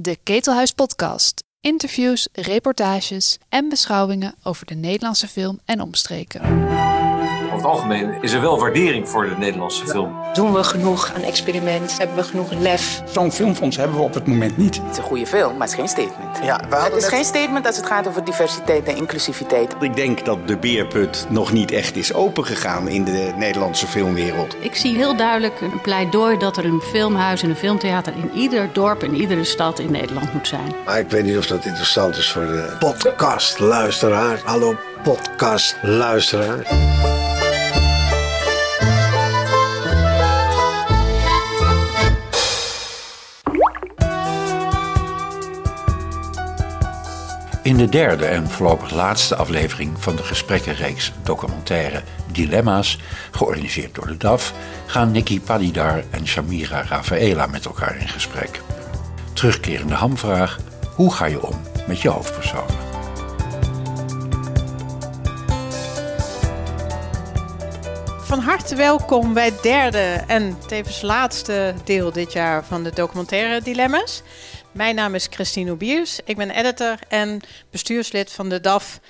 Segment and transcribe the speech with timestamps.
[0.00, 1.44] De Ketelhuis Podcast.
[1.60, 6.40] Interviews, reportages en beschouwingen over de Nederlandse film en omstreken.
[7.58, 10.16] Over het algemeen is er wel waardering voor de Nederlandse film.
[10.32, 11.98] Doen we genoeg aan experiment?
[11.98, 13.02] Hebben we genoeg lef?
[13.04, 14.76] Zo'n filmfonds hebben we op het moment niet.
[14.76, 16.38] Het is een goede film, maar het is geen statement.
[16.42, 19.74] Ja, het is geen statement als het gaat over diversiteit en inclusiviteit.
[19.80, 24.56] Ik denk dat de beerput nog niet echt is opengegaan in de Nederlandse filmwereld.
[24.60, 28.68] Ik zie heel duidelijk een pleidooi dat er een filmhuis en een filmtheater in ieder
[28.72, 30.74] dorp, in iedere stad in Nederland moet zijn.
[30.84, 34.40] Maar ik weet niet of dat interessant is voor de podcastluisteraar.
[34.44, 37.26] Hallo podcastluisteraar.
[47.68, 52.98] In de derde en voorlopig laatste aflevering van de gesprekkenreeks documentaire Dilemma's,
[53.30, 54.54] georganiseerd door de DAF,
[54.86, 58.60] gaan Nikki Padidar en Shamira Rafaela met elkaar in gesprek.
[59.32, 60.58] Terugkerende hamvraag:
[60.94, 62.76] hoe ga je om met je hoofdpersonen?
[68.20, 73.62] Van harte welkom bij het derde en tevens laatste deel dit jaar van de documentaire
[73.62, 74.22] Dilemma's.
[74.78, 76.20] Mijn naam is Christine Obiers.
[76.24, 77.40] Ik ben editor en
[77.70, 79.00] bestuurslid van de DAF,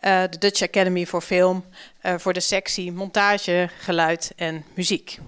[0.00, 1.64] uh, de Dutch Academy voor Film,
[2.02, 5.18] uh, voor de sectie montage, geluid en muziek.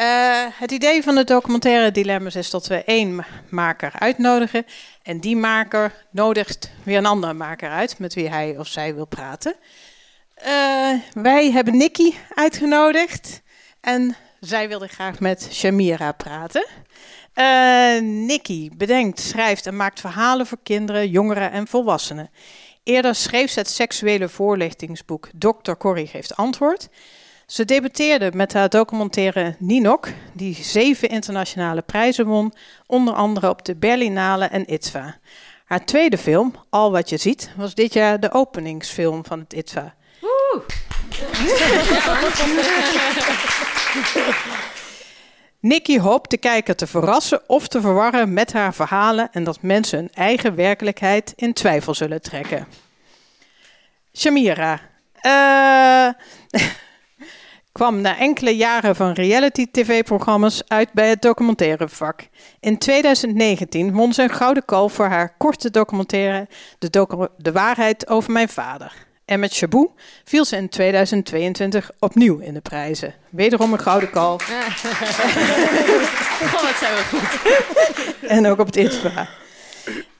[0.00, 4.66] Uh, het idee van de documentaire Dilemma's is dat we één maker uitnodigen.
[5.02, 9.06] En die maker nodigt weer een andere maker uit met wie hij of zij wil
[9.06, 9.54] praten.
[11.12, 13.42] wij hebben Nikki uitgenodigd
[13.80, 16.66] en zij wilde graag met Shamira praten.
[17.34, 22.30] Uh, Nikki bedenkt, schrijft en maakt verhalen voor kinderen, jongeren en volwassenen.
[22.82, 25.72] Eerder schreef ze het seksuele voorlichtingsboek Dr.
[25.72, 26.88] Corrie geeft antwoord.
[27.46, 32.52] Ze debuteerde met haar documentaire Ninok, die zeven internationale prijzen won,
[32.86, 35.18] onder andere op de Berlinale en ITVA.
[35.64, 39.94] Haar tweede film, Al wat je ziet, was dit jaar de openingsfilm van het ITVA.
[40.20, 40.62] Woe!
[45.62, 49.98] Nikki hoopt de kijker te verrassen of te verwarren met haar verhalen en dat mensen
[49.98, 52.66] hun eigen werkelijkheid in twijfel zullen trekken.
[54.16, 54.80] Shamira
[55.22, 56.08] uh,
[57.72, 62.28] kwam na enkele jaren van reality-tv-programma's uit bij het documentairevak.
[62.60, 66.48] In 2019 won ze een gouden kalf voor haar korte documentaire
[67.36, 69.10] de waarheid over mijn vader.
[69.24, 69.88] En met Shabu
[70.24, 73.14] viel ze in 2022 opnieuw in de prijzen.
[73.30, 74.48] Wederom een gouden kalf.
[76.42, 76.50] Ja.
[76.62, 78.28] wat zijn we goed.
[78.30, 79.28] en ook op het ITVA.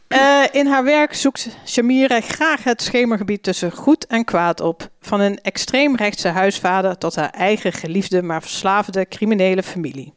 [0.09, 4.89] Uh, in haar werk zoekt Shamira graag het schemergebied tussen goed en kwaad op.
[5.01, 10.15] Van een extreemrechtse huisvader tot haar eigen geliefde maar verslaafde criminele familie.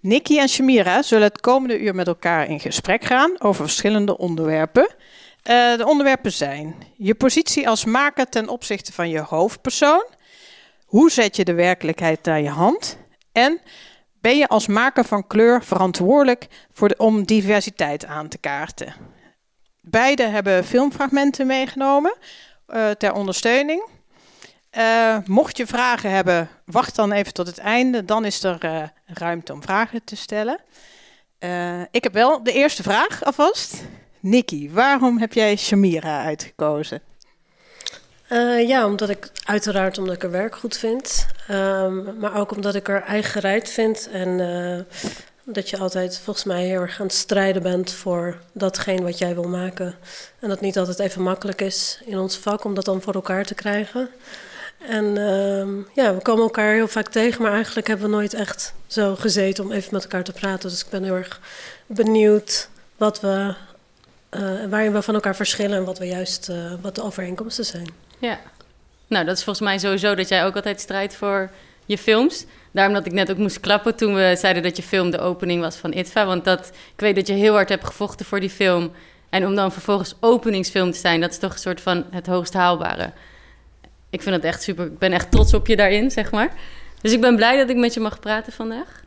[0.00, 4.88] Nikki en Shamira zullen het komende uur met elkaar in gesprek gaan over verschillende onderwerpen.
[5.44, 10.04] Uh, de onderwerpen zijn je positie als maker ten opzichte van je hoofdpersoon.
[10.84, 12.98] Hoe zet je de werkelijkheid naar je hand?
[13.32, 13.60] En
[14.20, 18.94] ben je als maker van kleur verantwoordelijk voor om diversiteit aan te kaarten?
[19.80, 22.16] Beide hebben filmfragmenten meegenomen
[22.68, 23.88] uh, ter ondersteuning.
[24.78, 28.04] Uh, mocht je vragen hebben, wacht dan even tot het einde.
[28.04, 30.60] Dan is er ruimte om vragen te stellen.
[31.90, 33.82] ik heb wel de eerste vraag alvast.
[34.20, 37.00] Nikki, waarom heb jij Shamira uitgekozen?
[38.32, 41.26] Uh, ja, omdat ik uiteraard omdat ik haar werk goed vind.
[41.50, 44.08] Um, maar ook omdat ik haar eigen gereid vind.
[44.12, 44.78] En uh,
[45.44, 49.34] dat je altijd volgens mij heel erg aan het strijden bent voor datgene wat jij
[49.34, 49.94] wil maken.
[50.38, 53.44] En dat niet altijd even makkelijk is in ons vak om dat dan voor elkaar
[53.44, 54.08] te krijgen.
[54.78, 58.74] En uh, ja, we komen elkaar heel vaak tegen, maar eigenlijk hebben we nooit echt
[58.86, 60.70] zo gezeten om even met elkaar te praten.
[60.70, 61.40] Dus ik ben heel erg
[61.86, 63.54] benieuwd wat we
[64.30, 67.88] uh, waarin we van elkaar verschillen en wat we juist uh, wat de overeenkomsten zijn.
[68.18, 68.38] Ja,
[69.06, 71.50] nou dat is volgens mij sowieso dat jij ook altijd strijdt voor
[71.86, 72.44] je films.
[72.70, 75.60] Daarom dat ik net ook moest klappen toen we zeiden dat je film de opening
[75.60, 76.26] was van ITVA.
[76.26, 78.92] Want dat, ik weet dat je heel hard hebt gevochten voor die film.
[79.30, 82.52] En om dan vervolgens openingsfilm te zijn, dat is toch een soort van het hoogst
[82.52, 83.12] haalbare.
[84.10, 84.86] Ik vind het echt super.
[84.86, 86.52] Ik ben echt trots op je daarin, zeg maar.
[87.00, 89.02] Dus ik ben blij dat ik met je mag praten vandaag.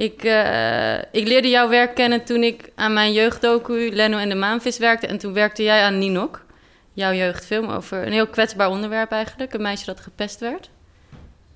[0.00, 4.34] Ik, uh, ik leerde jouw werk kennen toen ik aan mijn jeugddocu Leno en de
[4.34, 5.06] Maanvis werkte.
[5.06, 6.44] En toen werkte jij aan Ninok,
[6.92, 9.54] jouw jeugdfilm, over een heel kwetsbaar onderwerp eigenlijk.
[9.54, 10.70] Een meisje dat gepest werd.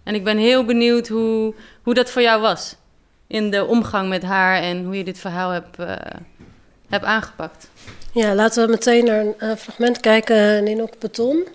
[0.02, 2.76] En ik ben heel benieuwd hoe, hoe dat voor jou was.
[3.26, 5.96] In de omgang met haar en hoe je dit verhaal hebt, uh,
[6.88, 7.68] hebt aangepakt.
[8.12, 10.64] Ja, laten we meteen naar een uh, fragment kijken.
[10.64, 11.46] Ninok Beton.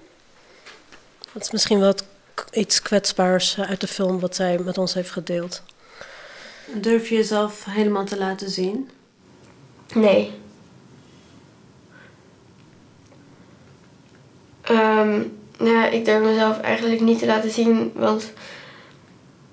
[1.33, 2.05] Dat is misschien wat
[2.51, 5.63] iets kwetsbaars uit de film wat zij met ons heeft gedeeld.
[6.73, 8.89] Durf je jezelf helemaal te laten zien?
[9.93, 10.31] Nee.
[14.71, 18.33] Um, nou, ik durf mezelf eigenlijk niet te laten zien, want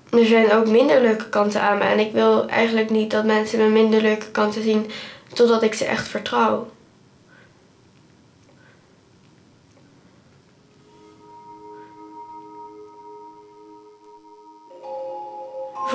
[0.09, 1.83] er zijn ook minder leuke kanten aan me.
[1.83, 4.91] En ik wil eigenlijk niet dat mensen mijn minder leuke kanten zien
[5.33, 6.69] totdat ik ze echt vertrouw.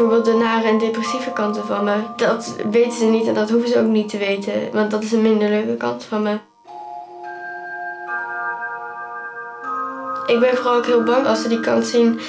[0.02, 1.96] Bijvoorbeeld de nare en depressieve kanten van me.
[2.16, 5.12] Dat weten ze niet en dat hoeven ze ook niet te weten, want dat is
[5.12, 6.38] een minder leuke kant van me.
[10.26, 12.20] Ik ben vooral ook heel bang als ze die kant zien,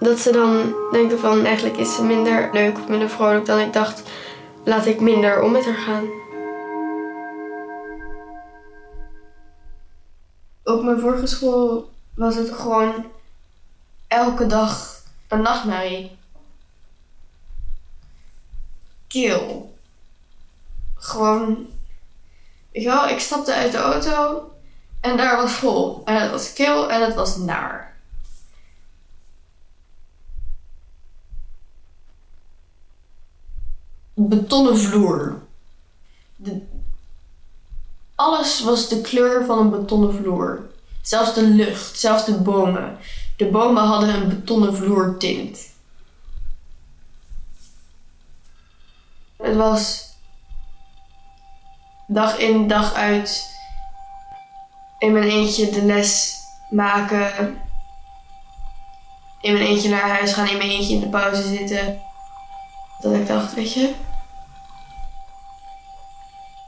[0.00, 3.72] dat ze dan denken van eigenlijk is ze minder leuk of minder vrolijk dan ik
[3.72, 4.02] dacht.
[4.64, 6.04] Laat ik minder om met haar gaan.
[10.64, 12.92] Op mijn vorige school was het gewoon
[14.08, 16.24] elke dag een nachtmerrie.
[19.08, 19.74] Kil.
[20.94, 21.66] Gewoon.
[22.72, 24.50] Wel, ik stapte uit de auto
[25.00, 26.02] en daar was vol.
[26.04, 27.96] En het was kil en het was naar.
[34.14, 35.42] Betonnen vloer.
[36.36, 36.60] De,
[38.14, 40.70] alles was de kleur van een betonnen vloer.
[41.02, 42.98] Zelfs de lucht, zelfs de bomen.
[43.36, 45.16] De bomen hadden een betonnen vloer
[49.46, 50.14] Het was
[52.06, 53.54] dag in, dag uit
[54.98, 56.38] in mijn eentje de les
[56.70, 57.60] maken.
[59.40, 62.00] In mijn eentje naar huis gaan, in mijn eentje in de pauze zitten.
[63.00, 63.94] Dat ik dacht, weet je,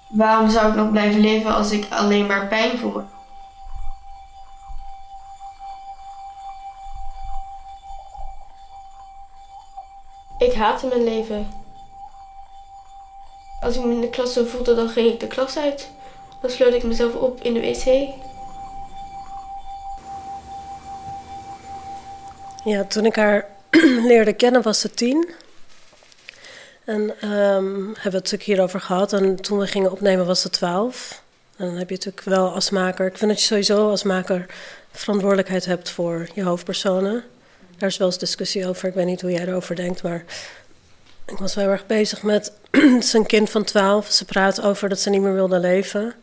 [0.08, 3.02] waarom zou ik nog blijven leven als ik alleen maar pijn voel?
[10.38, 11.57] Ik haatte mijn leven.
[13.60, 15.88] Als ik me in de klas zo voelde, dan ging ik de klas uit.
[16.40, 18.08] Dan sloot ik mezelf op in de wc.
[22.64, 23.46] Ja, toen ik haar
[24.10, 25.30] leerde kennen was ze tien.
[26.84, 29.12] En um, hebben we het natuurlijk hierover gehad.
[29.12, 31.22] En toen we gingen opnemen was ze twaalf.
[31.56, 33.06] En dan heb je natuurlijk wel als maker...
[33.06, 34.46] Ik vind dat je sowieso als maker
[34.92, 37.24] verantwoordelijkheid hebt voor je hoofdpersonen.
[37.76, 38.88] Daar is wel eens discussie over.
[38.88, 40.24] Ik weet niet hoe jij erover denkt, maar...
[41.28, 42.52] Ik was wel heel erg bezig met
[43.00, 44.10] zijn kind van twaalf.
[44.10, 46.14] Ze praat over dat ze niet meer wilde leven.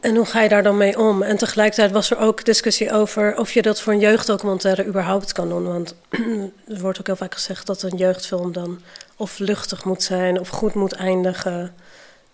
[0.00, 1.22] En hoe ga je daar dan mee om?
[1.22, 5.48] En tegelijkertijd was er ook discussie over of je dat voor een jeugddocumentaire überhaupt kan
[5.48, 5.66] doen.
[5.66, 5.94] Want
[6.74, 8.80] er wordt ook heel vaak gezegd dat een jeugdfilm dan
[9.16, 11.74] of luchtig moet zijn of goed moet eindigen.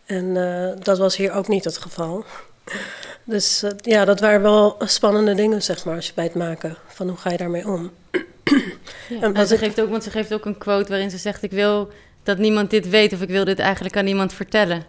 [0.06, 2.24] En uh, dat was hier ook niet het geval.
[3.24, 6.76] Dus uh, ja, dat waren wel spannende dingen, zeg maar, als je bij het maken
[6.86, 7.90] van hoe ga je daarmee om.
[9.08, 11.50] Ja, en ze geeft ook, want ze geeft ook een quote waarin ze zegt: Ik
[11.50, 14.84] wil dat niemand dit weet of ik wil dit eigenlijk aan niemand vertellen.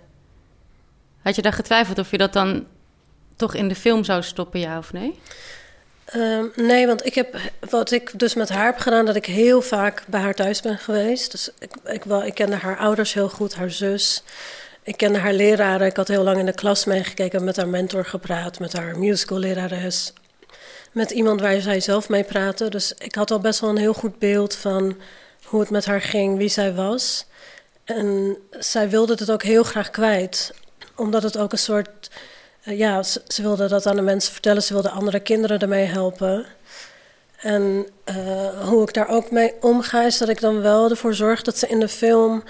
[1.21, 2.65] Had je daar getwijfeld of je dat dan
[3.35, 5.19] toch in de film zou stoppen, ja of nee?
[6.15, 7.37] Um, nee, want ik heb
[7.69, 10.77] wat ik dus met haar heb gedaan, dat ik heel vaak bij haar thuis ben
[10.77, 11.31] geweest.
[11.31, 14.23] Dus ik, ik, wel, ik kende haar ouders heel goed, haar zus.
[14.83, 15.87] Ik kende haar leraren.
[15.87, 20.13] Ik had heel lang in de klas meegekeken, met haar mentor gepraat, met haar musicallerares.
[20.91, 22.69] Met iemand waar zij zelf mee praatte.
[22.69, 24.97] Dus ik had al best wel een heel goed beeld van
[25.43, 27.25] hoe het met haar ging, wie zij was.
[27.83, 30.53] En zij wilde het ook heel graag kwijt
[30.97, 32.09] omdat het ook een soort.
[32.65, 34.63] Uh, ja, ze, wilde dat aan de mensen vertellen.
[34.63, 36.45] Ze wilde andere kinderen ermee helpen.
[37.37, 41.41] En uh, hoe ik daar ook mee omga, is dat ik dan wel ervoor zorg
[41.41, 42.43] dat ze in de film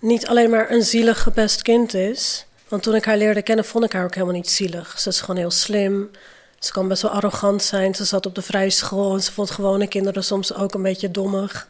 [0.00, 2.46] niet alleen maar een zielig gepest kind is.
[2.68, 5.00] Want toen ik haar leerde kennen, vond ik haar ook helemaal niet zielig.
[5.00, 6.10] Ze is gewoon heel slim.
[6.60, 7.94] Ze kan best wel arrogant zijn.
[7.94, 11.10] Ze zat op de vrije school en ze vond gewone kinderen soms ook een beetje
[11.10, 11.68] dommig.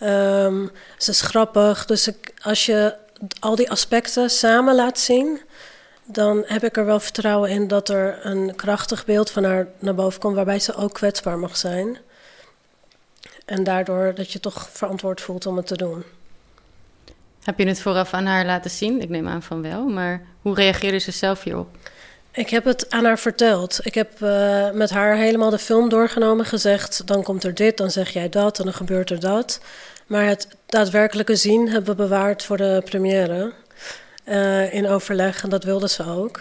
[0.00, 1.86] Um, ze is grappig.
[1.86, 2.10] Dus
[2.42, 2.96] als je
[3.40, 5.40] al die aspecten samen laat zien,
[6.04, 9.94] dan heb ik er wel vertrouwen in dat er een krachtig beeld van haar naar
[9.94, 11.98] boven komt, waarbij ze ook kwetsbaar mag zijn.
[13.44, 16.04] En daardoor dat je toch verantwoord voelt om het te doen.
[17.42, 19.00] Heb je het vooraf aan haar laten zien?
[19.00, 21.76] Ik neem aan van wel, maar hoe reageerde ze zelf hierop?
[22.40, 23.80] Ik heb het aan haar verteld.
[23.82, 27.90] Ik heb uh, met haar helemaal de film doorgenomen, gezegd: dan komt er dit, dan
[27.90, 29.60] zeg jij dat en dan gebeurt er dat.
[30.06, 33.52] Maar het daadwerkelijke zien hebben we bewaard voor de première.
[34.24, 36.40] Uh, in overleg en dat wilde ze ook.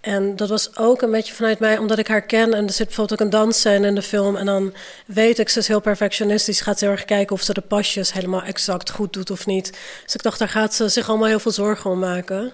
[0.00, 2.54] En dat was ook een beetje vanuit mij, omdat ik haar ken.
[2.54, 4.36] En er zit bijvoorbeeld ook een dansscène in de film.
[4.36, 4.74] En dan
[5.06, 6.60] weet ik, ze is heel perfectionistisch.
[6.60, 9.72] Gaat heel erg kijken of ze de pasjes helemaal exact goed doet of niet.
[10.04, 12.52] Dus ik dacht, daar gaat ze zich allemaal heel veel zorgen om maken.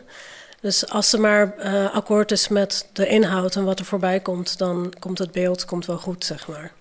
[0.60, 4.58] Dus als ze maar uh, akkoord is met de inhoud en wat er voorbij komt,
[4.58, 6.72] dan komt het beeld komt wel goed, zeg maar.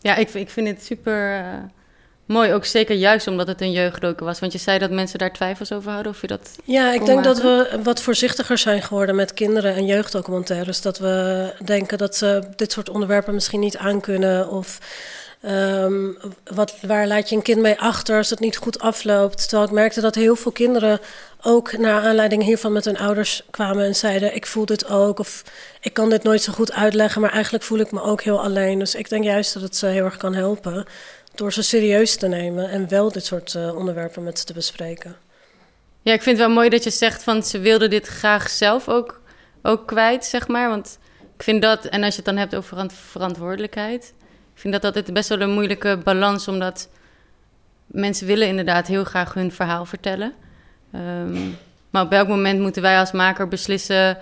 [0.00, 1.44] Ja, ik, ik vind het super uh,
[2.24, 2.52] mooi.
[2.52, 4.38] Ook zeker juist omdat het een jeugddoken was.
[4.38, 6.12] Want je zei dat mensen daar twijfels over hadden.
[6.12, 9.86] Of je dat Ja, ik denk dat we wat voorzichtiger zijn geworden met kinderen en
[9.86, 10.80] jeugddocumentaires.
[10.80, 14.48] Dat we denken dat ze dit soort onderwerpen misschien niet aankunnen.
[14.48, 14.78] Of
[15.40, 16.08] ehm,
[16.44, 19.48] wat, waar laat je een kind mee achter als het niet goed afloopt.
[19.48, 21.00] Terwijl ik merkte dat heel veel kinderen
[21.42, 25.18] ook naar aanleiding hiervan met hun ouders kwamen en zeiden: Ik voel dit ook.
[25.18, 25.44] Of
[25.80, 28.78] ik kan dit nooit zo goed uitleggen, maar eigenlijk voel ik me ook heel alleen.
[28.78, 30.86] Dus ik denk juist dat het ze heel erg kan helpen
[31.34, 35.16] door ze serieus te nemen en wel dit soort eh, onderwerpen met ze te bespreken.
[36.02, 38.88] Ja, ik vind het wel mooi dat je zegt van ze wilden dit graag zelf
[38.88, 39.20] ook,
[39.62, 40.68] ook kwijt, zeg maar.
[40.68, 40.98] Want
[41.36, 44.14] ik vind dat, en als je het dan hebt over verant- verantwoordelijkheid,
[44.54, 46.88] ik vind dat altijd best wel een moeilijke balans, omdat
[47.86, 50.34] mensen willen inderdaad heel graag hun verhaal vertellen.
[50.92, 51.48] Ehm,
[51.90, 54.18] maar op welk moment moeten wij als maker beslissen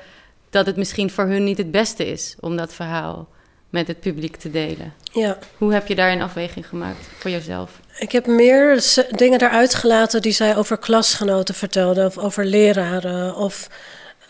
[0.51, 3.29] dat het misschien voor hun niet het beste is om dat verhaal
[3.71, 4.93] met het publiek te delen?
[5.13, 5.39] Ja.
[5.57, 7.81] Hoe heb je daar een afweging gemaakt voor jezelf?
[7.99, 13.69] Ik heb meer dingen eruit gelaten die zij over klasgenoten vertelde, of over leraren, of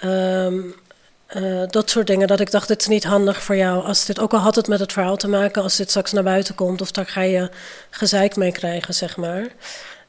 [0.00, 0.61] ehm,
[1.26, 2.26] eh, dat soort dingen.
[2.26, 3.85] Dat ik dacht, dit is niet handig voor jou.
[3.85, 6.23] Als dit, ook al had het met het verhaal te maken, als dit straks naar
[6.23, 7.50] buiten komt, of daar ga je
[7.90, 9.47] gezeik mee krijgen, zeg maar.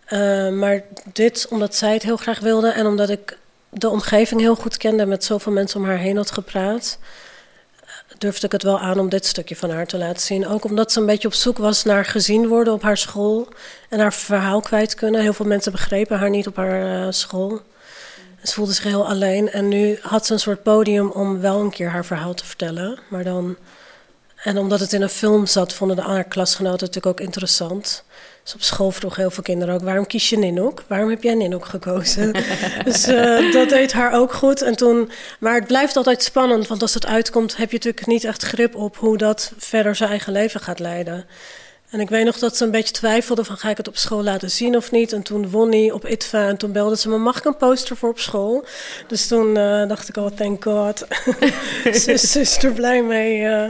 [0.09, 0.81] Eh, maar
[1.13, 3.37] dit, omdat zij het heel graag wilde en omdat ik
[3.69, 6.99] de omgeving heel goed kende en met zoveel mensen om haar heen had gepraat,
[8.17, 10.47] durfde ik het wel aan om dit stukje van haar te laten zien.
[10.47, 13.47] Ook omdat ze een beetje op zoek was naar gezien worden op haar school
[13.89, 15.21] en haar verhaal kwijt kunnen.
[15.21, 17.61] Heel veel mensen begrepen haar niet op haar eh, school.
[18.43, 21.71] Ze voelde zich heel alleen en nu had ze een soort podium om wel een
[21.71, 22.99] keer haar verhaal te vertellen.
[23.09, 23.57] Maar dan,
[24.43, 28.03] en omdat het in een film zat, vonden de andere klasgenoten natuurlijk ook interessant.
[28.53, 30.83] Op school vroegen heel veel kinderen ook: waarom kies je Ninook?
[30.87, 32.33] Waarom heb jij Ninook gekozen?
[32.85, 34.61] dus eh, dat deed haar ook goed.
[34.61, 38.23] En toen, maar het blijft altijd spannend, want als het uitkomt, heb je natuurlijk niet
[38.23, 41.25] echt grip op hoe dat verder zijn eigen leven gaat leiden.
[41.89, 44.23] En ik weet nog dat ze een beetje twijfelde van ga ik het op school
[44.23, 45.13] laten zien of niet.
[45.13, 48.09] En toen won op ITVA en toen belde ze me mag ik een poster voor
[48.09, 48.65] op school?
[49.07, 51.05] Dus toen eh, dacht ik al thank god.
[52.01, 53.45] ze is er blij mee.
[53.45, 53.63] eh.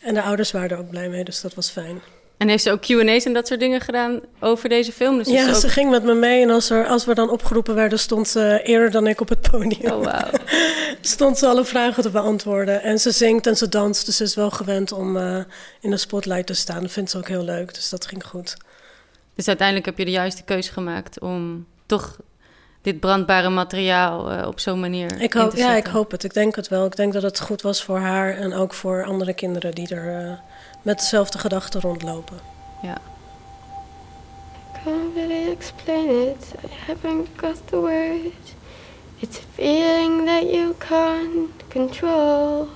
[0.00, 2.00] en de ouders waren er ook blij mee, dus dat was fijn.
[2.36, 5.18] En heeft ze ook Q&A's en dat soort dingen gedaan over deze film?
[5.18, 5.54] Dus ja, ook...
[5.54, 8.60] ze ging met me mee en als, er, als we dan opgeroepen werden, stond ze
[8.62, 9.92] eerder dan ik op het podium.
[9.92, 10.30] Oh, wauw.
[11.00, 12.82] stond ze alle vragen te beantwoorden.
[12.82, 15.38] En ze zingt en ze danst, dus ze is wel gewend om eh,
[15.80, 16.82] in de spotlight te staan.
[16.82, 18.56] Dat vindt ze ook heel leuk, dus dat ging goed.
[19.34, 22.16] Dus uiteindelijk heb je de juiste keuze gemaakt om toch
[22.82, 26.24] dit brandbare materiaal eh, op zo'n manier Ik hoop, ja, ik hoop het.
[26.24, 26.86] Ik denk het wel.
[26.86, 30.24] Ik denk dat het goed was voor haar en ook voor andere kinderen die er
[30.24, 30.32] eh,
[30.86, 32.40] met dezelfde gedachten rondlopen.
[32.82, 32.98] Ja.
[34.84, 36.54] Can't really explain it.
[36.64, 38.54] I haven't got the words.
[39.18, 42.68] It's a feeling that you can't control.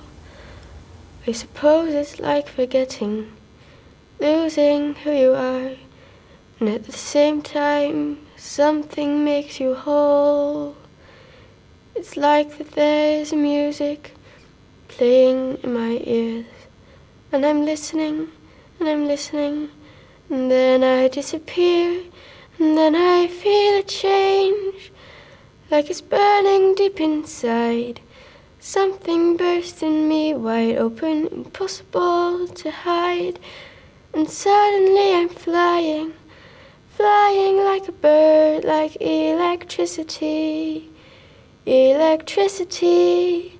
[1.27, 3.25] I suppose it's like forgetting,
[4.17, 5.75] losing who you are,
[6.59, 10.73] and at the same time, something makes you whole.
[11.95, 14.13] It's like that there's music
[14.87, 16.60] playing in my ears,
[17.31, 18.29] and I'm listening,
[18.79, 19.69] and I'm listening.
[20.29, 22.03] And then I disappear,
[22.59, 24.91] and then I feel a change,
[25.69, 28.01] like it's burning deep inside.
[28.59, 33.39] Something burst in me wide open, impossible to hide.
[34.13, 36.13] And suddenly I'm flying,
[36.91, 40.89] flying like a bird, like electricity.
[41.65, 43.59] Electricity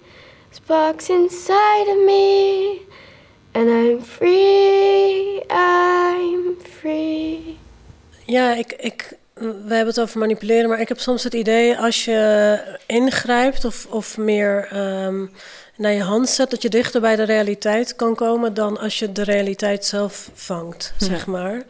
[0.51, 2.81] sparks inside of me.
[3.51, 7.58] And I'm free, I'm free.
[8.25, 12.05] Ja, ik, ik, we hebben het over manipuleren, maar ik heb soms het idee als
[12.05, 15.25] je ingrijpt of, of meer ehm,
[15.75, 19.12] naar je hand zet, dat je dichter bij de realiteit kan komen dan als je
[19.12, 21.05] de realiteit zelf vangt, Ja.
[21.05, 21.62] zeg maar.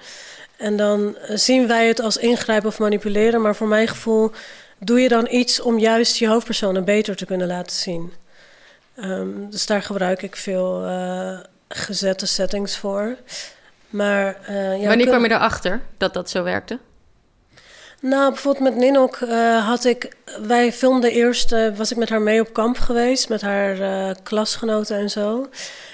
[0.57, 4.31] En dan zien wij het als ingrijpen of manipuleren, maar voor mijn gevoel
[4.79, 8.13] doe je dan iets om juist je hoofdpersonen beter te kunnen laten zien.
[8.95, 11.39] Ehm, dus daar gebruik ik veel eh,
[11.73, 13.15] gezette settings voor.
[13.89, 16.79] Maar, eh, ja, Wanneer kwam je erachter dat dat zo werkte?
[18.01, 20.15] nou, bijvoorbeeld met Ninok eh, had ik...
[20.41, 23.29] Wij filmden eerst, eh, was ik met haar mee op kamp geweest...
[23.29, 25.49] met haar klasgenoten en zo.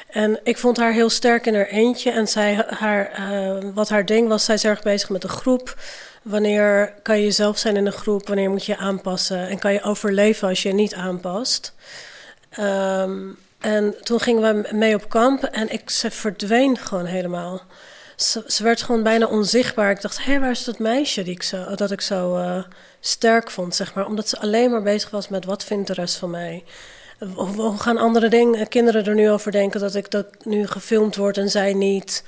[0.08, 2.12] En ik vond haar heel sterk in haar eentje.
[2.12, 3.12] En zij, haar,
[3.74, 5.76] wat haar ding was, zij is erg bezig met de groep.
[6.22, 8.28] Wanneer kan je jezelf zijn in een groep?
[8.28, 9.48] Wanneer moet je je aanpassen?
[9.48, 11.74] En kan je overleven als je je niet aanpast?
[12.50, 17.62] Ehm, en toen gingen we mee op kamp en ik, ze verdween gewoon helemaal.
[18.16, 19.92] Ze, werd gewoon bijna onzichtbaar.
[19.92, 22.64] Ik dacht, hé, waar is dat meisje die ik zo, dat ik zo eh,
[23.00, 24.06] sterk vond, zeg maar.
[24.06, 26.64] Omdat ze alleen maar bezig was met wat vindt de rest van mij.
[27.36, 31.38] Hoe gaan andere dingen, kinderen er nu over denken dat ik dat nu gefilmd word
[31.38, 32.24] en zij niet?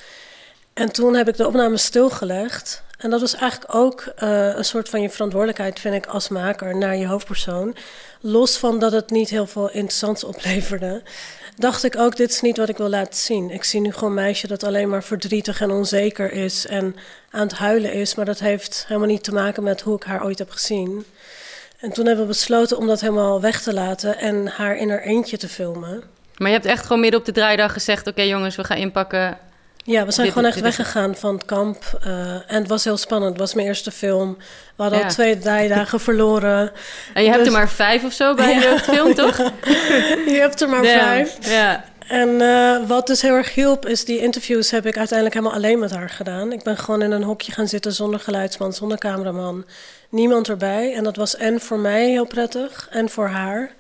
[0.79, 2.83] En toen heb ik de opname stilgelegd.
[2.97, 6.77] En dat was eigenlijk ook uh, een soort van je verantwoordelijkheid, vind ik, als maker
[6.77, 7.75] naar je hoofdpersoon.
[8.19, 11.01] Los van dat het niet heel veel interessants opleverde,
[11.55, 13.49] dacht ik ook: dit is niet wat ik wil laten zien.
[13.49, 16.95] Ik zie nu gewoon een meisje dat alleen maar verdrietig en onzeker is en
[17.29, 18.15] aan het huilen is.
[18.15, 21.05] Maar dat heeft helemaal niet te maken met hoe ik haar ooit heb gezien.
[21.79, 25.01] En toen hebben we besloten om dat helemaal weg te laten en haar in haar
[25.01, 26.03] eentje te filmen.
[26.37, 29.47] Maar je hebt echt gewoon midden op de draaidag gezegd: oké jongens, we gaan inpakken.
[29.89, 31.99] Ja, we zijn gewoon echt weggegaan van het kamp.
[32.07, 33.31] Uh, en het was heel spannend.
[33.31, 34.37] Het was mijn eerste film.
[34.75, 36.71] We hadden al twee dagen verloren.
[37.13, 38.59] En je hebt er dus- maar vijf of zo bij ja.
[38.59, 39.37] de film, toch?
[40.33, 41.37] je hebt er maar vijf.
[41.49, 41.83] Ja.
[42.07, 45.79] En uh, wat dus heel erg hielp, is die interviews heb ik uiteindelijk helemaal alleen
[45.79, 46.51] met haar gedaan.
[46.51, 49.65] Ik ben gewoon in een hokje gaan zitten zonder geluidsman, zonder cameraman.
[50.09, 50.93] Niemand erbij.
[50.93, 53.71] En dat was en voor mij heel prettig en voor haar.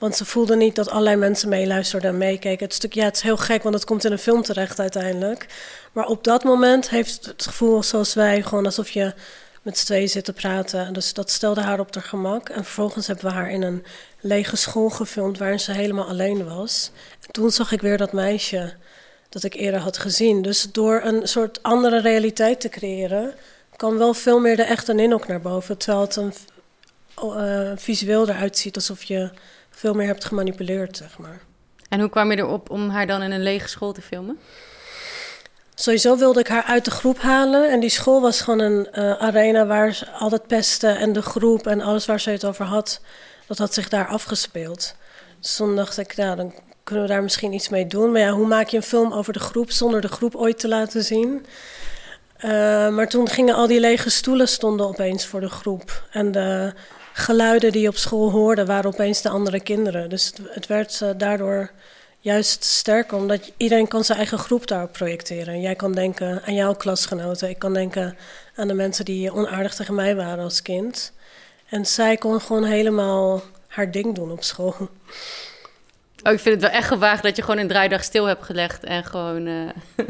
[0.00, 2.66] Want ze voelde niet dat allerlei mensen meeluisterden en meekeken.
[2.66, 5.46] Het, stuk, ja, het is heel gek, want het komt in een film terecht uiteindelijk.
[5.92, 9.14] Maar op dat moment heeft het gevoel zoals wij, gewoon alsof je
[9.62, 10.92] met z'n tweeën zit te praten.
[10.92, 12.48] Dus dat stelde haar op haar gemak.
[12.48, 13.84] En vervolgens hebben we haar in een
[14.20, 16.90] lege school gefilmd waarin ze helemaal alleen was.
[17.26, 18.74] En toen zag ik weer dat meisje
[19.28, 20.42] dat ik eerder had gezien.
[20.42, 23.34] Dus door een soort andere realiteit te creëren,
[23.76, 25.78] kan wel veel meer de echte Ninok naar boven.
[25.78, 26.32] Terwijl het een,
[27.22, 29.30] uh, visueel eruit ziet alsof je
[29.80, 31.40] veel meer hebt gemanipuleerd, zeg maar.
[31.88, 34.38] En hoe kwam je erop om haar dan in een lege school te filmen?
[35.74, 37.70] Sowieso wilde ik haar uit de groep halen.
[37.70, 41.22] En die school was gewoon een uh, arena waar ze al het pesten en de
[41.22, 43.00] groep en alles waar ze het over had,
[43.46, 44.94] dat had zich daar afgespeeld.
[45.40, 48.12] Dus toen dacht ik, nou, dan kunnen we daar misschien iets mee doen.
[48.12, 50.68] Maar ja, hoe maak je een film over de groep zonder de groep ooit te
[50.68, 51.46] laten zien?
[52.44, 52.50] Uh,
[52.88, 56.04] maar toen gingen al die lege stoelen stonden opeens voor de groep.
[56.10, 56.72] En de
[57.20, 60.08] geluiden die je op school hoorde, waren opeens de andere kinderen.
[60.08, 61.70] Dus het, werd uh, daardoor
[62.20, 65.60] juist sterker, omdat iedereen kan zijn eigen groep daarop projecteren.
[65.60, 68.16] Jij kan denken aan jouw klasgenoten, ik kan denken
[68.54, 71.12] aan de mensen die onaardig tegen mij waren als kind.
[71.68, 74.74] En zij kon gewoon helemaal haar ding doen op school.
[76.22, 78.84] Oh, ik vind het wel echt gewaagd dat je gewoon een draaidag stil hebt gelegd
[78.84, 79.70] en gewoon uh,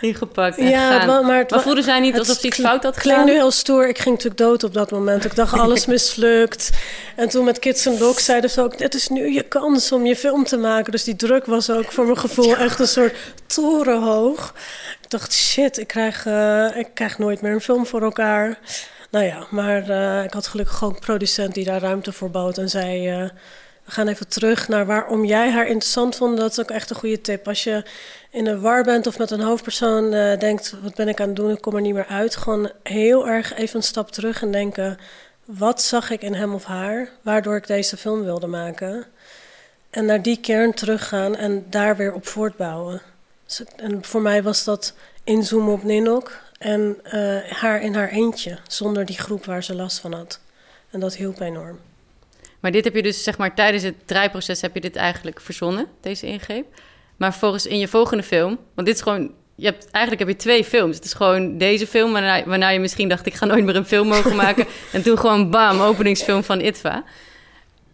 [0.00, 3.14] ingepakt en ja, maar, maar, het, voelde zij niet alsof ze iets fout had gedaan?
[3.14, 3.88] klinkt nu heel stoer.
[3.88, 5.24] Ik ging natuurlijk dood op dat moment.
[5.24, 6.70] Ik dacht, alles mislukt.
[7.16, 8.78] En toen met Kids and Dogs zeiden ze ook...
[8.78, 10.92] het is nu je kans om je film te maken.
[10.92, 13.14] Dus die druk was ook voor mijn gevoel echt een soort
[13.46, 14.54] torenhoog.
[15.02, 18.58] Ik dacht, shit, ik krijg, uh, ik krijg nooit meer een film voor elkaar.
[19.10, 22.58] Nou ja, maar uh, ik had gelukkig gewoon een producent die daar ruimte voor bood
[22.58, 23.30] en zei
[23.92, 26.36] gaan even terug naar waarom jij haar interessant vond.
[26.36, 27.48] Dat is ook echt een goede tip.
[27.48, 27.84] Als je
[28.30, 31.36] in een war bent of met een hoofdpersoon uh, denkt: wat ben ik aan het
[31.36, 31.50] doen?
[31.50, 32.36] Ik kom er niet meer uit.
[32.36, 34.98] Gewoon heel erg even een stap terug en denken:
[35.44, 39.06] wat zag ik in hem of haar, waardoor ik deze film wilde maken?
[39.90, 43.02] En naar die kern teruggaan en daar weer op voortbouwen.
[43.46, 48.58] Dus, en voor mij was dat inzoomen op Ninok en uh, haar in haar eentje,
[48.68, 50.40] zonder die groep waar ze last van had.
[50.90, 51.78] En dat hielp enorm.
[52.62, 55.86] Maar dit heb je dus, zeg maar, tijdens het draaiproces heb je dit eigenlijk verzonnen,
[56.00, 56.66] deze ingreep.
[57.16, 60.42] Maar volgens in je volgende film, want dit is gewoon, je hebt, eigenlijk heb je
[60.42, 60.96] twee films.
[60.96, 63.86] Het is gewoon deze film, waarna, waarna je misschien dacht, ik ga nooit meer een
[63.86, 64.66] film mogen maken.
[64.92, 67.04] en toen gewoon bam, openingsfilm van ITVA.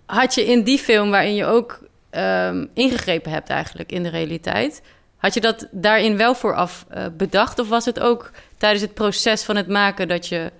[0.06, 4.82] Had je in die film, waarin je ook um, ingegrepen hebt eigenlijk in de realiteit...
[5.18, 7.58] Had je dat daarin wel vooraf uh, bedacht?
[7.58, 10.52] Of was het ook tijdens het proces van het maken dat je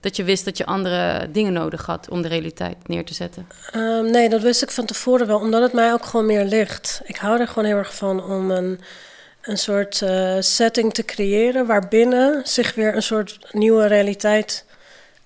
[0.00, 3.46] dat je wist dat je andere dingen nodig had om de realiteit neer te zetten?
[3.76, 7.00] Um, nee, dat wist ik van tevoren wel, omdat het mij ook gewoon meer ligt.
[7.04, 8.80] Ik hou er gewoon heel erg van om een,
[9.40, 14.64] een soort uh, setting te creëren waarbinnen zich weer een soort nieuwe realiteit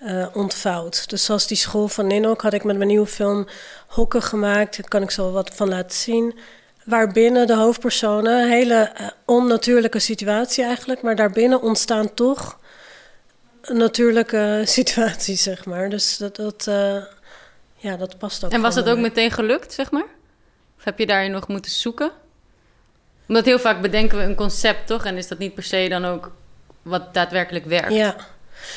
[0.03, 1.09] uh, ontvouwt.
[1.11, 3.47] Dus zoals die school van Ninok had ik met mijn nieuwe film
[3.87, 4.77] Hokken gemaakt.
[4.77, 6.39] Daar kan ik zo wat van laten zien.
[6.85, 12.59] Waarbinnen de hoofdpersonen, hele uh, onnatuurlijke situatie eigenlijk, maar daarbinnen ontstaan toch
[13.73, 15.89] natuurlijke situatie, zeg maar.
[15.91, 17.03] Dus dat, dat, uh,
[17.77, 18.53] ja, dat past ook.
[18.53, 20.07] En was dat ook meteen gelukt, zeg maar?
[20.79, 22.11] Of heb je daarin nog moeten zoeken?
[23.29, 25.05] Omdat heel vaak bedenken we een concept, toch?
[25.05, 26.33] En is dat niet per se dan ook
[26.83, 27.93] wat daadwerkelijk werkt?
[27.93, 28.17] Ja.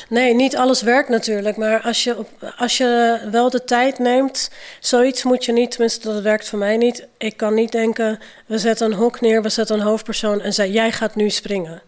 [0.08, 1.56] Nee, niet alles werkt natuurlijk.
[1.56, 2.16] Maar als je,
[2.56, 6.76] als je wel de tijd neemt, zoiets moet je niet, tenminste dat werkt voor mij
[6.76, 7.06] niet.
[7.18, 10.72] Ik kan niet denken, we zetten een hok neer, we zetten een hoofdpersoon en zei,
[10.72, 11.82] jij gaat nu springen.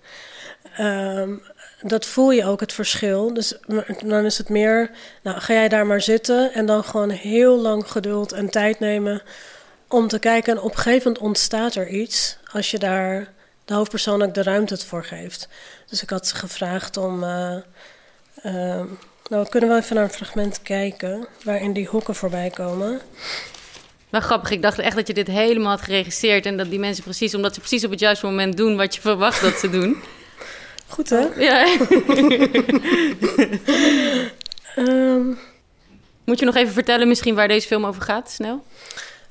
[0.80, 1.42] Um,
[1.82, 3.34] dat voel je ook het verschil.
[3.34, 3.54] Dus
[4.04, 4.90] dan is het meer,
[5.22, 9.22] nou ga jij daar maar zitten en dan gewoon heel lang geduld en tijd nemen
[9.88, 10.52] om te kijken.
[10.52, 13.28] En op een gegeven moment ontstaat er iets als je daar
[13.64, 15.48] de hoofdpersoon ook de ruimte voor geeft.
[15.88, 17.22] Dus ik had ze gevraagd om.
[17.22, 17.56] Uh,
[18.42, 23.00] nou, we kunnen wel even naar een fragment kijken waarin die hokken voorbij komen.
[24.10, 24.50] Wel grappig.
[24.50, 26.46] Ik dacht echt dat je dit helemaal had geregisseerd.
[26.46, 29.00] En dat die mensen precies, omdat ze precies op het juiste moment doen wat je
[29.00, 30.02] verwacht dat ze doen.
[30.90, 31.26] Goed hè?
[31.36, 31.66] Ja.
[34.76, 35.26] Ehm,
[36.24, 38.64] Moet je nog even vertellen misschien waar deze film over gaat, snel?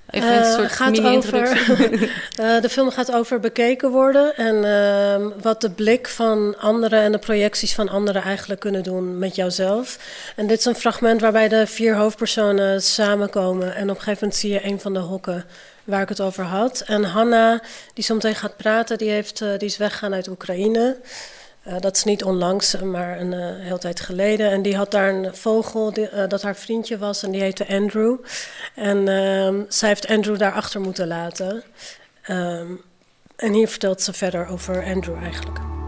[0.10, 1.72] Even een Eh, soort gaat mini-introductie.
[1.72, 2.10] over-
[2.56, 7.12] Eh, de film gaat over bekeken worden en ehm, wat de blik van anderen en
[7.12, 9.98] de projecties van anderen eigenlijk kunnen doen met jouzelf.
[10.36, 14.36] En dit is een fragment waarbij de vier hoofdpersonen samenkomen en op een gegeven moment
[14.40, 15.46] zie je een van de hokken
[15.84, 16.84] waar ik het over had.
[16.86, 17.62] En Hanna,
[17.94, 20.98] die zometeen gaat praten, die, heeft, eh, die is weggegaan uit Oekraïne.
[21.70, 24.52] Eh, dat is niet onlangs, maar een uh, heel tijd geleden.
[24.52, 28.18] En die had daar een vogel die, dat haar vriendje was en die heette Andrew.
[28.76, 31.64] En uh, zij heeft Andrew daar achter moeten laten.
[32.30, 32.82] Um,
[33.36, 35.79] en hier vertelt ze verder over Andrew eigenlijk.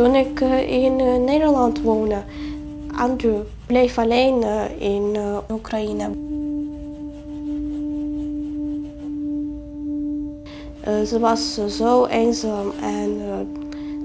[0.00, 2.22] Toen ik uh, in uh, Nederland woonde,
[2.96, 5.16] Andrew bleef alleen uh, in
[5.50, 6.10] Oekraïne.
[11.06, 13.20] ze was zo eenzaam en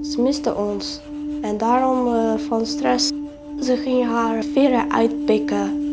[0.02, 1.00] ze miste ons.
[1.42, 3.12] En daarom van stress,
[3.62, 5.85] ze ging haar veren uitpikken.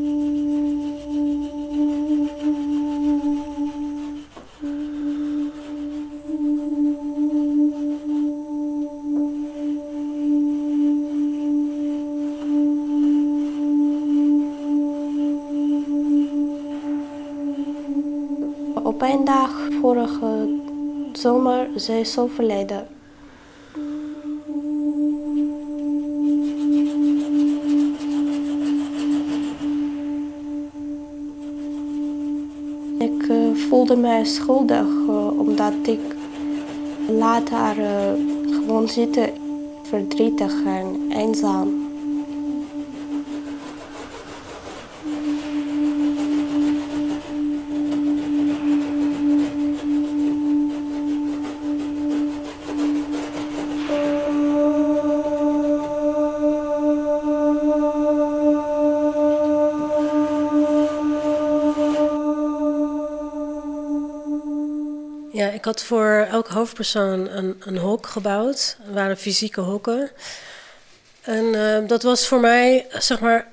[20.08, 20.60] Vorige
[21.13, 22.88] zomer zij is overleden.
[33.00, 36.16] Ik uh, voelde mij schuldig uh, omdat ik
[37.08, 37.86] laat haar uh,
[38.46, 39.30] gewoon zitten
[39.84, 41.83] verdrietig en eenzaam.
[65.63, 68.78] Ik had voor elke hoofdpersoon een, een hok gebouwd.
[68.88, 70.12] Er waren fysieke hokken.
[71.21, 73.47] En uh, dat was voor mij, zeg maar,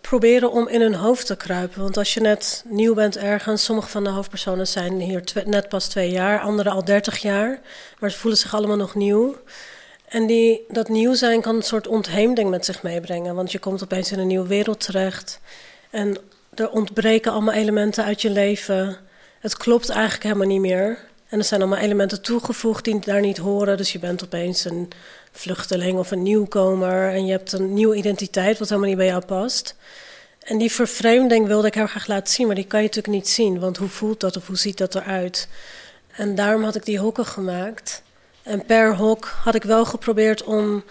[0.00, 1.82] proberen om in hun hoofd te kruipen.
[1.82, 5.88] Want als je net nieuw bent ergens, sommige van de hoofdpersonen zijn hier net pas
[5.88, 7.60] twee jaar, andere al dertig jaar.
[7.98, 9.36] Maar ze voelen zich allemaal nog nieuw.
[10.08, 13.34] En die, dat nieuw zijn kan een soort ontheemding met zich meebrengen.
[13.34, 15.40] Want je komt opeens in een nieuwe wereld terecht.
[15.90, 16.16] En
[16.54, 18.96] er ontbreken allemaal elementen uit je leven.
[19.40, 21.08] Het klopt eigenlijk helemaal niet meer.
[21.30, 23.76] En er zijn allemaal elementen toegevoegd die daar niet horen.
[23.76, 24.88] Dus je bent opeens een
[25.32, 27.12] vluchteling of een nieuwkomer.
[27.12, 29.74] En je hebt een nieuwe identiteit wat helemaal niet bij jou past.
[30.42, 32.46] En die vervreemding wilde ik heel graag laten zien.
[32.46, 33.60] Maar die kan je natuurlijk niet zien.
[33.60, 35.48] Want hoe voelt dat of hoe ziet dat eruit?
[36.10, 38.02] En daarom had ik die hokken gemaakt.
[38.42, 40.84] En per hok had ik wel geprobeerd om...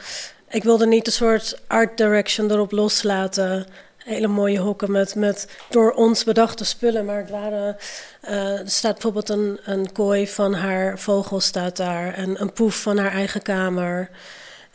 [0.49, 3.67] Ik wilde niet een soort art direction erop loslaten
[4.09, 7.05] hele mooie hokken met, met door ons bedachte spullen.
[7.05, 7.77] Maar het waren,
[8.23, 12.13] uh, er staat bijvoorbeeld een, een kooi van haar vogel staat daar.
[12.13, 14.09] En een poef van haar eigen kamer.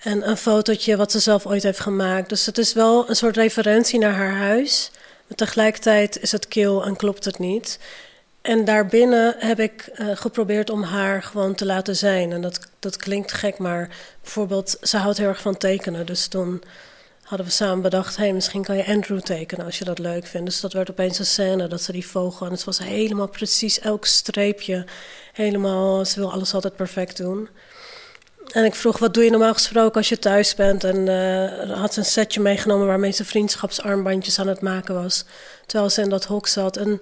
[0.02, 2.28] En een fotootje wat ze zelf ooit heeft gemaakt.
[2.28, 4.90] Dus het is wel een soort referentie naar haar huis.
[5.26, 7.78] Maar tegelijkertijd is het kil en klopt het niet.
[8.42, 12.32] En daarbinnen heb ik uh, geprobeerd om haar gewoon te laten zijn.
[12.32, 13.88] En dat, dat klinkt gek, maar
[14.20, 16.06] bijvoorbeeld, ze houdt heel erg van tekenen.
[16.06, 16.62] Dus toen
[17.24, 20.46] hadden we samen bedacht, hey, misschien kan je Andrew tekenen als je dat leuk vindt.
[20.46, 22.46] Dus dat werd opeens een scène, dat ze die vogel...
[22.46, 24.86] en het was helemaal precies, elk streepje,
[25.32, 26.04] helemaal...
[26.04, 27.48] ze wil alles altijd perfect doen.
[28.52, 30.84] En ik vroeg, wat doe je normaal gesproken als je thuis bent?
[30.84, 35.24] En uh, had ze een setje meegenomen waarmee ze vriendschapsarmbandjes aan het maken was.
[35.66, 36.76] Terwijl ze in dat hok zat.
[36.76, 37.00] En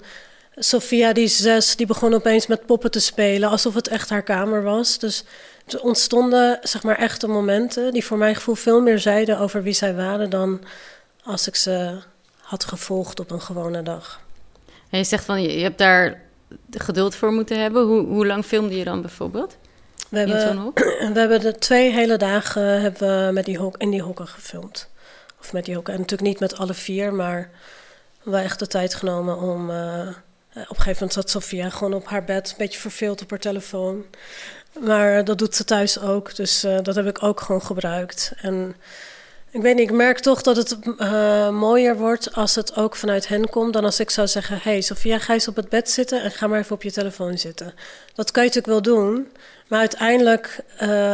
[0.56, 3.48] Sophia, die zes, die begon opeens met poppen te spelen...
[3.48, 4.98] alsof het echt haar kamer was.
[4.98, 5.24] Dus
[5.66, 9.72] er ontstonden zeg maar echte momenten die voor mijn gevoel veel meer zeiden over wie
[9.72, 10.60] zij waren dan
[11.24, 11.98] als ik ze
[12.40, 14.20] had gevolgd op een gewone dag.
[14.90, 16.20] En je zegt van je, je hebt daar
[16.70, 17.86] geduld voor moeten hebben.
[17.86, 19.56] Hoe, hoe lang filmde je dan bijvoorbeeld?
[20.08, 20.72] We hebben,
[21.14, 24.88] we hebben de twee hele dagen hebben we met die hok, in die hokken gefilmd.
[25.40, 25.94] Of met die hokken.
[25.94, 27.50] En natuurlijk niet met alle vier, maar
[28.22, 29.70] wel echt de tijd genomen om.
[29.70, 30.08] Uh,
[30.54, 33.38] op een gegeven moment zat Sofia gewoon op haar bed, een beetje verveeld op haar
[33.38, 34.04] telefoon.
[34.80, 38.32] Maar dat doet ze thuis ook, dus uh, dat heb ik ook gewoon gebruikt.
[38.36, 38.76] En
[39.50, 40.76] Ik weet niet, ik merk toch dat het
[41.50, 43.72] mooier wordt als het ook vanuit hen komt...
[43.72, 46.22] dan als ik zou zeggen, hey Sofia, ga eens op het bed zitten...
[46.22, 47.74] en ga maar even op je telefoon zitten.
[48.14, 49.28] Dat kan je natuurlijk wel doen,
[49.68, 50.60] maar uiteindelijk...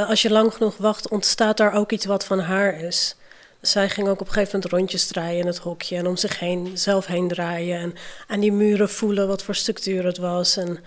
[0.08, 3.16] Als je lang genoeg wacht, ontstaat daar ook iets wat van haar is.
[3.60, 5.96] Zij ging ook op een gegeven moment rondjes draaien in het hokje...
[5.96, 7.78] en om zich heen, zelf heen draaien...
[7.78, 7.94] en
[8.26, 10.56] aan die muren voelen wat voor structuur het was...
[10.56, 10.78] En,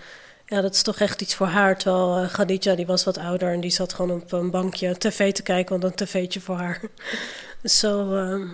[0.52, 1.78] ja, dat is toch echt iets voor haar.
[1.78, 5.32] Terwijl uh, Khadija, die was wat ouder en die zat gewoon op een bankje tv
[5.32, 6.80] te kijken, want een tv'tje voor haar.
[7.64, 8.50] Zo uh,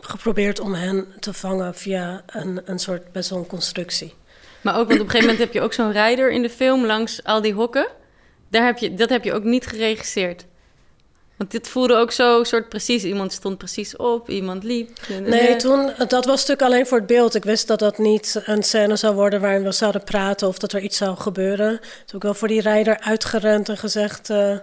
[0.00, 4.14] geprobeerd om hen te vangen via een, een soort best wel een constructie.
[4.60, 6.86] Maar ook, want op een gegeven moment heb je ook zo'n rijder in de film
[6.86, 7.88] langs al die hokken.
[8.50, 10.46] Daar heb je, dat heb je ook niet geregisseerd.
[11.40, 13.04] Want dit voelde ook zo soort precies.
[13.04, 14.90] Iemand stond precies op, iemand liep.
[15.24, 17.34] Nee, toen, dat was natuurlijk alleen voor het beeld.
[17.34, 20.72] Ik wist dat dat niet een scène zou worden waarin we zouden praten of dat
[20.72, 21.78] er iets zou gebeuren.
[21.78, 24.30] Toen heb ik wel voor die rijder uitgerend en gezegd.
[24.30, 24.56] Uh,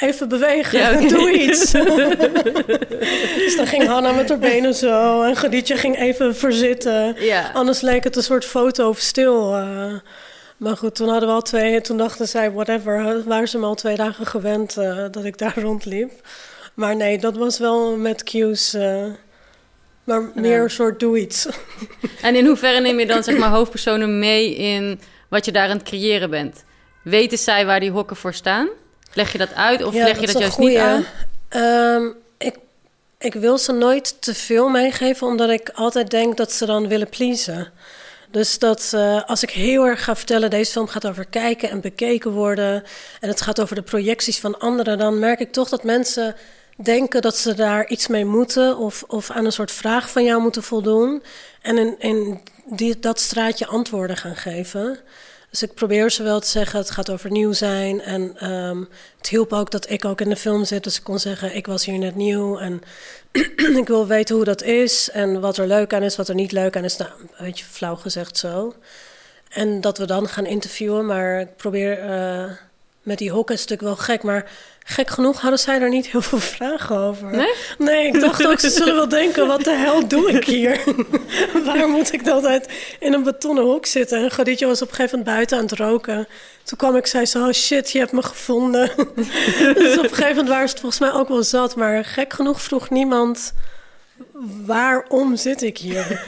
[0.00, 1.08] even bewegen, ja, okay.
[1.18, 1.70] doe iets.
[3.44, 7.16] dus dan ging Hanna met haar benen zo en Gadietje ging even verzitten.
[7.18, 7.50] Ja.
[7.54, 9.58] Anders leek het een soort foto of stil.
[9.58, 9.94] Uh,
[10.56, 13.66] maar goed, toen hadden we al twee en toen dachten zij, whatever, waren ze me
[13.66, 16.12] al twee dagen gewend uh, dat ik daar rondliep.
[16.74, 19.04] Maar nee, dat was wel met cues, uh,
[20.04, 21.46] maar meer een soort doe iets.
[22.22, 25.76] En in hoeverre neem je dan zeg maar hoofdpersonen mee in wat je daar aan
[25.76, 26.64] het creëren bent?
[27.02, 28.68] Weten zij waar die hokken voor staan?
[29.12, 30.70] Leg je dat uit of ja, leg je dat, dat juist goeie.
[30.70, 31.04] niet aan?
[32.02, 32.56] Um, ik,
[33.18, 37.08] ik wil ze nooit te veel meegeven, omdat ik altijd denk dat ze dan willen
[37.08, 37.72] pleasen.
[38.36, 41.80] Dus dat uh, als ik heel erg ga vertellen, deze film gaat over kijken en
[41.80, 42.84] bekeken worden.
[43.20, 46.36] En het gaat over de projecties van anderen, dan merk ik toch dat mensen
[46.76, 50.42] denken dat ze daar iets mee moeten of, of aan een soort vraag van jou
[50.42, 51.22] moeten voldoen.
[51.62, 54.98] En in, in die, dat straatje antwoorden gaan geven.
[55.50, 58.00] Dus ik probeer ze wel te zeggen, het gaat over nieuw zijn.
[58.00, 60.84] En um, het hielp ook dat ik ook in de film zit.
[60.84, 62.58] Dus ik kon zeggen, ik was hier net nieuw.
[62.58, 62.82] En
[63.82, 65.10] ik wil weten hoe dat is.
[65.10, 66.96] En wat er leuk aan is, wat er niet leuk aan is.
[66.96, 68.74] Nou, een beetje flauw gezegd zo.
[69.48, 71.06] En dat we dan gaan interviewen.
[71.06, 72.04] Maar ik probeer...
[72.04, 72.50] Uh,
[73.06, 74.50] met die hokken is natuurlijk wel gek, maar
[74.84, 77.36] gek genoeg hadden zij er niet heel veel vragen over.
[77.36, 77.52] Nee?
[77.78, 80.80] Nee, ik dacht ook, ze zullen wel denken, wat de hel doe ik hier?
[81.64, 84.18] Waarom moet ik altijd in een betonnen hok zitten?
[84.22, 86.28] En Gaditje was op een gegeven moment buiten aan het roken.
[86.62, 88.90] Toen kwam ik, zei zo, oh shit, je hebt me gevonden.
[89.74, 92.32] dus op een gegeven moment waren ze het volgens mij ook wel zat, maar gek
[92.32, 93.52] genoeg vroeg niemand...
[94.66, 96.24] Waarom zit ik hier?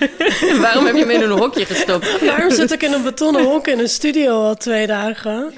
[0.60, 2.24] Waarom heb je me in een hokje gestopt?
[2.24, 5.54] Waarom zit ik in een betonnen hok in een studio al twee dagen?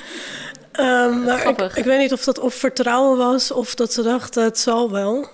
[0.80, 4.44] Um, maar ik, ik, weet niet of dat of vertrouwen was of dat ze dachten
[4.44, 5.28] het zal wel.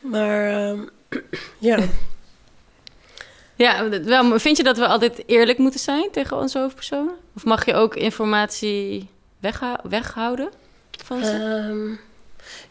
[0.00, 0.88] Maar um,
[1.58, 1.78] ja.
[3.54, 7.14] Ja, wel, vind je dat we altijd eerlijk moeten zijn tegen onze hoofdpersonen?
[7.36, 10.50] Of mag je ook informatie wegha weghouden
[11.04, 11.34] van ze?
[11.34, 12.00] Um,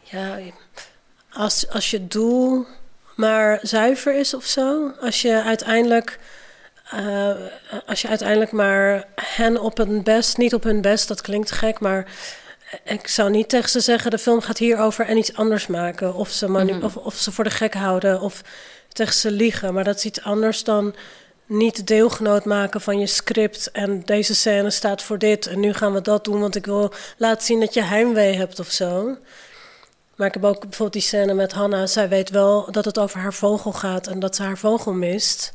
[0.04, 0.38] ja,
[1.32, 2.66] als, als je doel
[3.20, 4.92] maar zuiver is of zo.
[5.02, 6.20] Als je uiteindelijk
[6.94, 7.32] uh,
[7.86, 11.80] als je uiteindelijk maar hen op hun best, niet op hun best, dat klinkt gek,
[11.80, 12.08] maar
[12.84, 16.14] ik zou niet tegen ze zeggen: de film gaat hierover en iets anders maken.
[16.14, 16.86] Of ze, manu- mm-hmm.
[16.86, 18.42] of, of ze voor de gek houden, of
[18.94, 19.74] tegen ze liegen.
[19.74, 20.96] Maar dat is iets anders dan
[21.46, 23.72] niet deelgenoot maken van je script.
[23.72, 25.48] En deze scène staat voor dit.
[25.48, 28.60] En nu gaan we dat doen, want ik wil laten zien dat je heimwee hebt
[28.60, 29.18] of zo.
[30.16, 31.86] Maar ik heb ook bijvoorbeeld die scène met Hanna.
[31.86, 35.54] Zij weet wel dat het over haar vogel gaat en dat ze haar vogel mist.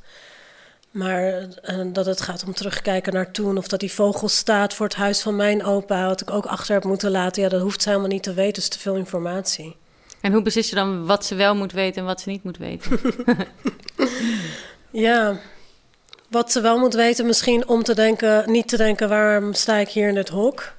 [0.94, 3.56] Maar uh, dat het gaat om terugkijken naar toen.
[3.56, 6.06] Of dat die vogel staat voor het huis van mijn opa.
[6.06, 7.42] Wat ik ook achter heb moeten laten.
[7.42, 8.62] Ja, dat hoeft ze helemaal niet te weten.
[8.62, 9.76] is te veel informatie.
[10.20, 12.56] En hoe beslis je dan wat ze wel moet weten en wat ze niet moet
[12.56, 13.00] weten?
[15.06, 15.40] ja,
[16.28, 18.50] wat ze wel moet weten misschien om te denken...
[18.50, 20.72] niet te denken, waarom sta ik hier in dit hok?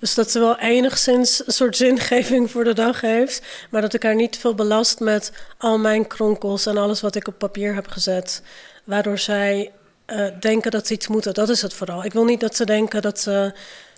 [0.00, 3.66] Dus dat ze wel enigszins een soort zingeving voor de dag heeft.
[3.70, 6.66] Maar dat ik haar niet veel belast met al mijn kronkels...
[6.66, 8.42] en alles wat ik op papier heb gezet
[8.84, 9.72] waardoor zij
[10.06, 11.34] uh, denken dat ze iets moeten.
[11.34, 12.04] Dat is het vooral.
[12.04, 13.52] Ik wil niet dat ze denken dat ze een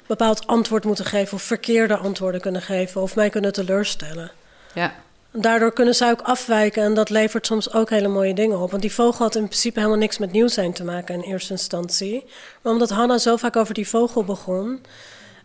[0.06, 4.30] bepaald antwoord moeten geven of verkeerde antwoorden kunnen geven of mij kunnen teleurstellen.
[4.74, 4.94] Ja.
[5.36, 8.70] Daardoor kunnen zij ook afwijken en dat levert soms ook hele mooie dingen op.
[8.70, 11.52] Want die vogel had in principe helemaal niks met nieuw zijn te maken in eerste
[11.52, 12.24] instantie.
[12.62, 14.82] Maar omdat Hanna zo vaak over die vogel begon,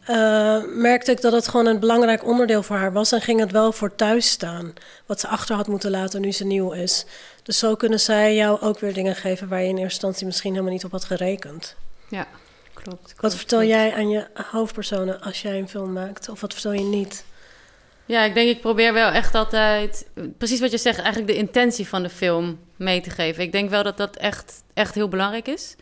[0.10, 3.12] uh, merkte ik dat het gewoon een belangrijk onderdeel voor haar was.
[3.12, 4.73] En ging het wel voor thuis staan.
[5.06, 7.06] Wat ze achter had moeten laten nu ze nieuw is.
[7.49, 10.51] Dus zo kunnen zij jou ook weer dingen geven waar je in eerste instantie misschien
[10.51, 11.75] helemaal niet op had gerekend.
[12.09, 12.27] Ja,
[12.73, 13.01] klopt.
[13.01, 13.73] klopt wat vertel klopt.
[13.73, 16.29] jij aan je hoofdpersonen als jij een film maakt?
[16.29, 17.25] Of wat vertel je niet?
[18.05, 20.07] Ja, ik denk ik probeer wel echt altijd,
[20.38, 23.43] precies wat je zegt, eigenlijk de intentie van de film mee te geven.
[23.43, 25.75] Ik denk wel dat dat echt, echt heel belangrijk is.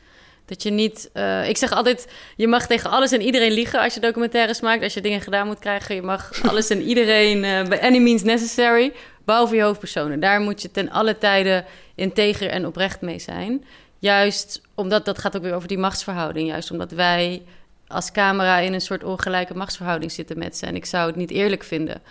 [0.45, 1.09] Dat je niet.
[1.13, 4.83] Uh, ik zeg altijd: je mag tegen alles en iedereen liegen als je documentaires maakt.
[4.83, 5.95] Als je dingen gedaan moet krijgen.
[5.95, 8.93] Je mag alles en iedereen uh, by any means necessary.
[9.27, 10.19] Behalve je hoofdpersonen.
[10.19, 13.65] Daar moet je ten alle tijden integer en oprecht mee zijn.
[13.99, 16.47] Juist omdat dat gaat ook weer over die machtsverhouding.
[16.47, 17.43] Juist omdat wij
[17.87, 20.65] als camera in een soort ongelijke machtsverhouding zitten met ze.
[20.65, 22.01] En ik zou het niet eerlijk vinden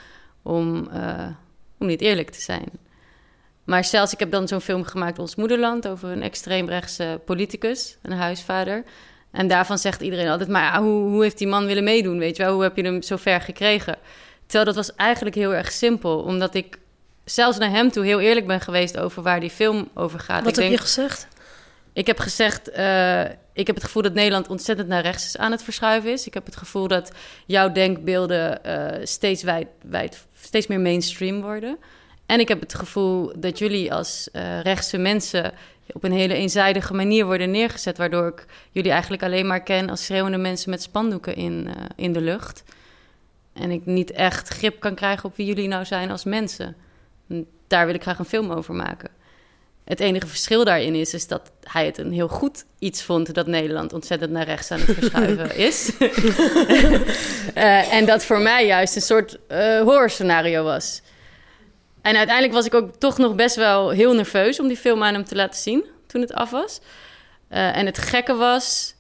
[0.42, 1.26] om, uh,
[1.78, 2.68] om niet eerlijk te zijn.
[3.64, 8.12] Maar zelfs, ik heb dan zo'n film gemaakt, Ons Moederland, over een extreemrechtse politicus, een
[8.12, 8.84] huisvader.
[9.30, 12.42] En daarvan zegt iedereen altijd, maar hoe, hoe heeft die man willen meedoen, weet je
[12.42, 12.52] wel?
[12.52, 13.98] Hoe heb je hem zo ver gekregen?
[14.46, 16.78] Terwijl dat was eigenlijk heel erg simpel, omdat ik
[17.30, 20.44] zelfs naar hem toe heel eerlijk ben geweest over waar die film over gaat.
[20.44, 21.28] Wat ik heb je gezegd?
[21.92, 23.20] Ik heb gezegd, uh,
[23.52, 26.26] ik heb het gevoel dat Nederland ontzettend naar rechts aan het verschuiven is.
[26.26, 27.12] Ik heb het gevoel dat
[27.46, 31.78] jouw denkbeelden uh, steeds, wijd, wijd, steeds meer mainstream worden.
[32.26, 35.52] En ik heb het gevoel dat jullie als uh, rechtse mensen
[35.92, 40.04] op een hele eenzijdige manier worden neergezet, waardoor ik jullie eigenlijk alleen maar ken als
[40.04, 42.62] schreeuwende mensen met spandoeken in, in de lucht.
[43.52, 46.76] En ik niet echt grip kan krijgen op wie jullie nou zijn als mensen.
[47.66, 49.10] Daar wil ik graag een film over maken.
[49.84, 53.46] Het enige verschil daarin is, is dat hij het een heel goed iets vond dat
[53.46, 55.90] Nederland ontzettend naar rechts aan het verschuiven is.
[57.54, 61.02] uh, en dat voor mij juist een soort uh, horrorscenario was.
[62.02, 65.14] En uiteindelijk was ik ook toch nog best wel heel nerveus om die film aan
[65.14, 66.80] hem te laten zien toen het af was.
[67.50, 68.94] Uh, en het gekke was,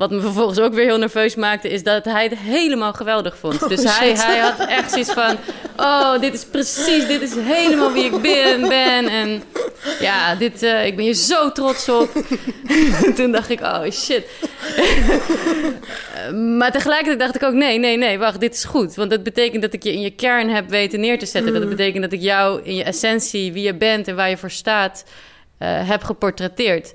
[0.00, 3.62] wat me vervolgens ook weer heel nerveus maakte, is dat hij het helemaal geweldig vond.
[3.62, 5.36] Oh, dus hij, hij had echt zoiets van:
[5.76, 8.60] Oh, dit is precies, dit is helemaal wie ik ben.
[8.68, 9.08] ben.
[9.08, 9.42] En
[10.00, 12.10] ja, dit, uh, ik ben hier zo trots op.
[13.16, 14.26] Toen dacht ik: Oh shit.
[16.58, 18.94] maar tegelijkertijd dacht ik ook: Nee, nee, nee, wacht, dit is goed.
[18.94, 21.52] Want dat betekent dat ik je in je kern heb weten neer te zetten.
[21.52, 24.50] Dat betekent dat ik jou in je essentie, wie je bent en waar je voor
[24.50, 25.04] staat,
[25.58, 26.94] uh, heb geportretteerd.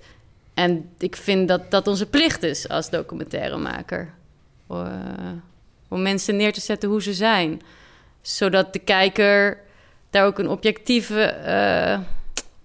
[0.55, 4.13] En ik vind dat dat onze plicht is als documentairemaker.
[4.71, 4.87] Uh,
[5.87, 7.61] om mensen neer te zetten hoe ze zijn.
[8.21, 9.57] Zodat de kijker
[10.09, 11.99] daar ook een objectieve, uh,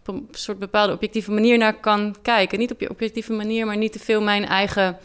[0.01, 2.59] op een soort bepaalde objectieve manier naar kan kijken.
[2.59, 4.97] Niet op je objectieve manier, maar niet te veel mijn eigen.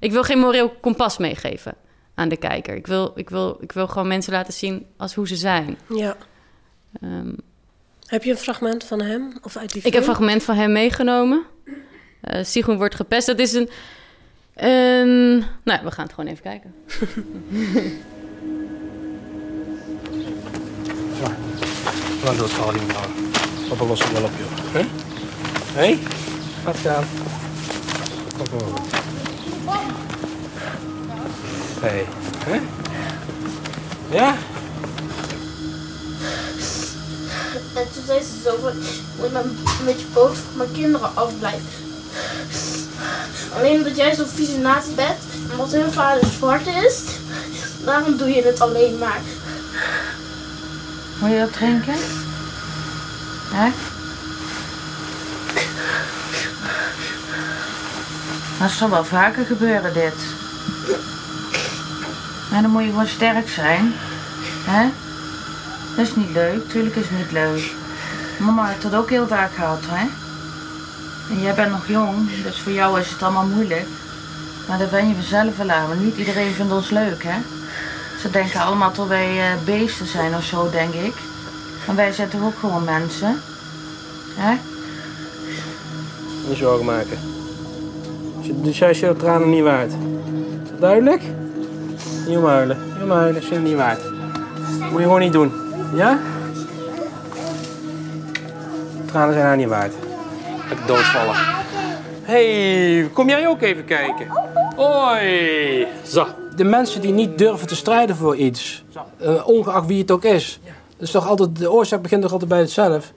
[0.00, 1.74] Ik wil geen moreel kompas meegeven
[2.14, 2.74] aan de kijker.
[2.74, 5.78] Ik wil, ik wil, ik wil gewoon mensen laten zien als hoe ze zijn.
[5.88, 6.16] Ja.
[7.02, 7.36] Um,
[8.06, 9.32] heb je een fragment van hem?
[9.42, 11.44] Of uit die ik heb een fragment van hem meegenomen.
[12.24, 13.26] Uh, Sigroen wordt gepest.
[13.26, 13.70] Dat is een,
[14.54, 15.44] een...
[15.64, 16.74] Nou, we gaan het gewoon even kijken.
[22.24, 23.06] Wat doet het al niet nou?
[23.68, 24.48] Papa lost het wel op, joh.
[24.72, 24.86] Hé?
[25.72, 25.98] Hé?
[26.64, 27.04] Wat gaan?
[28.36, 28.64] Papa.
[31.80, 32.04] Hé.
[32.38, 32.60] Hé?
[34.10, 34.36] Ja?
[37.74, 38.72] En toen zei ze zo van,
[39.18, 41.89] moet maar een beetje boos voor mijn kinderen afblijven.
[43.56, 47.02] Alleen omdat jij zo'n vieze nazi bent, en omdat hun vader zwart is,
[47.84, 49.20] daarom doe je het alleen maar.
[51.18, 51.94] Wil je dat drinken?
[53.52, 53.70] Hè?
[58.58, 60.14] Dat zal wel vaker gebeuren, dit.
[62.50, 63.92] Maar dan moet je gewoon sterk zijn.
[64.64, 64.88] Hè?
[65.96, 67.72] Dat is niet leuk, tuurlijk is het niet leuk.
[68.38, 70.06] Mama heeft dat ook heel vaak gehad, hè?
[71.30, 73.86] En jij bent nog jong, dus voor jou is het allemaal moeilijk.
[74.68, 77.38] Maar dat ben je vanzelf wel aan, niet iedereen vindt ons leuk, hè?
[78.20, 81.14] Ze denken allemaal dat wij uh, beesten zijn of zo, denk ik.
[81.86, 83.42] Maar wij zijn toch ook gewoon mensen?
[84.36, 84.56] Hè?
[86.48, 87.18] Niet zorgen maken.
[88.54, 89.92] Dus jij is je tranen niet waard.
[90.62, 91.22] Is dat duidelijk?
[92.26, 92.78] Niet om huilen.
[93.00, 94.00] Niet huilen, is je niet waard.
[94.80, 95.52] Moet je gewoon niet doen.
[95.94, 96.18] Ja?
[99.06, 99.92] Tranen zijn haar niet waard.
[100.70, 101.34] Het doodvallen.
[102.22, 104.26] hey, kom jij ook even kijken?
[104.76, 105.86] Hoi.
[106.04, 106.26] Zo.
[106.56, 108.84] De mensen die niet durven te strijden voor iets,
[109.22, 110.60] uh, ongeacht wie het ook is.
[110.98, 113.12] Is toch altijd, de oorzaak begint toch altijd bij het zelf.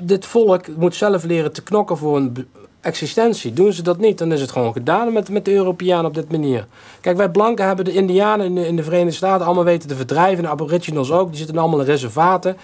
[0.00, 2.46] Dit volk moet zelf leren te knokken voor een
[2.80, 3.52] existentie.
[3.52, 6.30] Doen ze dat niet, dan is het gewoon gedaan met, met de Europeanen op dit
[6.30, 6.66] manier.
[7.00, 9.96] Kijk, wij blanken hebben de Indianen in de, in de Verenigde Staten allemaal weten te
[9.96, 10.44] verdrijven.
[10.44, 12.56] De Aboriginals ook, die zitten allemaal in reservaten.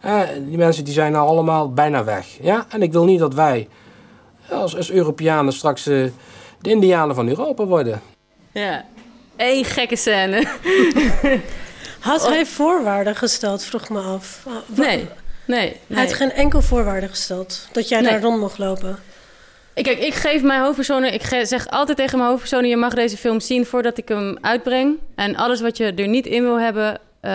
[0.00, 2.26] Eh, die mensen die zijn nou allemaal bijna weg.
[2.40, 2.66] Ja?
[2.68, 3.68] En ik wil niet dat wij
[4.50, 6.10] als, als Europeanen straks uh,
[6.60, 8.00] de Indianen van Europa worden.
[8.52, 8.84] Ja,
[9.36, 10.46] één gekke scène.
[12.00, 14.46] Had hij voorwaarden gesteld, vroeg me af.
[14.66, 15.06] Nee, nee.
[15.44, 15.76] nee.
[15.86, 18.10] Hij had geen enkel voorwaarde gesteld dat jij Nee.
[18.10, 18.98] daar rond mocht lopen.
[19.74, 23.40] Kijk, ik geef mijn hoofdpersonen, ik zeg altijd tegen mijn hoofdpersonen: je mag deze film
[23.40, 24.96] zien voordat ik hem uitbreng.
[25.14, 27.30] En alles wat je er niet in wil hebben, eh,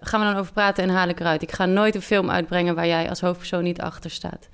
[0.00, 1.42] gaan we dan over praten en haal ik eruit.
[1.42, 4.48] Ik ga nooit een film uitbrengen waar jij als hoofdpersoon niet achter staat.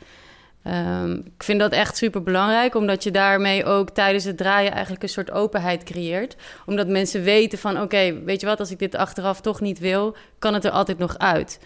[0.63, 5.03] Ehm, ik vind dat echt super belangrijk, omdat je daarmee ook tijdens het draaien eigenlijk
[5.03, 6.37] een soort openheid creëert.
[6.67, 10.17] Omdat mensen weten van, oké, weet je wat, als ik dit achteraf toch niet wil,
[10.39, 11.61] kan het er altijd nog uit.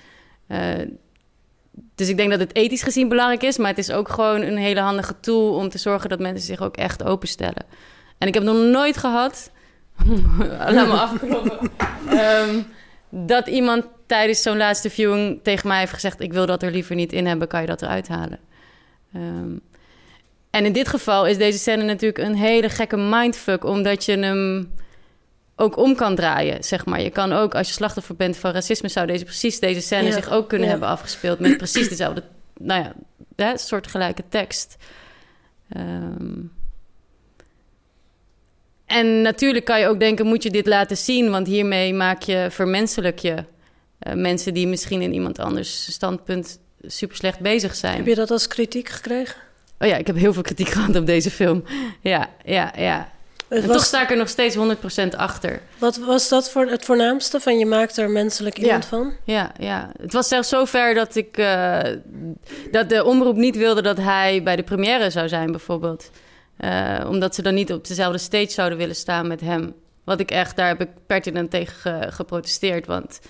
[0.46, 0.60] Eh,
[1.94, 4.56] dus ik denk dat het ethisch gezien belangrijk is, maar het is ook gewoon een
[4.56, 7.64] hele handige tool om te zorgen dat mensen zich ook echt openstellen.
[8.18, 9.50] En ik heb nog nooit gehad,
[10.48, 11.70] laat me afkloppen,
[12.10, 12.66] um,
[13.10, 16.94] dat iemand tijdens zo'n laatste viewing tegen mij heeft gezegd: Ik wil dat er liever
[16.94, 18.38] niet in hebben, kan je dat eruit halen?
[19.16, 19.60] Um,
[20.50, 24.72] en in dit geval is deze scène natuurlijk een hele gekke mindfuck, omdat je hem
[25.56, 27.00] ook om kan draaien, zeg maar.
[27.00, 30.12] Je kan ook, als je slachtoffer bent van racisme, zou deze precies deze scène Ja,
[30.12, 30.72] zich ook kunnen ja.
[30.72, 32.22] hebben afgespeeld met precies dezelfde,
[32.58, 32.92] nou
[33.36, 34.76] ja, soortgelijke tekst.
[35.68, 36.40] Ehm,
[38.88, 41.30] en natuurlijk kan je ook denken, moet je dit laten zien?
[41.30, 43.34] Want hiermee maak je, vermenselijk je
[43.98, 47.96] eh, mensen die misschien in iemand anders standpunt super slecht bezig zijn.
[47.96, 49.36] Heb je dat als kritiek gekregen?
[49.78, 51.64] Oh ja, ik heb heel veel kritiek gehad op deze film.
[52.00, 53.08] Ja, ja, ja.
[53.48, 55.60] Het En was- toch sta ik er nog steeds 100% achter.
[55.78, 58.88] Wat was dat voor het voornaamste van je maakt er menselijk iemand ja.
[58.88, 59.12] van?
[59.24, 59.90] Ja, ja.
[60.00, 61.80] Het was zelfs zover dat ik eh,
[62.70, 66.10] dat de omroep niet wilde dat hij bij de première zou zijn, bijvoorbeeld.
[66.58, 69.74] Eh, omdat ze dan niet op dezelfde stage zouden willen staan met hem.
[70.04, 72.86] Wat ik echt, daar heb ik pertinent tegen ge- geprotesteerd.
[72.86, 73.20] Want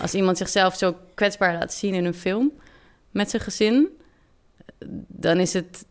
[0.00, 2.52] als iemand zichzelf zo kwetsbaar laat zien in een film
[3.10, 3.88] met zijn gezin,
[5.06, 5.86] dan is het.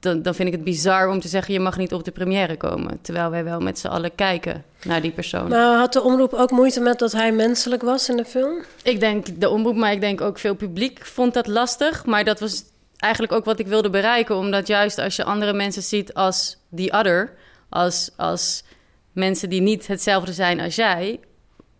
[0.00, 2.56] Dan, dan vind ik het bizar om te zeggen: je mag niet op de première
[2.56, 2.98] komen.
[3.02, 5.48] Terwijl wij wel met z'n allen kijken naar die persoon.
[5.48, 8.62] Maar had de omroep ook moeite met dat hij menselijk was in de film?
[8.82, 12.04] Ik denk de omroep, maar ik denk ook veel publiek vond dat lastig.
[12.06, 12.62] Maar dat was
[13.00, 14.36] eigenlijk ook wat ik wilde bereiken.
[14.36, 17.36] Omdat juist als je andere mensen ziet als die other...
[17.68, 18.64] als, als
[19.12, 21.20] mensen die niet hetzelfde zijn als jij...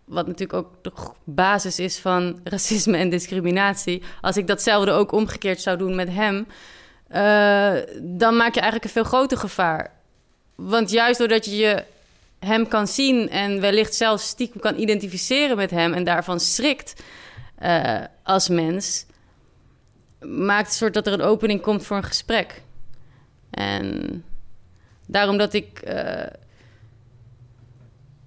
[0.04, 0.92] wat natuurlijk ook de
[1.24, 4.02] basis is van racisme en discriminatie...
[4.20, 6.46] als ik datzelfde ook omgekeerd zou doen met hem...
[7.08, 9.92] eh, dan maak je eigenlijk een veel groter gevaar.
[10.54, 11.84] Want juist doordat je je
[12.38, 17.02] hem kan zien en wellicht zelfs stiekem kan identificeren met hem en daarvan schrikt
[17.58, 19.06] eh, als mens,
[20.26, 22.62] maakt het soort dat er een opening komt voor een gesprek.
[23.50, 24.24] En
[25.06, 25.78] daarom dat ik.
[25.78, 26.26] eh,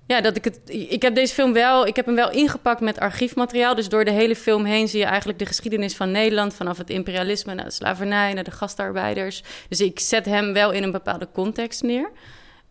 [0.08, 0.60] ja, dat ik het.
[0.66, 1.88] Ik heb deze film wel.
[1.88, 3.76] Ik heb hem wel ingepakt met archiefmateriaal.
[3.76, 6.54] Dus door de hele film heen zie je eigenlijk de geschiedenis van Nederland.
[6.54, 9.44] Vanaf het imperialisme naar de slavernij, naar de gastarbeiders.
[9.70, 12.12] Dus ik zet hem wel in een bepaalde context neer.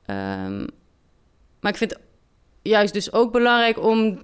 [0.06, 0.66] Ehm,
[1.60, 2.00] maar ik vind het
[2.62, 4.22] juist dus ook belangrijk om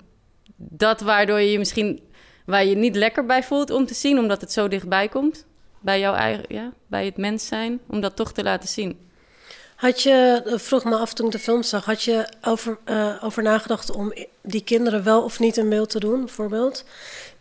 [0.57, 2.01] dat waardoor je je misschien
[2.49, 5.47] waar je niet lekker bij voelt om te zien, omdat het zo dichtbij komt
[5.81, 8.99] bij jouw eigen, ja, bij het mens zijn, om dat toch te laten zien.
[9.77, 13.15] Had je, eh, vroeg me af toen ik de film zag, had je over, eh,
[13.21, 16.85] over nagedacht om die kinderen wel of niet in beeld te doen, bijvoorbeeld?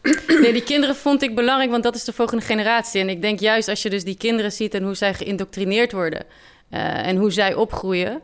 [0.42, 3.02] Nee, die kinderen vond ik belangrijk, want dat is de volgende generatie.
[3.02, 6.26] En ik denk juist als je dus die kinderen ziet en hoe zij geïndoctrineerd worden
[6.70, 8.22] eh, en hoe zij opgroeien,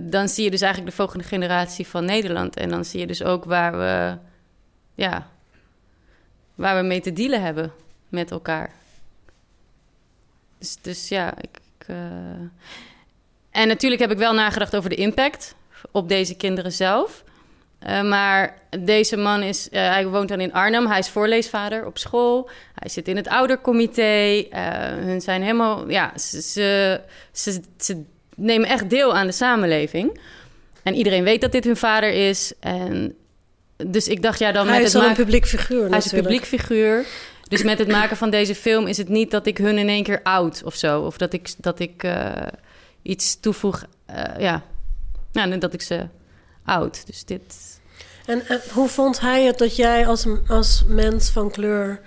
[0.00, 2.56] dan zie je dus eigenlijk de volgende generatie van Nederland.
[2.56, 4.18] En dan zie je dus ook waar we,
[4.94, 5.30] ja,
[6.60, 7.72] waar we mee te dealen hebben
[8.08, 8.70] met elkaar.
[10.58, 11.58] Dus, dus ja, ik.
[11.86, 11.96] eh,
[13.50, 15.54] En natuurlijk heb ik wel nagedacht over de impact
[15.90, 17.24] op deze kinderen zelf.
[17.78, 20.86] Eh, maar deze man is, eh, hij woont dan in Arnhem.
[20.86, 22.50] Hij is voorleesvader op school.
[22.74, 24.46] Hij zit in het oudercomité.
[25.00, 27.00] Hun zijn helemaal, ja, ze, ze,
[27.32, 28.02] ze, ze
[28.36, 30.20] nemen echt deel aan de samenleving.
[30.82, 32.52] En iedereen weet dat dit hun vader is.
[32.60, 33.14] En
[33.86, 35.98] dus ik dacht, ja, dan Hij met is het al een maken- publiek figuur Hij
[35.98, 37.04] is een publiek figuur.
[37.48, 40.02] Dus met het maken van deze film is het niet dat ik hun in één
[40.02, 41.00] keer oud of zo.
[41.00, 42.30] Of dat ik, dat ik eh,
[43.02, 43.84] iets toevoeg.
[44.06, 44.62] eh, ja.
[45.32, 46.06] ja, dat ik ze
[46.64, 47.06] oud.
[47.06, 47.54] Dus dit.
[48.26, 52.00] En eh, hoe vond hij het dat jij als, als mens van kleur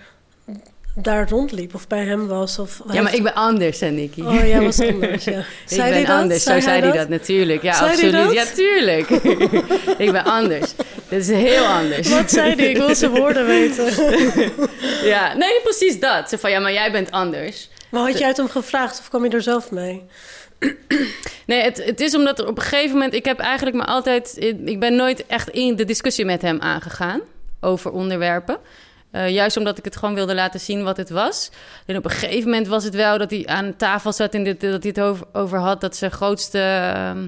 [0.95, 2.59] daar rondliep of bij hem was?
[2.59, 4.21] Of Ja, maar ik ben anders, hè, Nicky.
[4.21, 5.39] Oh, jij was anders, ja.
[5.39, 6.15] ik Zei ben hij dat?
[6.21, 6.43] anders.
[6.43, 6.97] Zei Zo zei hij dat?
[6.97, 7.61] dat natuurlijk.
[7.61, 8.13] Ja, Zei absoluut.
[8.13, 8.33] dat?
[8.33, 9.09] Ja, tuurlijk.
[10.05, 10.71] ik ben anders.
[11.09, 12.09] Dit is heel anders.
[12.09, 12.69] Wat zei hij?
[12.69, 13.85] Ik wil zijn woorden weten.
[15.03, 16.29] ja, nee, precies dat.
[16.29, 17.69] Ze van, ja, maar jij bent anders.
[17.91, 20.03] Maar had jij het hem gevraagd of kwam je er zelf mee?
[21.45, 23.13] Nee, het, het is omdat er op een gegeven moment...
[23.13, 24.37] Ik heb eigenlijk me altijd...
[24.65, 27.21] Ik ben nooit echt in de discussie met hem aangegaan
[27.61, 28.57] over onderwerpen.
[29.14, 31.51] Eh, juist omdat ik het gewoon wilde laten zien wat het was.
[31.86, 34.34] En op een gegeven moment was het wel dat hij aan tafel zat...
[34.34, 36.59] en dit, dat hij het over, had dat zijn grootste...
[36.59, 37.28] ehm,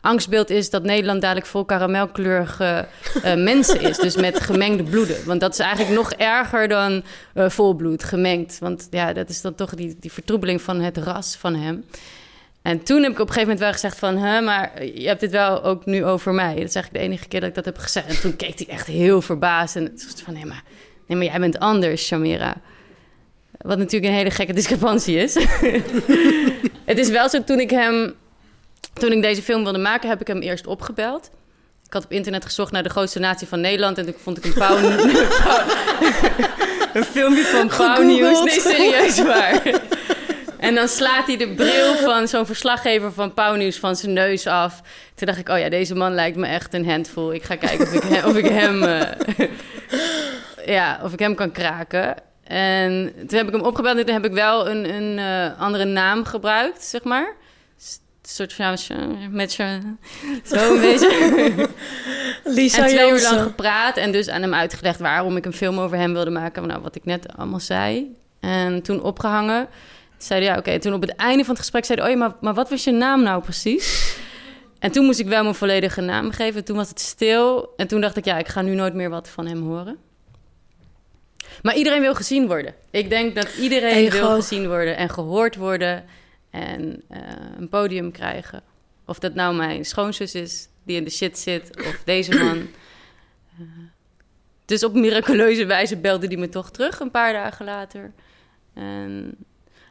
[0.00, 2.86] angstbeeld is dat Nederland dadelijk vol karamelkleurige
[3.22, 3.96] eh, mensen is.
[3.96, 5.26] Dus met gemengde bloeden.
[5.26, 7.02] Want dat is eigenlijk nog erger dan
[7.34, 8.58] eh, volbloed, gemengd.
[8.58, 11.84] Want ja, dat is dan toch die, die vertroebeling van het ras van hem.
[12.62, 14.16] En toen heb ik op een gegeven moment wel gezegd van...
[14.16, 16.54] Hè, maar je hebt dit wel ook nu over mij.
[16.54, 18.08] Dat is eigenlijk de enige keer dat ik dat heb gezegd.
[18.08, 19.76] En toen keek hij echt heel verbaasd.
[19.76, 20.62] En het was van, nee maar,
[21.08, 22.56] nee, maar jij bent anders, Shamira.
[23.58, 25.34] Wat natuurlijk een hele gekke discrepantie is.
[26.90, 28.14] het is wel zo, toen ik hem...
[28.92, 31.30] Toen ik deze film wilde maken, heb ik hem eerst opgebeld.
[31.86, 33.98] ik had op internet gezocht naar de grootste natie van Nederland.
[33.98, 34.76] En toen vond ik een pauw...
[36.92, 38.44] een filmpje van Pauw Nieuws.
[38.44, 39.62] Nee, serieus waar.
[40.58, 44.46] En dan slaat hij de bril van zo'n verslaggever van Pauw Nieuws van zijn neus
[44.46, 44.80] af.
[45.14, 47.32] Toen dacht ik, oh ja, deze man lijkt me echt een handful.
[47.32, 49.00] Ik ga kijken of ik hem, of ik hem, uh,
[50.66, 52.14] ja, of ik hem kan kraken.
[52.44, 55.84] En toen heb ik hem opgebeld en toen heb ik wel een, een uh, andere
[55.84, 57.36] naam gebruikt, zeg maar.
[58.22, 58.76] Een soort van,
[59.30, 59.64] met zo,
[60.44, 61.68] zo een beetje.
[62.44, 65.78] Lisa en twee uur lang gepraat en dus aan hem uitgelegd waarom ik een film
[65.78, 66.66] over hem wilde maken.
[66.66, 68.16] Nou, wat ik net allemaal zei.
[68.40, 69.68] En toen opgehangen.
[70.16, 70.78] Zei hij, ja, oké.
[70.78, 72.84] Toen op het einde van het gesprek zei hij, oh ja, maar, maar wat was
[72.84, 74.16] je naam nou precies?
[74.78, 76.64] En toen moest ik wel mijn volledige naam geven.
[76.64, 77.72] Toen was het stil.
[77.76, 80.07] En toen dacht ik, ja, ik ga nu nooit meer wat van hem horen.
[81.62, 82.74] Maar iedereen wil gezien worden.
[82.90, 84.18] Ik denk dat iedereen Ego.
[84.18, 86.04] wil gezien worden en gehoord worden
[86.50, 87.18] en uh,
[87.56, 88.62] een podium krijgen.
[89.06, 92.56] Of dat nou mijn schoonzus is die in de shit zit, of deze man.
[92.58, 93.66] Uh,
[94.64, 98.12] dus op miraculeuze wijze belde hij me toch terug een paar dagen later.
[98.74, 99.36] En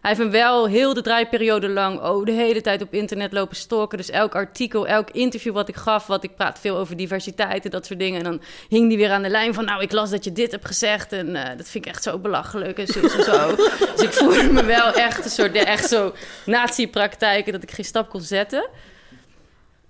[0.08, 2.02] heeft me wel heel de draaiperiode lang...
[2.02, 3.98] oh, de hele tijd op internet lopen stalken.
[3.98, 6.08] Dus elk artikel, elk interview wat ik gaf...
[6.08, 8.18] wat ik praat veel over diversiteit en dat soort dingen.
[8.18, 9.66] En dan hing die weer aan de lijn van...
[9.66, 11.12] nou, ik las dat je dit hebt gezegd...
[11.12, 13.56] en uh, dat vind ik echt zo belachelijk en zo en zo.
[13.96, 15.54] dus ik voelde me wel echt een soort...
[15.54, 16.14] Ja, echt zo
[16.46, 17.54] nazi-praktijken...
[17.54, 18.70] dat ik geen stap kon zetten.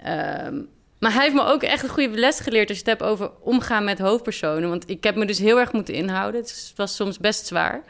[0.07, 2.70] Um, maar hij heeft me ook echt een goede les geleerd...
[2.70, 4.70] als je het hebt over omgaan met hoofdpersonen.
[4.70, 6.41] Want ik heb me dus heel erg moeten inhouden.
[6.41, 7.84] Het was soms best zwaar...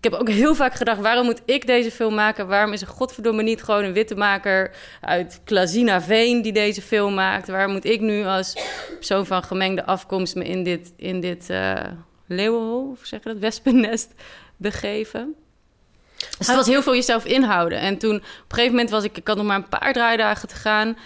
[0.00, 2.46] Ik heb ook heel vaak gedacht, waarom moet ik deze film maken?
[2.46, 4.70] Waarom is er godverdomme niet gewoon een witte maker
[5.00, 7.48] uit Klazina Veen die deze film maakt?
[7.48, 8.56] Waarom moet ik nu als
[8.94, 11.74] persoon van gemengde afkomst me in dit, in dit uh,
[12.26, 14.14] leeuwenhol, of zeg je dat, wespennest
[14.56, 15.34] begeven?
[16.16, 17.78] Dus het was heel veel jezelf inhouden.
[17.78, 20.48] En toen, op een gegeven moment was ik, ik had nog maar een paar draaidagen
[20.48, 20.96] te gaan...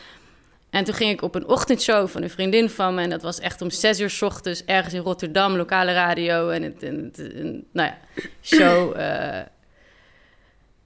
[0.75, 3.03] En toen ging ik op een ochtendshow van een vriendin van me.
[3.03, 6.49] En dat was echt om zes uur s ochtends ergens in Rotterdam, lokale radio.
[6.49, 7.97] En het, en het en, nou ja,
[8.43, 8.97] show.
[8.97, 9.39] Uh...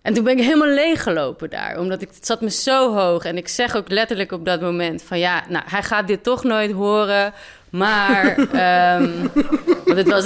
[0.03, 1.79] En toen ben ik helemaal leeggelopen daar.
[1.79, 3.25] Omdat ik, het zat me zo hoog.
[3.25, 5.19] En ik zeg ook letterlijk op dat moment van...
[5.19, 7.33] Ja, nou, hij gaat dit toch nooit horen.
[7.71, 8.39] Maar...
[8.99, 9.31] um,
[9.85, 10.25] want het was,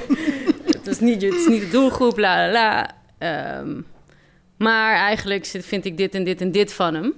[0.74, 3.58] het, was niet, het is niet de doelgroep, la la la.
[3.58, 3.86] Um,
[4.56, 7.14] maar eigenlijk vind ik dit en dit en dit van hem.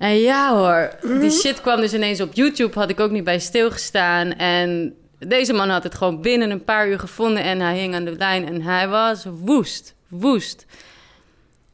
[0.00, 1.20] En ja hoor, Mhm.
[1.20, 2.78] die shit kwam dus ineens op YouTube.
[2.78, 4.32] Had ik ook niet bij stilgestaan.
[4.32, 7.42] En deze man had het gewoon binnen een paar uur gevonden.
[7.42, 10.66] En hij hing aan de lijn en hij was woest, woest.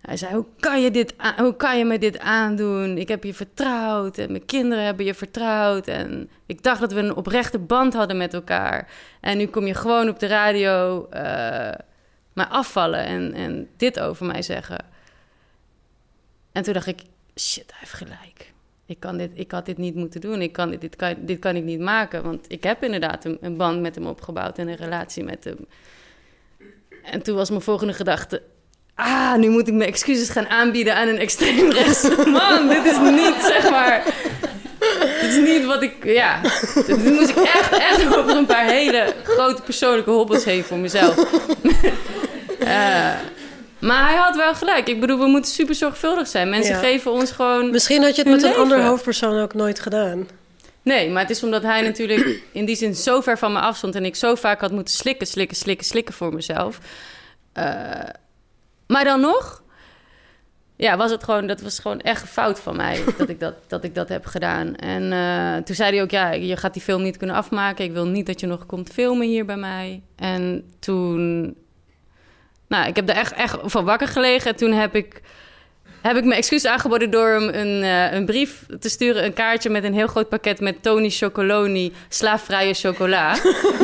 [0.01, 2.99] Hij zei, hoe kan je, dit hoe kan je me dit aandoen?
[2.99, 5.87] Ik heb je vertrouwd en mijn kinderen hebben je vertrouwd.
[5.87, 8.89] En ik dacht dat we een oprechte band hadden met elkaar.
[9.21, 11.21] En nu kom je gewoon op de radio uh,
[12.33, 14.85] mij afvallen en, en dit over mij zeggen.
[16.53, 17.01] En toen dacht ik,
[17.41, 18.53] shit, hij heeft gelijk.
[18.87, 20.43] Ik, kan dit, ik had dit niet moeten doen.
[20.43, 22.23] Ik kan dit, dit, kan, dit kan ik niet maken.
[22.23, 25.67] Want ik heb inderdaad een, band met hem opgebouwd en een relatie met hem.
[27.03, 28.43] En toen was mijn volgende gedachte...
[28.95, 32.69] Ah, nu moet ik mijn excuses gaan aanbieden aan een extreemrechtse man.
[32.69, 34.05] dit is niet, zeg maar...
[35.21, 36.05] Dit is niet wat ik...
[36.05, 36.41] Ja,
[36.87, 41.17] dit moest ik echt, echt over een paar hele grote persoonlijke hobbels heen voor mezelf.
[42.61, 43.15] uh,
[43.79, 44.89] maar hij had wel gelijk.
[44.89, 46.49] Ik bedoel, we moeten super zorgvuldig zijn.
[46.51, 46.81] Mensen Ja.
[46.81, 47.71] geven ons gewoon.
[47.71, 50.29] Misschien had je het met een ander hoofdpersoon ook nooit gedaan.
[50.83, 53.95] Nee, maar het is omdat hij natuurlijk in die zin zo ver van me afstond.
[53.95, 56.79] en ik zo vaak had moeten slikken, slikken, slikken, slikken voor mezelf.
[57.59, 57.65] Uh,
[58.87, 59.63] maar dan nog.
[60.77, 63.55] Ja, was het gewoon, dat was gewoon echt een fout van mij dat ik dat,
[63.67, 64.75] dat, ik dat heb gedaan.
[64.77, 67.85] En uh, toen zei hij ook, ja, je gaat die film niet kunnen afmaken.
[67.85, 70.03] Ik wil niet dat je nog komt filmen hier bij mij.
[70.17, 71.55] En toen
[72.69, 74.51] nou, ik heb er echt, echt van wakker gelegen.
[74.51, 75.21] En toen heb ik,
[76.01, 79.25] heb ik mijn excuus aangeboden door hem een, uh, een brief te sturen.
[79.25, 83.37] Een kaartje met een heel groot pakket met Tony Chocoloni slaafvrije chocola.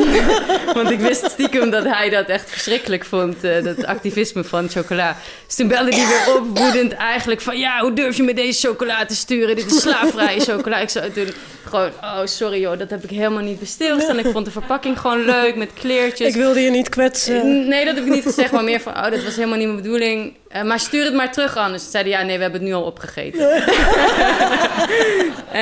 [0.73, 5.17] Want ik wist stiekem dat hij dat echt verschrikkelijk vond, uh, dat activisme van chocola.
[5.45, 7.57] Dus toen belde hij weer op, woedend eigenlijk van...
[7.57, 9.55] ja, hoe durf je me deze chocola te sturen?
[9.55, 10.77] Dit is slaafvrije chocola.
[10.77, 11.33] Ik zou toen
[11.73, 14.19] gewoon, oh sorry joh, dat heb ik helemaal niet bestilgestaan.
[14.19, 16.27] Ik vond de verpakking gewoon leuk, met kleertjes.
[16.27, 17.67] Ik wilde je niet kwetsen.
[17.67, 18.93] Nee, dat heb ik niet gezegd, maar meer van...
[18.93, 20.37] oh, dat was helemaal niet mijn bedoeling.
[20.55, 21.81] Uh, maar stuur het maar terug anders.
[21.81, 23.51] Toen zeiden ja, nee, we hebben het nu al opgegeten.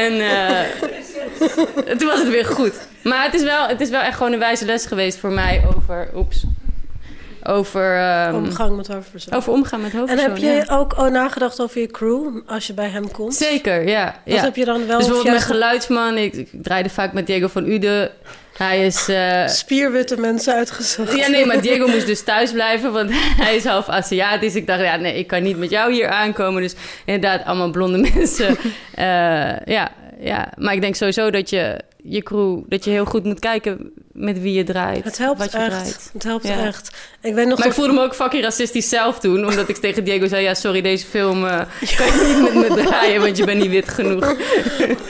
[0.05, 0.59] en uh,
[1.97, 2.74] toen was het weer goed.
[3.03, 5.64] Maar het is, wel, het is wel echt gewoon een wijze les geweest voor mij
[5.76, 6.09] over...
[6.16, 6.43] Oeps.
[7.44, 8.00] Over...
[8.28, 9.34] Um, omgang met hoofdpersoon.
[9.34, 10.76] Over omgaan met hoofdpersoon, En heb je ja.
[10.78, 13.36] ook nagedacht over je crew als je bij hem komt?
[13.36, 14.06] Zeker, ja.
[14.26, 14.44] Wat ja.
[14.44, 16.18] heb je dan wel Dus bijvoorbeeld juist- mijn geluidsman.
[16.18, 18.12] Ik, ik draaide vaak met Diego van Ude.
[18.58, 19.10] Hij is...
[19.10, 21.16] Uh, Spierwitte mensen uitgezocht.
[21.16, 23.10] Ja, nee, maar Diego moest dus thuis blijven, want
[23.44, 24.56] hij is half Aziatisch.
[24.56, 26.62] Ik dacht, ja, nee, ik kan niet met jou hier aankomen.
[26.62, 26.76] Dus
[27.06, 28.58] inderdaad, allemaal blonde mensen.
[29.00, 33.24] Uh, ja, ja, maar ik denk sowieso dat je je crew, dat je heel goed
[33.24, 35.04] moet kijken met wie je draait.
[35.04, 35.70] Het helpt wat je echt.
[35.70, 36.10] draait.
[36.14, 36.66] Het helpt Ja.
[36.66, 36.89] echt.
[37.22, 40.04] Ik weet nog maar ik voelde me ook fucking racistisch zelf toen, omdat ik tegen
[40.04, 41.60] Diego zei: Ja, sorry, deze film eh,
[41.97, 44.36] kan je niet met me draaien, want je bent niet wit genoeg.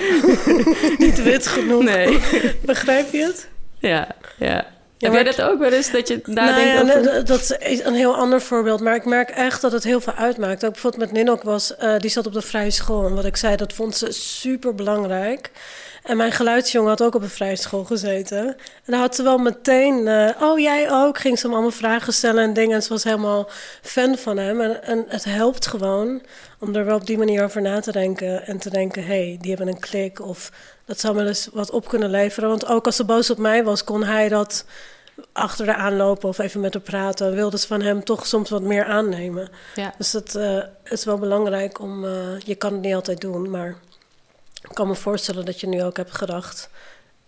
[0.97, 1.83] niet wit genoeg.
[1.83, 2.19] Nee.
[2.61, 3.47] Begrijp je het?
[3.79, 4.65] Ja, ja.
[4.97, 7.25] Ja, Heb jij dat ook wel eens, dat je Nou nadenkt ja, over...
[7.25, 8.81] dat is een heel ander voorbeeld.
[8.81, 10.65] Maar ik merk echt dat het heel veel uitmaakt.
[10.65, 13.05] Ook bijvoorbeeld met Ninok was, eh, die zat op de vrije school.
[13.05, 15.49] En wat ik zei, dat vond ze super belangrijk.
[16.01, 18.47] En mijn geluidsjongen had ook op een vrije school gezeten.
[18.47, 22.13] En dan had ze wel meteen, eh, oh jij ook, ging ze hem allemaal vragen
[22.13, 22.75] stellen en dingen.
[22.75, 23.49] En ze was helemaal
[23.81, 24.61] fan van hem.
[24.61, 26.21] En, en het helpt gewoon
[26.59, 28.45] om er wel op die manier over na te denken.
[28.45, 30.21] En te denken, hé, hey, die hebben een klik.
[30.21, 30.51] Of
[30.85, 32.49] dat zou wel eens wat op kunnen leveren.
[32.49, 34.65] Want ook als ze boos op mij was, kon hij dat
[35.33, 37.35] achter haar aanlopen of even met haar praten.
[37.35, 39.49] Wilde ze van hem toch soms wat meer aannemen.
[39.75, 39.93] Ja.
[39.97, 42.05] Dus dat eh, is wel belangrijk om...
[42.05, 43.77] eh, je kan het niet altijd doen, maar...
[44.71, 46.69] Ik kan me voorstellen dat je nu ook hebt gedacht...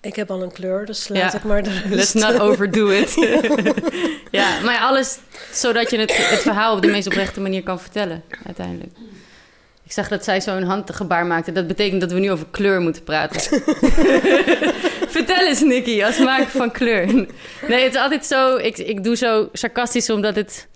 [0.02, 1.38] Ik heb al een kleur, dus laat Ja.
[1.38, 1.90] ik maar de rest.
[1.90, 3.14] Let's not overdo it.
[4.40, 5.18] ja, maar alles
[5.52, 8.92] zodat je het, het verhaal op de meest oprechte manier kan vertellen, uiteindelijk.
[9.84, 11.52] Ik zag dat zij zo'n handgebaar maakte.
[11.52, 13.42] Dat betekent dat we nu over kleur moeten praten.
[15.16, 17.06] Vertel eens, Nicky, als maker van kleur.
[17.68, 18.56] Nee, het is altijd zo...
[18.56, 20.68] Ik, ik doe zo sarcastisch omdat het...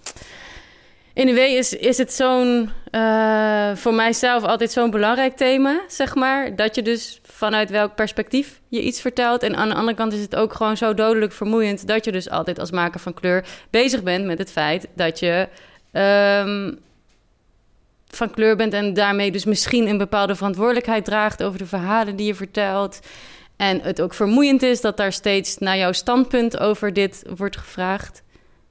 [1.17, 2.69] In een way is, is het zo'n...
[2.91, 6.55] eh, voor mijzelf altijd zo'n belangrijk thema, zeg maar.
[6.55, 9.43] Dat je dus vanuit welk perspectief je iets vertelt.
[9.43, 11.87] En aan de andere kant is het ook gewoon zo dodelijk vermoeiend...
[11.87, 14.87] dat je dus altijd als maker van kleur bezig bent met het feit...
[14.95, 15.47] dat je...
[15.91, 16.73] ehm,
[18.07, 22.27] van kleur bent en daarmee dus misschien een bepaalde verantwoordelijkheid draagt over de verhalen die
[22.27, 22.99] je vertelt.
[23.55, 28.23] En het ook vermoeiend is dat daar steeds naar jouw standpunt over dit wordt gevraagd.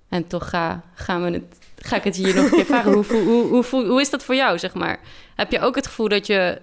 [0.09, 2.93] En toch ga, gaan we het, ga ik het hier nog een keer vragen.
[2.93, 3.05] Hoe,
[3.47, 4.99] hoe, hoe, is dat voor jou, zeg maar?
[5.37, 6.61] Heb je ook het gevoel dat je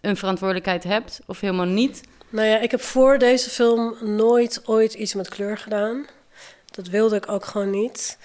[0.00, 2.00] een verantwoordelijkheid hebt of helemaal niet?
[2.28, 6.06] Nou ja, ik heb voor deze film nooit ooit iets met kleur gedaan.
[6.70, 8.18] Dat wilde ik ook gewoon niet.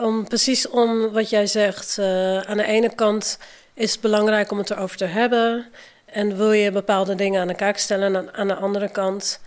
[0.00, 1.98] Om, precies om wat jij zegt.
[1.98, 3.38] eh, aan de ene kant
[3.74, 5.66] is het belangrijk om het erover te hebben.
[6.04, 8.16] En wil je bepaalde dingen aan de kaak stellen.
[8.16, 9.40] En aan, de andere kant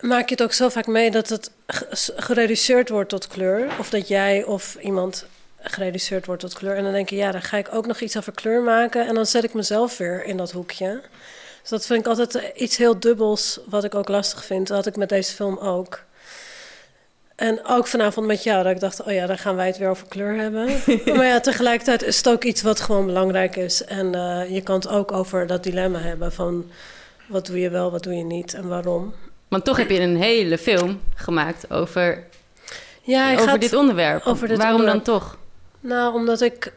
[0.00, 3.68] maak je het ook zo vaak mee dat het ge- gereduceerd wordt tot kleur.
[3.78, 5.26] Of dat jij of iemand
[5.62, 6.76] gereduceerd wordt tot kleur.
[6.76, 9.06] En dan denk je, ja, dan ga ik ook nog iets over kleur maken.
[9.06, 11.00] En dan zet ik mezelf weer in dat hoekje.
[11.60, 14.66] Dus dat vind ik altijd eh, iets heel dubbels, wat ik ook lastig vind.
[14.68, 16.02] Dat had ik met deze film ook.
[17.36, 19.88] En ook vanavond met jou, dat ik dacht, oh ja, dan gaan wij het weer
[19.88, 20.68] over kleur hebben.
[21.16, 23.84] maar ja, tegelijkertijd is het ook iets wat gewoon belangrijk is.
[23.84, 26.70] En eh, je kan het ook over dat dilemma hebben van...
[27.28, 29.14] wat doe je wel, wat doe je niet en waarom.
[29.48, 32.24] Want toch heb je een hele film gemaakt over,
[33.02, 34.26] Ja, over gaat dit onderwerp.
[34.26, 35.04] over dit Waarom onderwerp.
[35.04, 35.38] dan toch?
[35.80, 36.72] Nou, omdat ik...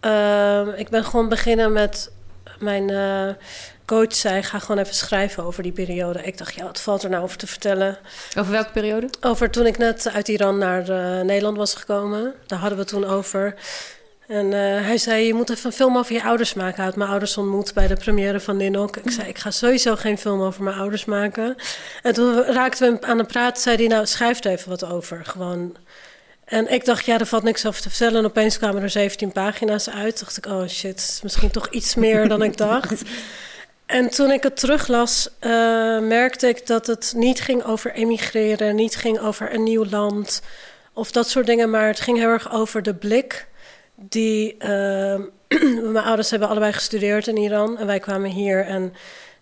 [0.00, 2.12] eh, ik ben gewoon beginnen met...
[2.58, 3.28] Mijn eh,
[3.84, 6.22] coach zei, ga gewoon even schrijven over die periode.
[6.22, 7.98] Ik dacht, ja, wat valt er nou over te vertellen?
[8.38, 9.08] Over welke periode?
[9.20, 12.34] Over toen ik net uit Iran naar eh, Nederland was gekomen.
[12.46, 13.54] Daar hadden we het toen over.
[14.26, 16.76] En eh, hij zei, je moet even een film over je ouders maken.
[16.76, 18.96] Hij had mijn ouders ontmoet bij de première van Ninok.
[18.96, 21.56] Ik zei, ik ga sowieso geen film over mijn ouders maken.
[22.02, 25.24] En toen raakten we aan de praat, zei hij, nou, schrijf er even wat over.
[25.24, 25.76] Gewoon...
[26.44, 28.18] En ik dacht, ja, er valt niks over te vertellen.
[28.18, 30.20] En opeens kwamen er 17 pagina's uit.
[30.20, 33.02] dacht ik, oh shit, misschien toch iets meer dan ik dacht.
[33.86, 35.50] En toen ik het teruglas, eh,
[35.98, 40.42] merkte ik dat het niet ging over emigreren, niet ging over een nieuw land
[40.92, 43.46] of dat soort dingen, maar het ging heel erg over de blik
[43.94, 44.56] die.
[44.58, 45.20] eh,
[45.92, 48.94] mijn ouders hebben allebei gestudeerd in Iran en wij kwamen hier en.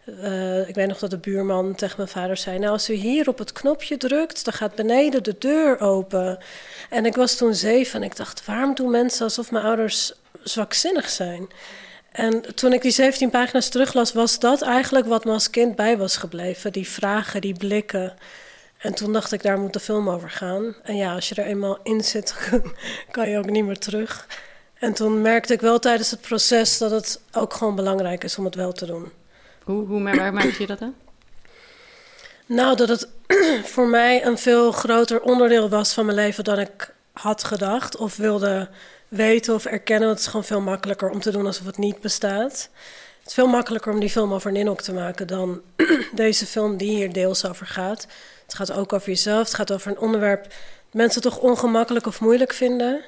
[0.05, 3.29] Eh, ik weet nog dat de buurman tegen mijn vader zei: Nou, als u hier
[3.29, 6.39] op het knopje drukt, dan gaat beneden de deur open.
[6.91, 11.09] En ik was toen zeven en ik dacht: waarom doen mensen alsof mijn ouders zwakzinnig
[11.09, 11.49] zijn?
[12.13, 15.99] En toen ik die 17 pagina's teruglas, was dat eigenlijk wat me als kind bij
[15.99, 16.73] was gebleven.
[16.73, 18.15] Die vragen, die blikken.
[18.79, 20.75] En toen dacht ik, daar moet de film over gaan.
[20.83, 22.35] En ja, als je er eenmaal in zit,
[23.11, 24.27] kan je ook niet meer terug.
[24.75, 28.45] En toen merkte ik wel tijdens het proces dat het ook gewoon belangrijk is om
[28.45, 29.22] het wel te doen.
[29.65, 30.01] Hoe, hoe
[30.59, 30.95] je dat dan?
[32.47, 33.09] Nou, dat het
[33.75, 38.17] voor mij een veel groter onderdeel was van mijn leven dan ik had gedacht of
[38.17, 38.69] wilde
[39.09, 40.09] weten of erkennen.
[40.09, 42.71] Het is gewoon veel makkelijker om te doen alsof het niet bestaat.
[43.19, 45.61] Het is veel makkelijker om die film over Ninok te maken dan
[46.13, 48.07] deze film die hier deels over gaat.
[48.43, 49.47] Het gaat ook over jezelf.
[49.47, 50.53] Het gaat over een onderwerp dat
[50.93, 53.05] mensen toch ongemakkelijk of moeilijk vinden.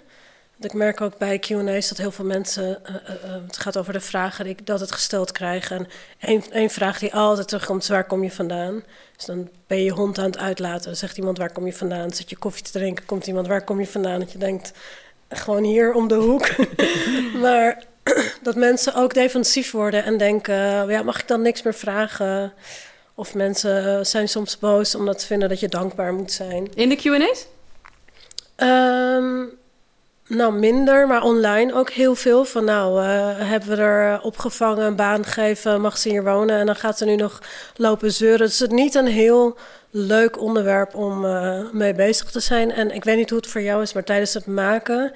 [0.65, 2.85] Ik merk ook bij Q&A's dat heel veel mensen...
[2.85, 5.87] eh, eh, eh, het gaat over de vragen die ik dat het gesteld krijgen.
[6.19, 8.83] En één, vraag die altijd terugkomt is waar kom je vandaan?
[9.17, 10.85] Dus dan ben je je hond aan het uitlaten.
[10.85, 12.13] Dan zegt iemand waar kom je vandaan?
[12.13, 13.07] Zit je koffie te drinken.
[13.07, 14.19] Komt iemand waar kom je vandaan?
[14.19, 14.73] Dat je denkt
[15.29, 16.49] gewoon hier om de hoek.
[17.43, 17.85] maar
[18.43, 22.53] dat mensen ook defensief worden en denken: ja, mag ik dan niks meer vragen?
[23.15, 26.75] Of mensen zijn soms boos omdat ze vinden dat je dankbaar moet zijn.
[26.75, 27.47] In de QA's?
[28.57, 29.63] Um,
[30.35, 32.45] nou, minder, maar online ook heel veel.
[32.45, 36.59] Van nou, uh, hebben we er opgevangen, een baan gegeven, mag ze hier wonen?
[36.59, 37.43] En dan gaat ze nu nog
[37.77, 38.47] lopen zeuren.
[38.47, 39.57] Dus het is niet een heel
[39.91, 42.73] leuk onderwerp om uh, mee bezig te zijn.
[42.73, 45.13] En ik weet niet hoe het voor jou is, maar tijdens het maken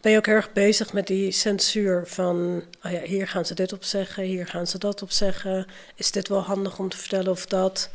[0.00, 3.72] ben je ook erg bezig met die censuur van, oh ja, hier gaan ze dit
[3.72, 5.66] op zeggen, hier gaan ze dat op zeggen.
[5.94, 7.90] Is dit wel handig om te vertellen of dat?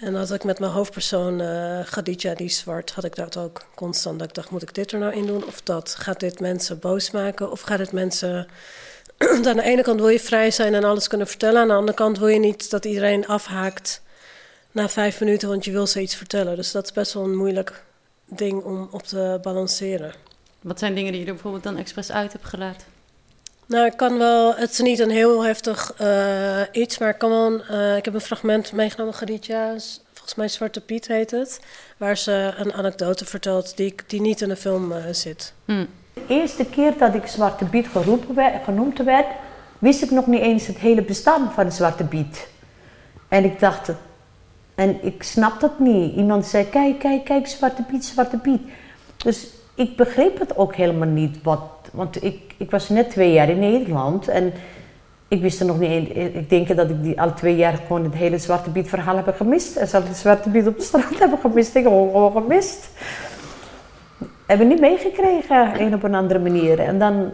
[0.00, 4.18] En had ik met mijn hoofdpersoon uh, Khadija, die zwart, had ik dat ook constant.
[4.18, 5.94] Dat ik dacht, moet ik dit er nou in doen of dat?
[5.94, 8.48] Gaat dit mensen boos maken of gaat het mensen...
[9.46, 11.60] aan de ene kant wil je vrij zijn en alles kunnen vertellen.
[11.60, 14.02] Aan de andere kant wil je niet dat iedereen afhaakt
[14.70, 16.56] na vijf minuten, want je wil ze iets vertellen.
[16.56, 17.84] Dus dat is best wel een moeilijk
[18.24, 20.14] ding om op te balanceren.
[20.60, 22.97] Wat zijn dingen die je er bijvoorbeeld dan expres uit hebt gelaten?
[23.68, 24.54] Nou, ik kan wel.
[24.54, 27.60] Het is niet een heel heftig uh, iets, maar ik kan wel.
[27.70, 29.74] Uh, ik heb een fragment meegenomen, Gaditja.
[30.12, 31.60] Volgens mij Zwarte Piet heet het.
[31.96, 35.52] Waar ze een anekdote vertelt die, die niet in de film uh, zit.
[35.64, 35.86] Hmm.
[36.14, 39.26] De eerste keer dat ik Zwarte Piet geroepen werd, genoemd werd,
[39.78, 42.48] wist ik nog niet eens het hele bestaan van de Zwarte Piet.
[43.28, 43.90] En ik dacht,
[44.74, 46.14] en ik snap dat niet.
[46.14, 48.60] Iemand zei: Kijk, kijk, kijk, Zwarte Piet, Zwarte Piet.
[49.16, 51.42] Dus ik begreep het ook helemaal niet.
[51.42, 51.60] Wat,
[51.98, 54.52] want ik, ik was net twee jaar in Nederland en
[55.28, 56.16] ik wist er nog niet.
[56.16, 59.36] Ik denk dat ik die al twee jaar gewoon het hele Zwarte Piet verhaal heb
[59.36, 59.76] gemist.
[59.76, 61.74] En zelfs de Zwarte Piet op de straat hebben gemist.
[61.74, 62.88] Ik heb gewoon gemist.
[64.46, 66.78] Hebben niet meegekregen, een op een andere manier.
[66.78, 67.30] En dan.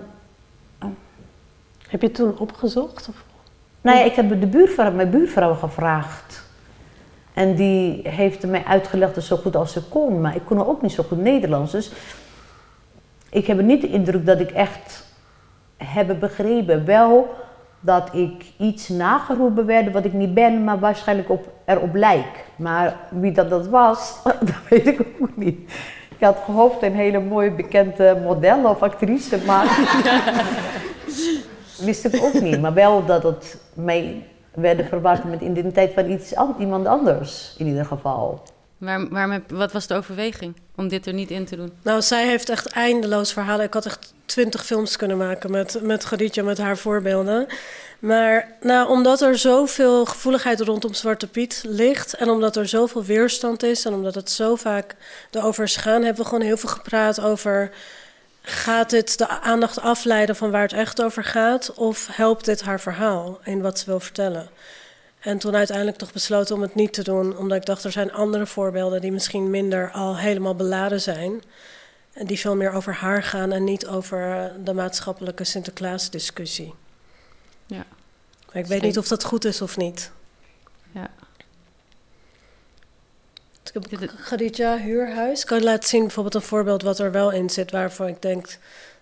[1.88, 3.08] Heb je toen opgezocht?
[3.08, 3.24] Of?
[3.80, 6.42] Nou ja, ik heb de buurvrouw, mijn buurvrouw gevraagd.
[7.34, 10.20] En die heeft mij uitgelegd zo goed als ze kon.
[10.20, 11.72] Maar ik kon ook niet zo goed Nederlands.
[11.72, 11.92] Dus
[13.34, 15.04] ik heb niet de indruk dat ik echt
[15.76, 16.84] heb begrepen.
[16.84, 17.34] Wel
[17.80, 22.44] dat ik iets nageroepen werd wat ik niet ben, maar waarschijnlijk op, erop lijk.
[22.56, 24.18] Maar wie dat, dat was,
[24.50, 25.58] dat weet ik ook niet.
[26.18, 29.78] Ik had gehoopt een hele mooie bekende model of actrice, maar
[31.86, 32.60] wist ik ook niet.
[32.60, 37.84] Maar wel dat het mij werd verwacht met identiteit van iets, iemand anders in ieder
[37.84, 38.42] geval.
[38.84, 41.72] Waar, waar, wat was de overweging om dit er niet in te doen?
[41.82, 43.66] Nou, zij heeft echt eindeloos verhalen.
[43.66, 47.46] Ik had echt twintig films kunnen maken met, met Khadija, met haar voorbeelden.
[47.98, 52.14] Maar nou, omdat er zoveel gevoeligheid rondom Zwarte Piet ligt...
[52.14, 54.96] en omdat er zoveel weerstand is en omdat het zo vaak
[55.30, 56.02] erover is gaan...
[56.02, 57.70] hebben we gewoon heel veel gepraat over...
[58.42, 61.74] gaat dit de aandacht afleiden van waar het echt over gaat...
[61.74, 64.48] of helpt dit haar verhaal in wat ze wil vertellen?
[65.24, 68.12] En toen uiteindelijk toch besloten om het niet te doen, omdat ik dacht er zijn
[68.12, 71.42] andere voorbeelden die misschien minder al helemaal beladen zijn.
[72.12, 76.74] En die veel meer over haar gaan en niet over de maatschappelijke Sinterklaas-discussie.
[77.66, 77.84] Ja.
[78.46, 80.10] Maar ik weet niet of dat goed is of niet.
[80.92, 81.10] Ja.
[83.72, 85.44] Ik heb Khadija Huurhuis.
[85.44, 88.58] Kan je laten zien bijvoorbeeld een voorbeeld wat er wel in zit, waarvan ik denk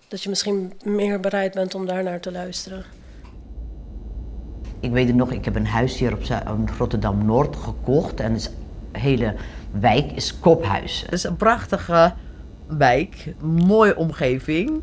[0.09, 3.02] dat je misschien meer bereid bent om daar naar te luisteren.
[4.83, 8.21] Ik weet het nog, ik heb een huis hier op Rotterdam-Noord gekocht.
[8.21, 8.49] En de
[8.93, 9.35] hele
[9.71, 11.03] wijk is kophuis.
[11.03, 12.15] Het is een prachtige
[12.67, 14.83] wijk, mooie omgeving.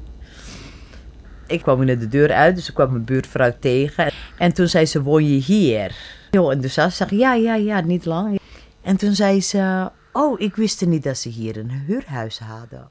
[1.48, 4.12] Ik kwam net de deur uit, dus ik kwam mijn buurtvrouw tegen.
[4.38, 5.96] En toen zei ze, woon je hier?
[6.32, 6.98] Heel enthousiast.
[6.98, 8.40] Zeg ja, ja, ja, niet lang.
[8.82, 12.90] En toen zei ze, oh, ik wist niet dat ze hier een huurhuis hadden.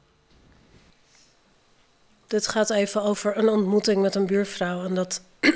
[2.28, 4.84] Dit gaat even over een ontmoeting met een buurvrouw.
[4.84, 5.20] En dat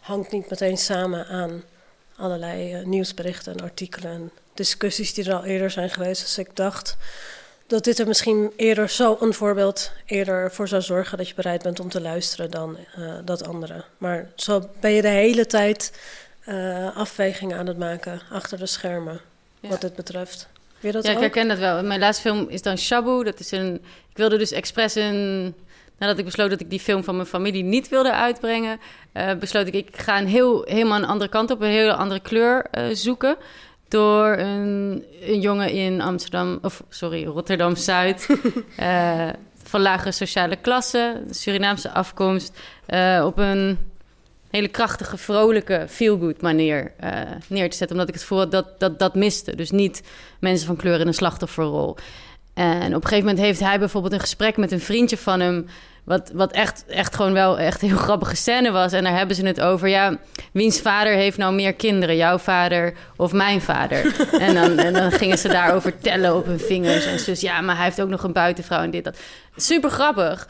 [0.00, 1.62] hangt niet meteen samen aan
[2.16, 6.22] allerlei uh, nieuwsberichten en artikelen en discussies die er al eerder zijn geweest.
[6.22, 6.96] Dus ik dacht
[7.66, 11.62] dat dit er misschien eerder zo een voorbeeld eerder voor zou zorgen dat je bereid
[11.62, 13.84] bent om te luisteren dan uh, dat andere.
[13.98, 15.92] Maar zo ben je de hele tijd
[16.48, 19.20] uh, afwegingen aan het maken achter de schermen
[19.60, 19.68] ja.
[19.68, 20.48] wat dit betreft.
[20.80, 21.16] Weet dat ja, ook?
[21.16, 21.82] ik herken dat wel.
[21.82, 23.24] Mijn laatste film is dan Shabu.
[23.24, 23.74] Dat is een.
[24.10, 25.54] Ik wilde dus expres een
[26.02, 28.80] nadat ik besloot dat ik die film van mijn familie niet wilde uitbrengen,
[29.14, 32.20] uh, besloot ik, ik ga een heel, helemaal een andere kant op, een hele andere
[32.20, 33.36] kleur uh, zoeken.
[33.88, 38.26] Door een, een, jongen in Amsterdam, of sorry, Rotterdam Zuid.
[38.80, 39.28] uh,
[39.70, 42.58] van lagere sociale klasse, Surinaamse afkomst.
[43.22, 43.78] op een
[44.50, 46.92] hele krachtige, vrolijke, feel-good manier
[47.48, 47.90] neer te zetten.
[47.90, 49.56] Omdat ik het voelde dat, dat dat miste.
[49.56, 50.02] Dus niet
[50.40, 51.96] mensen van kleur in een slachtofferrol.
[52.54, 55.66] En op een gegeven moment heeft hij bijvoorbeeld een gesprek met een vriendje van hem.
[56.04, 58.92] Wat, wat echt, echt gewoon wel echt een heel grappige scène was.
[58.92, 59.88] En daar hebben ze het over.
[59.88, 60.16] Ja,
[60.52, 62.16] wiens vader heeft nou meer kinderen?
[62.16, 64.14] Jouw vader of mijn vader?
[64.46, 67.04] en, dan, en dan gingen ze daarover tellen op hun vingers.
[67.06, 69.18] En zus, ja, maar hij heeft ook nog een buitenvrouw en dit, dat.
[69.56, 70.48] Super grappig.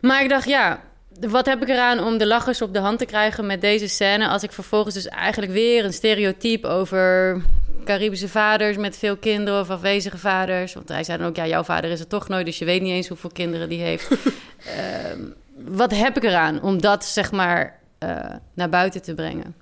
[0.00, 0.80] Maar ik dacht, ja,
[1.20, 4.28] wat heb ik eraan om de lachers op de hand te krijgen met deze scène...
[4.28, 7.36] als ik vervolgens dus eigenlijk weer een stereotype over
[7.84, 10.74] Caribische vaders met veel kinderen of afwezige vaders.
[10.74, 12.82] Want hij zei dan ook, ja, jouw vader is er toch nooit, dus je weet
[12.82, 14.10] niet eens hoeveel kinderen die heeft.
[14.58, 15.20] Ehm,
[15.64, 19.54] wat heb ik eraan om dat, zeg maar, eh, naar buiten te brengen?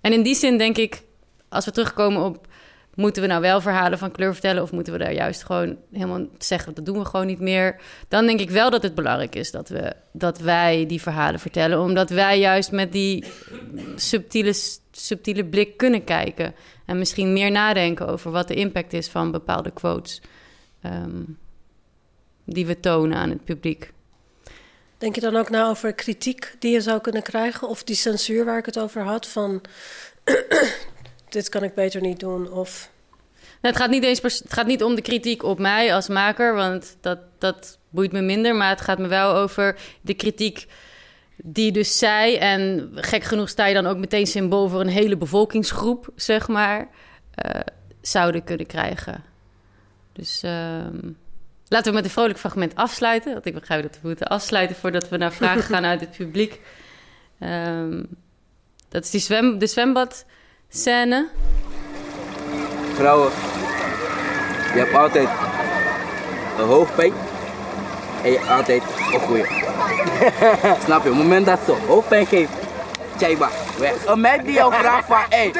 [0.00, 1.02] En in die zin denk ik,
[1.48, 2.46] als we terugkomen op...
[2.94, 4.62] moeten we nou wel verhalen van kleur vertellen...
[4.62, 6.74] of moeten we daar juist gewoon helemaal zeggen...
[6.74, 7.76] dat doen we gewoon niet meer...
[8.08, 11.80] dan denk ik wel dat het belangrijk is dat, we, dat wij die verhalen vertellen...
[11.80, 13.24] omdat wij juist met die
[13.96, 14.52] subtiele,
[14.90, 16.54] subtiele blik kunnen kijken...
[16.86, 20.20] en misschien meer nadenken over wat de impact is van bepaalde quotes...
[20.82, 21.22] ehm,
[22.44, 23.92] die we tonen aan het publiek.
[24.98, 27.68] Denk je dan ook na over kritiek die je zou kunnen krijgen?
[27.68, 29.26] Of die censuur waar ik het over had?
[29.26, 29.62] Van
[31.28, 32.50] dit kan ik beter niet doen.
[32.50, 32.90] Of
[33.40, 36.54] Nou, het, gaat niet eens het gaat niet om de kritiek op mij als maker,
[36.54, 38.54] want dat, dat boeit me minder.
[38.54, 40.66] Maar het gaat me wel over de kritiek
[41.36, 45.16] die dus zij, en gek genoeg sta je dan ook meteen symbool voor een hele
[45.16, 46.88] bevolkingsgroep, zeg maar,
[47.34, 47.60] eh,
[48.00, 49.24] zouden kunnen krijgen.
[50.12, 51.10] Dus ehm,
[51.68, 53.32] laten we met een vrolijk fragment afsluiten.
[53.32, 56.60] Want ik begrijp dat we moeten afsluiten voordat we naar vragen gaan uit het publiek.
[57.38, 58.02] Ehm,
[58.88, 61.28] dat is die zwem, de zwembadscène.
[62.94, 63.30] Vrouwen,
[64.72, 65.28] je hebt altijd
[66.58, 67.12] een hoofdpijn
[68.26, 68.82] en je altijd
[69.26, 69.44] goeie.
[70.84, 71.10] Snap je?
[71.10, 72.50] Op het moment dat ze hoofdpijn geeft,
[73.16, 73.48] tjaiba,
[73.78, 74.06] weg.
[74.06, 75.54] Een meid die jou vraagt van, hé, hey, ik,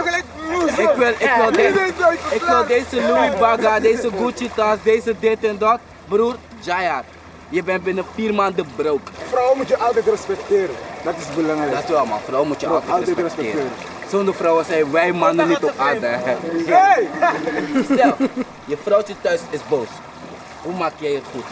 [0.96, 1.92] wil, ik, wil deze,
[2.30, 5.78] ik wil deze Louis Baga, deze Gucci tas, deze dit en dat.
[6.08, 7.04] Broer, Jaya,
[7.48, 9.12] je bent binnen vier maanden broke.
[9.28, 10.74] Vrouwen moet je altijd respecteren.
[11.04, 11.72] Dat is belangrijk.
[11.72, 13.52] Dat wel man, vrouwen moet je altijd, altijd respecteren.
[13.52, 14.10] respecteren.
[14.10, 16.06] Zonder vrouwen zijn wij mannen niet op aarde.
[16.66, 17.08] Hey!
[17.84, 18.16] Stel,
[18.64, 19.88] je vrouwtje thuis is boos.
[20.62, 21.44] Hoe maak jij het goed?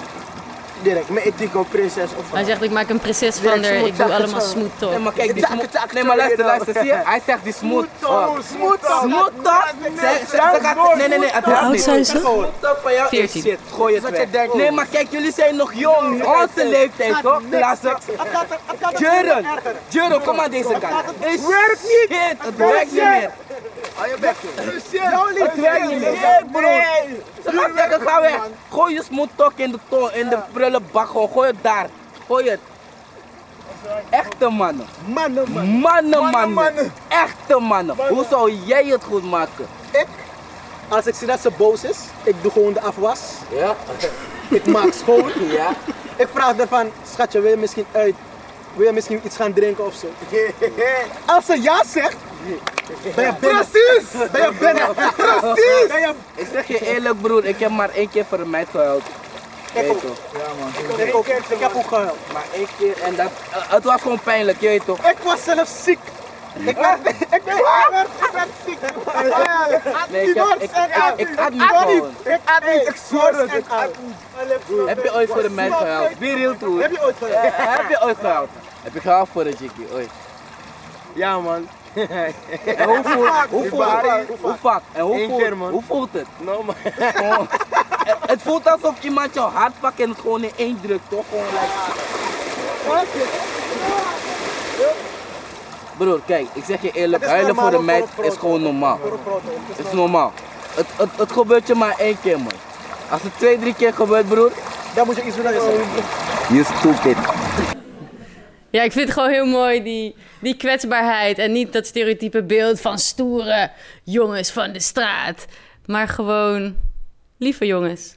[0.84, 3.64] Direct, met ethico, prinses of Hij zegt, ik maak een prinses van haar.
[3.64, 4.90] ze Ik doe allemaal smooth talk.
[4.90, 5.68] Nee, maar kijk, die smooth...
[5.72, 7.00] zakken, Nee, maar luister, luister, zie je?
[7.04, 7.86] Hij zegt die smooth...
[7.98, 9.00] talk, smooth talk.
[9.02, 9.64] Smooth talk?
[9.98, 11.82] Ze- ze- ze Nee, nee, nee, het Hoe helpt oud niet.
[11.82, 12.18] zijn ze?
[12.18, 13.42] Smooth talk van jou is 14.
[13.42, 13.58] shit.
[13.72, 14.54] Gooi het weg.
[14.54, 16.24] Nee, maar kijk, jullie zijn nog jong.
[16.24, 17.40] Onze leeftijd, toch?
[17.50, 17.96] Klasse.
[18.98, 19.44] Jurgen,
[19.88, 21.04] Jurgen, kom aan deze kant.
[21.18, 22.18] Het werkt niet.
[22.38, 23.30] Het werkt niet meer.
[23.94, 24.54] Hou je bek, joh.
[25.56, 26.10] Werkt niet meer.
[26.12, 26.84] Nee, broer.
[27.44, 28.38] Ze gaat zeggen, ga weg.
[28.70, 31.06] Gooi je smooth talk in de, to in de prullenbak.
[31.06, 31.28] gewoon.
[31.28, 31.86] Gooi het daar.
[32.26, 32.60] Gooi het.
[34.10, 34.86] Echte mannen.
[35.06, 35.66] Mannen, man.
[35.66, 36.52] Mannen, mannen.
[36.52, 36.92] mannen.
[37.08, 37.96] Echte mannen.
[38.08, 39.66] Hoe zou jij het goed maken?
[39.90, 40.06] Ik,
[40.88, 43.20] als ik zie dat ze boos is, ik doe gewoon de afwas.
[43.50, 43.76] Ja?
[44.48, 45.32] Ik maak schoon.
[45.48, 45.70] Ja?
[46.16, 48.14] Ik vraag ervan, schatje, wil je misschien uit?
[48.74, 50.06] Wil je misschien iets gaan drinken of zo?
[51.34, 52.16] Als ze ja zegt,
[53.14, 53.66] ben je binnen.
[53.68, 54.30] Precies!
[54.32, 54.94] Ben je binnen.
[54.94, 55.86] Precies!
[55.88, 56.12] Ben je...
[56.34, 59.02] Ik zeg je eerlijk broer, ik heb maar één keer voor meid gehuild.
[59.72, 60.00] Ik Weet ook.
[60.00, 60.16] toch?
[60.32, 60.98] Ja man.
[61.06, 62.16] Ik, ook, ik heb ook gehuild.
[62.32, 64.98] Maar één keer en dat, eh, het was gewoon pijnlijk, je weet toch?
[64.98, 65.98] Ik was zelf ziek.
[66.54, 68.78] Ik werd, ik werd, ik werd ziek.
[70.10, 70.70] Nee, ik, heb, ik,
[71.16, 71.94] ik, ik had niet Ik had gewoon.
[71.94, 72.04] niet.
[72.34, 72.88] Ik had niet.
[72.88, 73.52] Ik zweer het.
[73.54, 74.88] Ik had niet.
[74.88, 76.18] Heb je ooit voor een meid gehuild?
[76.18, 76.82] Be real toe.
[76.82, 77.76] Heb je ooit Eh, gehuild?
[77.78, 78.48] Heb je ooit gehuild?
[78.82, 80.10] Heb je gehuild voor een chickie, ooit?
[81.12, 81.68] Ja man.
[81.94, 84.38] Hoe voelt, hoe voelt het?
[84.40, 84.82] Hoe vaak?
[84.92, 86.26] En hoe voelt, keer, hoe voelt het?
[86.38, 86.74] No man.
[88.26, 91.24] Het- voelt alsof iemand jouw hart pakt en het gewoon in één druk, toch?
[91.30, 93.22] Gewoon like...
[95.96, 98.98] Broer, kijk, ik zeg je eerlijk, huilen voor een meid is gewoon normaal.
[99.76, 100.32] Het is normaal.
[100.74, 102.52] Het, het, het gebeurt je maar één keer, man.
[103.10, 104.50] Als het twee, drie keer gebeurt, broer,
[104.94, 105.44] Dan moet je iets doen
[106.48, 107.16] je stupid.
[108.74, 111.38] Ja, ik vind het gewoon heel mooi, die, die kwetsbaarheid.
[111.38, 113.70] En niet dat stereotype beeld van stoere
[114.02, 115.46] jongens van de straat.
[115.86, 116.76] Maar gewoon
[117.38, 118.16] lieve jongens.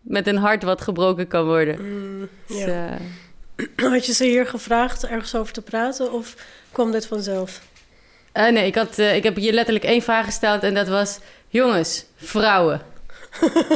[0.00, 1.78] Met een hart wat gebroken kan worden.
[2.46, 2.98] Dus, ja.
[3.56, 6.34] eh, Had je ze hier gevraagd ergens over te praten of
[6.72, 7.60] kwam dit vanzelf?
[8.32, 11.18] eh, nee, ik, had, eh, ik heb je letterlijk één vraag gesteld en dat was...
[11.48, 12.80] Jongens, vrouwen.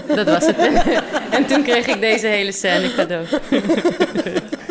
[0.07, 0.57] dat was het.
[1.37, 3.27] en toen kreeg ik deze hele scène cadeau.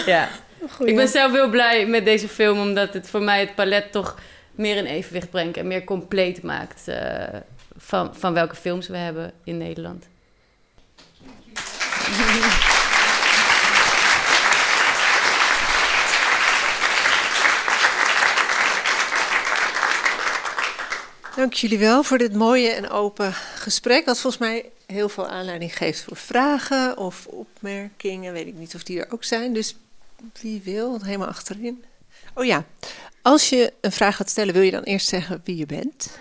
[0.06, 0.28] ja.
[0.70, 0.90] Goeie.
[0.90, 4.18] Ik ben zelf heel blij met deze film, omdat het voor mij het palet toch
[4.54, 7.40] meer in evenwicht brengt en meer compleet maakt eh,
[7.76, 10.06] van, van welke films we hebben in Nederland.
[21.36, 24.04] Dank jullie wel voor dit mooie en open gesprek.
[24.04, 28.32] Wat volgens mij heel veel aanleiding geeft voor vragen of opmerkingen.
[28.32, 29.52] Weet ik niet of die er ook zijn.
[29.52, 29.76] Dus
[30.40, 31.84] wie wil, helemaal achterin.
[32.34, 32.64] Oh ja,
[33.22, 36.18] als je een vraag gaat stellen, wil je dan eerst zeggen wie je bent?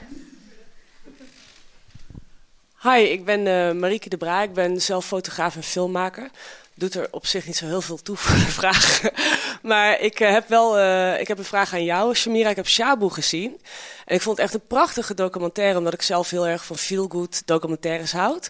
[2.82, 4.42] Hi, ik ben eh Marieke de Braa.
[4.42, 6.30] Ik ben zelf fotograaf en filmmaker.
[6.76, 9.02] doet er op zich niet zo heel veel toe voor de vraag.
[9.72, 12.50] maar ik uh, heb wel uh, ik heb een vraag aan jou, Shamira.
[12.50, 13.62] Ik heb Shabu gezien.
[14.06, 17.42] En ik vond het echt een prachtige documentaire, omdat ik zelf heel erg van feel-good
[17.48, 18.50] documentaires houd.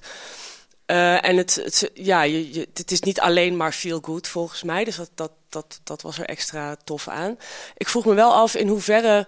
[0.94, 4.84] Uh, en het, het, ja, je, het is niet alleen maar feel-good volgens mij.
[4.84, 7.38] Dus dat, dat, dat, dat was er extra tof aan.
[7.78, 9.28] Ik vroeg me wel af in hoeverre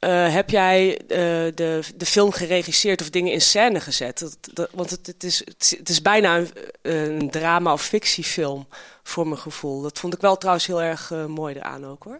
[0.00, 1.06] uh, heb jij uh,
[1.54, 4.36] de, de film geregisseerd of dingen in scène gezet?
[4.70, 5.38] Want het, het, is,
[5.78, 6.50] het is bijna een,
[6.82, 8.68] een, drama- of fictiefilm
[9.02, 9.82] voor mijn gevoel.
[9.82, 12.18] Dat vond ik wel trouwens heel erg mooi eraan ook hoor.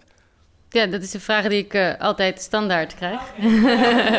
[0.75, 3.21] Ja, dat is een vraag die ik uh, altijd standaard krijg.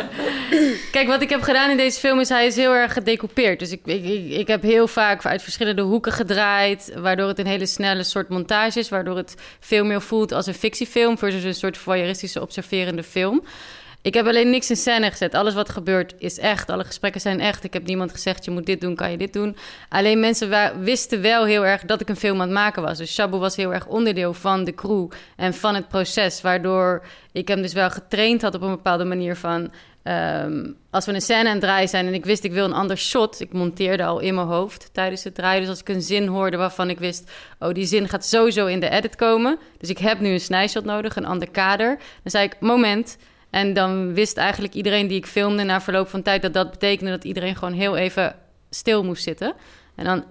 [0.95, 3.59] Kijk, wat ik heb gedaan in deze film is, hij is heel erg gedecoupeerd.
[3.59, 7.65] Dus ik, ik, ik heb heel vaak uit verschillende hoeken gedraaid, waardoor het een hele
[7.65, 11.77] snelle soort montage is, waardoor het veel meer voelt als een fictiefilm versus een soort
[11.77, 13.43] voyeuristische observerende film.
[14.05, 15.33] Ik heb alleen niks in scène gezet.
[15.33, 16.69] Alles wat gebeurt is echt.
[16.69, 17.63] Alle gesprekken zijn echt.
[17.63, 19.57] Ik heb niemand gezegd, je moet dit doen, kan je dit doen.
[19.89, 22.97] Alleen mensen wisten wel heel erg dat ik een film aan het maken was.
[22.97, 26.41] Dus Shabu was heel erg onderdeel van de crew en van het proces.
[26.41, 29.71] Waardoor ik hem dus wel getraind had op een bepaalde manier van...
[30.03, 32.73] Um, als we een scène aan het draaien zijn en ik wist ik wil een
[32.73, 33.39] ander shot...
[33.39, 35.61] ik monteerde al in mijn hoofd tijdens het draaien.
[35.61, 37.31] Dus als ik een zin hoorde waarvan ik wist...
[37.59, 39.57] oh, die zin gaat sowieso in de edit komen.
[39.77, 41.87] Dus ik heb nu een snijshot nodig, een ander kader.
[41.97, 43.17] Dan zei ik, moment...
[43.55, 47.11] En dan wist eigenlijk iedereen die ik filmde na verloop van tijd dat dat betekende
[47.11, 48.35] dat iedereen gewoon heel even
[48.69, 49.53] stil moest zitten.
[49.95, 50.23] En dan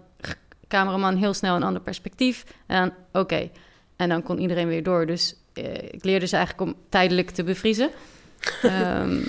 [0.69, 2.45] cameraman heel snel een ander perspectief.
[2.67, 3.51] En dan oké.
[3.97, 5.07] En dan kon iedereen weer door.
[5.07, 7.91] Dus eh, ik leerde ze eigenlijk om tijdelijk te bevriezen.
[8.65, 9.27] um,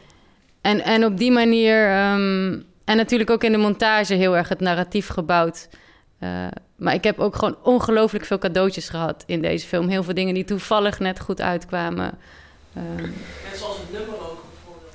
[0.70, 2.10] en, en op die manier.
[2.12, 5.68] Um, en natuurlijk ook in de montage heel erg het narratief gebouwd.
[6.22, 9.88] Uh, maar ik heb ook gewoon ongelooflijk veel cadeautjes gehad in deze film.
[9.88, 12.18] Heel veel dingen die toevallig net goed uitkwamen.
[12.72, 14.44] Net zoals het nummer ook.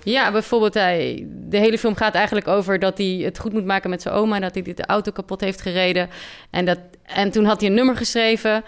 [0.04, 3.90] Ja, bijvoorbeeld hij, de hele film gaat eigenlijk over dat hij het goed moet maken
[3.90, 4.40] met zijn oma.
[4.40, 6.10] Dat hij de auto kapot heeft gereden.
[6.50, 8.64] En, dat, en toen had hij een nummer geschreven.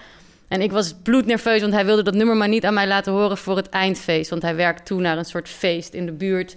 [0.48, 3.38] En ik was bloednerveus, want hij wilde dat nummer maar niet aan mij laten horen
[3.38, 4.30] voor het eindfeest.
[4.30, 6.56] Want hij werkt toe naar een soort feest in de buurt.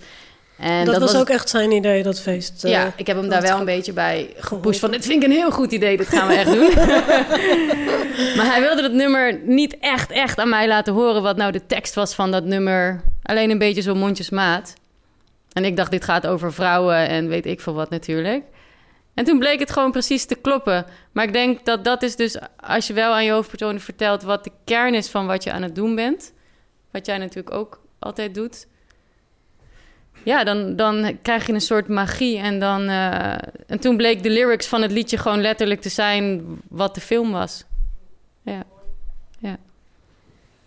[0.60, 2.64] En dat, dat was, ook echt zijn idee, dat feest.
[2.64, 4.80] Uh, ja, ik heb hem daar wel een beetje bij gepusht.
[4.80, 6.68] Van, dit vind ik een heel goed idee, dit gaan we echt doen.
[8.36, 11.22] maar hij wilde dat nummer niet echt, echt aan mij laten horen...
[11.22, 13.02] wat nou de tekst was van dat nummer.
[13.22, 14.74] Alleen een beetje zo mondjesmaat.
[15.52, 18.44] En ik dacht, dit gaat over vrouwen en weet ik veel wat natuurlijk.
[19.14, 20.86] En toen bleek het gewoon precies te kloppen.
[21.12, 22.36] Maar ik denk dat dat is dus...
[22.56, 24.22] als je wel aan je hoofdpersonen vertelt...
[24.22, 26.32] wat de kern is van wat je aan het doen bent...
[26.90, 28.66] wat jij natuurlijk ook altijd doet
[30.22, 32.38] ja, dan, dan krijg je een soort magie.
[32.38, 33.32] En, dan, uh,
[33.66, 37.30] en toen bleek de lyrics van het liedje gewoon letterlijk te zijn wat de film
[37.30, 37.64] was.
[38.42, 38.62] Ja.
[39.38, 39.56] ja.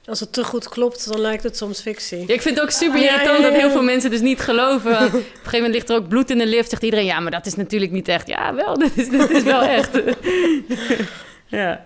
[0.06, 2.20] Als het te goed klopt, dan lijkt het soms fictie.
[2.20, 4.92] ik vind het ook super irritant ja, ja, dat heel veel mensen dus niet geloven.
[5.06, 6.70] Op een gegeven moment ligt er ook bloed in de lift.
[6.70, 8.28] Zegt iedereen, ja, maar dat is natuurlijk niet echt.
[8.28, 10.02] Ja, wel, dat is, dat is wel echt.
[11.48, 11.86] ja.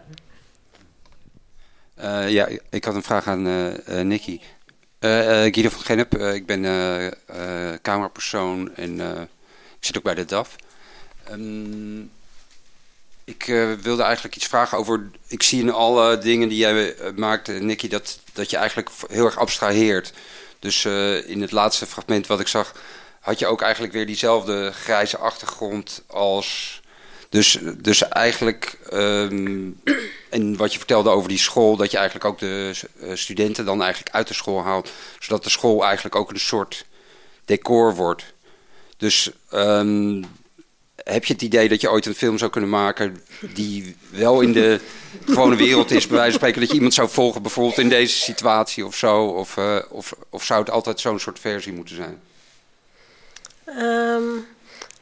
[2.04, 4.40] Uh, ja, ik had een vraag aan uh, Nicky.
[5.00, 6.62] Guido van Gennep, uh, ik ben
[7.82, 9.00] camerapersoon en
[9.80, 10.56] ik zit ook bij de DAF.
[11.32, 12.12] Um,
[13.24, 13.46] ik
[13.82, 15.10] wilde eigenlijk iets vragen over.
[15.28, 19.38] Ik zie in alle dingen die jij maakt, Nicky, dat, dat je eigenlijk heel erg
[19.38, 20.14] abstraheert.
[20.60, 20.86] Dus
[21.26, 22.74] in het laatste fragment wat ik zag,
[23.20, 26.82] had je ook eigenlijk weer diezelfde grijze achtergrond als
[27.30, 29.82] dus, dus eigenlijk, um,
[30.30, 32.72] en wat je vertelde over die school, dat je eigenlijk ook de
[33.02, 36.86] uh, studenten dan eigenlijk uit de school haalt, zodat de school eigenlijk ook een soort
[37.46, 38.34] decor wordt.
[38.98, 40.26] Dus um,
[41.04, 44.54] heb je het idee dat je ooit een film zou kunnen maken die wel in
[44.54, 44.80] de
[45.26, 48.18] gewone wereld is, bij wijze van spreken, dat je iemand zou volgen, bijvoorbeeld in deze
[48.18, 49.26] situatie of zo?
[49.26, 52.22] Of, uh, of, of zou het altijd zo'n soort versie moeten zijn?
[53.80, 54.46] Um,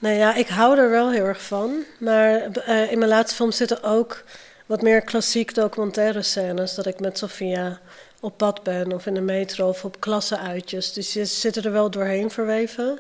[0.06, 1.84] nou ja, ik hou er wel heel erg van.
[2.00, 4.24] Maar uh, in mijn laatste film zitten ook
[4.66, 6.76] wat meer klassiek documentaire scènes.
[6.76, 7.80] Dat ik met Sofia
[8.20, 10.94] op pad ben of in de metro of op klassenuitjes.
[10.94, 13.00] Dus die zitten er wel doorheen verweven.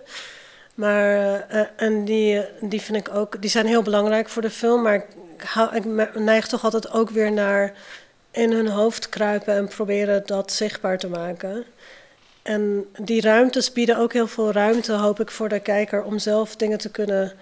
[0.76, 1.16] Maar,
[1.52, 4.82] uh, en die, die vind ik ook, die zijn heel belangrijk voor de film.
[4.82, 5.06] Maar
[5.74, 5.86] ik
[6.16, 7.74] neig toch altijd ook weer naar
[8.32, 11.66] in hun hoofd kruipen en proberen dat zichtbaar te maken.
[12.46, 16.56] En die ruimtes bieden ook heel veel ruimte, hoop ik, voor de kijker om zelf
[16.56, 17.34] dingen te kunnen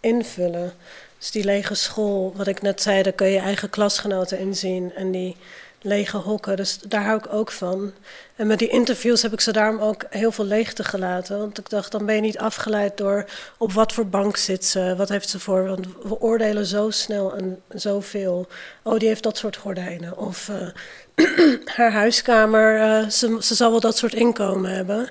[0.00, 0.72] invullen.
[1.18, 4.92] Dus die lege school, wat ik net zei, daar kun je eigen klasgenoten inzien.
[4.94, 5.36] En die
[5.82, 7.92] lege hokken, dus daar hou ik ook van.
[8.36, 11.38] En met die interviews heb ik ze daarom ook heel veel leegte gelaten.
[11.38, 13.24] Want ik dacht, dan ben je niet afgeleid door
[13.58, 15.66] op wat voor bank zit ze, wat heeft ze voor.
[15.66, 18.46] Want we oordelen zo snel en zoveel.
[18.82, 20.16] Oh, die heeft dat soort gordijnen.
[20.18, 25.08] Of uh, haar huiskamer, uh, ze, zal wel dat soort inkomen hebben.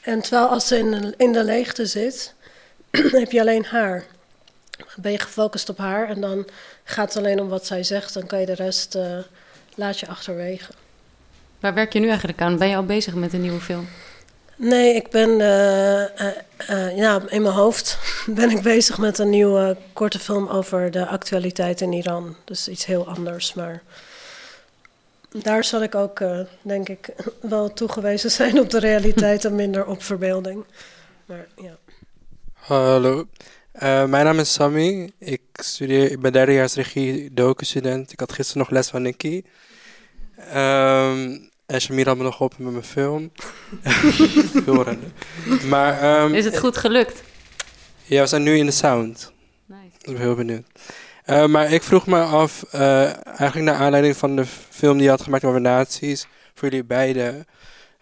[0.00, 2.34] En terwijl als ze in, in de leegte zit,
[2.90, 4.04] heb je alleen haar.
[4.96, 6.46] ben je gefocust op haar en dan
[6.84, 8.14] gaat het alleen om wat zij zegt.
[8.14, 9.18] Dan kan je de rest uh,
[9.74, 10.72] laat je achterwege.
[11.60, 12.58] Waar werk je nu eigenlijk aan?
[12.58, 13.88] Ben je al bezig met een nieuwe film?
[14.56, 16.00] Nee, ik ben uh,
[16.70, 21.06] uh, ja, in mijn hoofd ben ik bezig met een nieuwe korte film over de
[21.06, 22.36] actualiteit in Iran.
[22.44, 23.82] Dus iets heel anders, maar
[25.28, 26.22] daar zal ik ook,
[26.62, 27.08] denk ik,
[27.40, 30.64] wel toegewezen zijn op de realiteit en minder op verbeelding.
[31.26, 31.76] Maar ja.
[32.52, 33.26] Hallo,
[33.82, 35.12] mijn naam is Sammy.
[35.18, 38.12] Ik studeer, ik ben derdejaars regie docu-student.
[38.12, 39.42] Ik had gisteren nog les van Nicky.
[40.54, 43.32] Um, en Shamira had me nog geholpen met mijn film.
[44.64, 44.84] Heel
[45.68, 47.22] Maar, um, is het goed gelukt?
[48.04, 49.32] Ja, we zijn nu in de sound.
[49.66, 49.80] Nice.
[49.98, 50.66] Ik ben heel benieuwd.
[51.26, 55.10] Uh, maar ik vroeg me af, uh, eigenlijk naar aanleiding van de film die je
[55.10, 57.46] had gemaakt over nazi's, voor jullie beiden,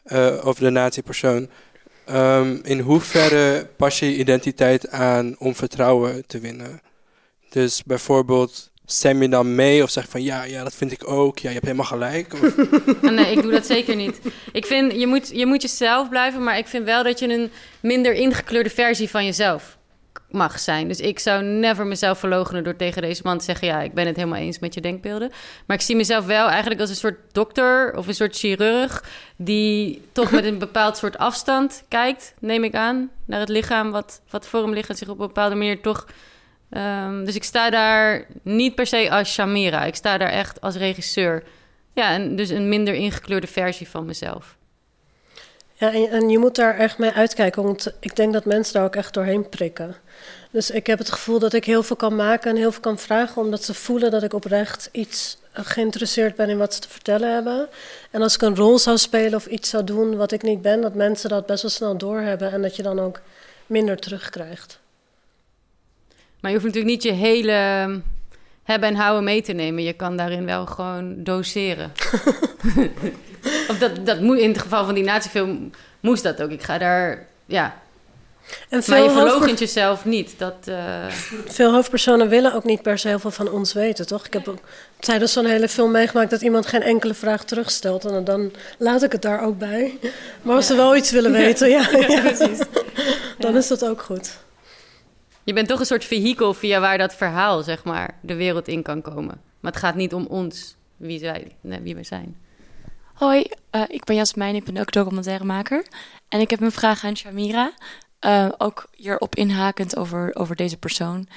[0.07, 1.51] uh, over de nazi-persoon.
[2.11, 6.81] Um, in hoeverre pas je identiteit aan om vertrouwen te winnen?
[7.49, 11.39] Dus bijvoorbeeld, stem je dan mee of zeg van ja, ja, dat vind ik ook.
[11.39, 12.33] Ja, je hebt helemaal gelijk.
[12.33, 12.57] Of...
[13.11, 14.21] nee, ik doe dat zeker niet.
[14.53, 17.51] Ik vind, je moet, je moet jezelf blijven, maar ik vind wel dat je een
[17.81, 19.79] minder ingekleurde versie van jezelf
[20.33, 20.89] mag zijn.
[20.89, 23.67] Dus ik zou never mezelf verlogenen door tegen deze man te zeggen...
[23.67, 25.31] ja, ik ben het helemaal eens met je denkbeelden.
[25.67, 29.05] Maar ik zie mezelf wel eigenlijk als een soort dokter of een soort chirurg...
[29.37, 33.11] die toch met een bepaald soort afstand kijkt, neem ik aan...
[33.25, 36.07] naar het lichaam wat, wat voor hem ligt en zich op een bepaalde manier toch...
[36.77, 39.85] Um, dus ik sta daar niet per se als Shamira.
[39.85, 41.43] Ik sta daar echt als regisseur.
[41.95, 44.57] Ja, en dus een minder ingekleurde versie van mezelf.
[45.83, 48.85] Ja, en, en, je moet daar echt mee uitkijken, want ik denk dat mensen daar
[48.85, 49.97] ook echt doorheen prikken.
[50.51, 52.99] Dus ik heb het gevoel dat ik heel veel kan maken en heel veel kan
[52.99, 57.33] vragen, omdat ze voelen dat ik oprecht iets geïnteresseerd ben in wat ze te vertellen
[57.33, 57.69] hebben.
[58.11, 60.81] En als ik een rol zou spelen of iets zou doen wat ik niet ben,
[60.81, 63.21] dat mensen dat best wel snel doorhebben en dat je dan ook
[63.67, 64.79] minder terugkrijgt.
[66.41, 67.53] Maar je hoeft natuurlijk niet je hele
[68.63, 69.83] hebben en houden mee te nemen.
[69.83, 71.93] Je kan daarin wel gewoon doseren.
[73.69, 75.71] of dat, dat moet in het geval van die natiefilm
[76.01, 76.51] moest dat ook.
[76.51, 77.81] Ik ga daar, ja.
[78.69, 80.35] En maar je verloochent jezelf niet.
[80.39, 81.07] Dat, uh...
[81.47, 84.27] Veel hoofdpersonen willen ook niet per se heel veel van ons weten, toch?
[84.27, 84.59] Ik heb ook
[84.99, 88.05] tijdens zo'n hele film meegemaakt dat iemand geen enkele vraag terugstelt.
[88.05, 89.99] En dan laat ik het daar ook bij.
[90.43, 90.75] Maar als ja.
[90.75, 92.21] ze wel iets willen weten, ja, ja, ja.
[92.21, 92.59] precies.
[93.39, 94.39] dan is dat ook goed.
[95.45, 98.83] Je bent toch een soort vehikel via waar dat verhaal, zeg maar, de wereld in
[98.83, 99.41] kan komen.
[99.61, 102.37] Maar het gaat niet om ons, wie, wij, nee, wie wij zijn.
[103.23, 105.87] Hoi, uh, ik ben Jasmijn, ik ben ook documentairemaker.
[106.29, 107.73] En ik heb een vraag aan Shamira.
[108.21, 111.29] Uh, ook hierop inhakend over, over deze persoon.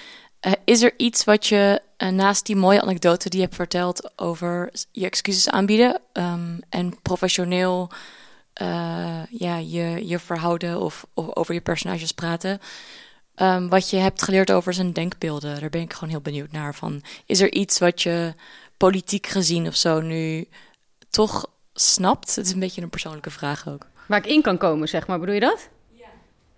[0.41, 4.73] Uh, is er iets wat je naast die mooie anekdote die je hebt verteld over
[4.91, 7.89] je excuses aanbieden um, en professioneel
[9.29, 12.59] ja, je, je verhouden of, of over je personages praten,
[13.36, 15.59] Um, wat je hebt geleerd over zijn denkbeelden.
[15.59, 16.75] Daar ben ik gewoon heel benieuwd naar.
[16.75, 18.33] Van, is er iets wat je
[18.77, 20.47] politiek gezien of zo nu
[21.09, 22.36] toch snapt?
[22.36, 23.88] Het is een beetje een persoonlijke vraag ook.
[24.07, 25.19] Waar ik in kan komen, zeg maar.
[25.19, 25.69] Bedoel je dat?
[25.91, 26.05] Ja.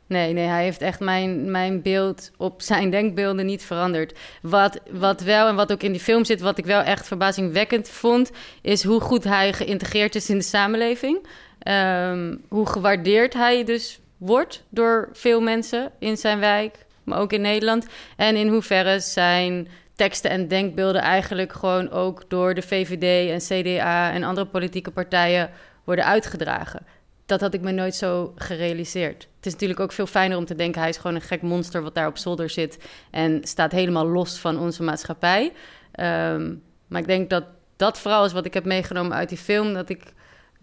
[0.07, 4.17] Nee, nee, hij heeft echt mijn, mijn beeld op zijn denkbeelden niet veranderd.
[4.41, 7.89] Wat, wat wel en wat ook in die film zit, wat ik wel echt verbazingwekkend
[7.89, 11.27] vond, is hoe goed hij geïntegreerd is in de samenleving.
[11.67, 17.41] Um, hoe gewaardeerd hij dus wordt door veel mensen in zijn wijk, maar ook in
[17.41, 17.85] Nederland.
[18.15, 19.67] En in hoeverre zijn
[19.97, 25.49] teksten en denkbeelden eigenlijk gewoon ook door de VVD en CDA en andere politieke partijen
[25.83, 26.85] worden uitgedragen.
[27.25, 29.27] Dat had ik me nooit zo gerealiseerd.
[29.35, 31.81] Het is natuurlijk ook veel fijner om te denken: hij is gewoon een gek monster
[31.81, 35.53] wat daar op zolder zit en staat helemaal los van onze maatschappij.
[35.99, 37.43] Um, maar ik denk dat
[37.75, 39.73] dat vooral is wat ik heb meegenomen uit die film.
[39.73, 40.03] Dat ik,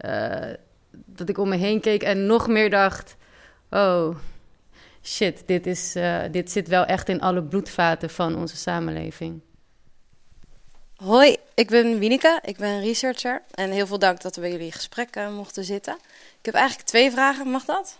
[0.05, 0.53] uh,
[0.91, 3.15] dat ik om me heen keek en nog meer dacht:
[3.69, 4.15] oh,
[5.05, 9.41] shit, dit, is, uh, dit zit wel echt in alle bloedvaten van onze samenleving.
[10.95, 13.41] Hoi, ik ben Wieneke, ik ben researcher.
[13.51, 15.93] En heel veel dank dat we bij jullie gesprek uh, mochten zitten.
[16.39, 17.97] Ik heb eigenlijk twee vragen, mag dat?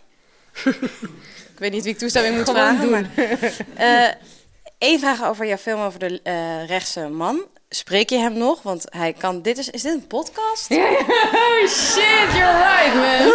[1.52, 2.80] ik weet niet wie ik toestemming moet vragen.
[2.80, 2.90] Doen.
[2.90, 4.18] Maar,
[4.78, 6.20] Eén vraag over jouw film over de
[6.66, 7.44] rechtse man.
[7.68, 8.62] Spreek je hem nog?
[8.62, 9.42] Want hij kan.
[9.42, 10.70] Dit is, is dit een podcast?
[10.70, 13.32] oh shit, you're right, man.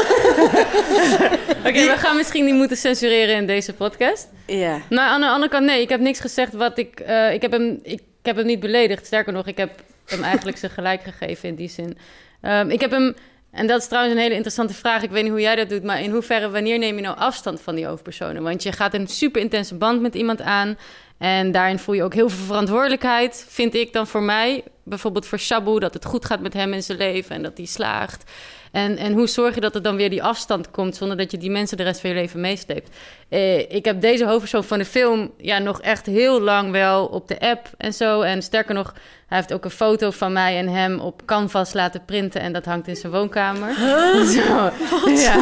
[1.68, 4.28] Oké, we gaan misschien niet moeten censureren in deze podcast.
[4.46, 4.82] Ja.
[4.90, 7.00] Maar aan de andere kant, nee, ik heb niks gezegd wat ik.
[7.00, 9.06] Uh, ik, heb hem, ik, ik heb hem niet beledigd.
[9.06, 11.98] Sterker nog, ik heb hem eigenlijk zijn gelijk gegeven in die zin.
[12.42, 13.16] Um, ik heb hem.
[13.52, 15.04] En dat is trouwens een hele interessante vraag.
[15.04, 17.62] Ik weet niet hoe jij dat doet, maar in hoeverre, wanneer neem je nou afstand
[17.62, 18.44] van die hoofdpersonen?
[18.44, 20.78] Want je gaat een super intense band met iemand aan.
[21.18, 24.64] En daarin voel je ook heel veel verantwoordelijkheid, vind ik dan voor mij.
[24.84, 27.66] Bijvoorbeeld voor Shabu, dat het goed gaat met hem in zijn leven en dat hij
[27.66, 28.32] slaagt.
[28.72, 31.38] En, en hoe zorg je dat er dan weer die afstand komt zonder dat je
[31.38, 32.90] die mensen de rest van je leven meesleept?
[33.30, 37.28] Eh, ik heb deze hoofdpersoon van de film ja, nog echt heel lang wel op
[37.28, 38.22] de app en zo.
[38.22, 38.94] En sterker nog,
[39.28, 42.66] hij heeft ook een foto van mij en hem op canvas laten printen en dat
[42.66, 43.74] hangt in zijn woonkamer.
[44.36, 44.70] Zo.
[45.10, 45.36] Ja.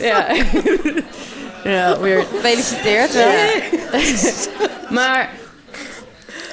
[0.00, 0.26] ja.
[1.64, 2.22] ja, weer.
[2.22, 3.12] Gefeliciteerd.
[3.12, 3.34] Ja.
[4.98, 5.44] maar.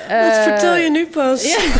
[0.07, 1.43] Wat eh, vertel je nu pas?
[1.43, 1.57] Ja.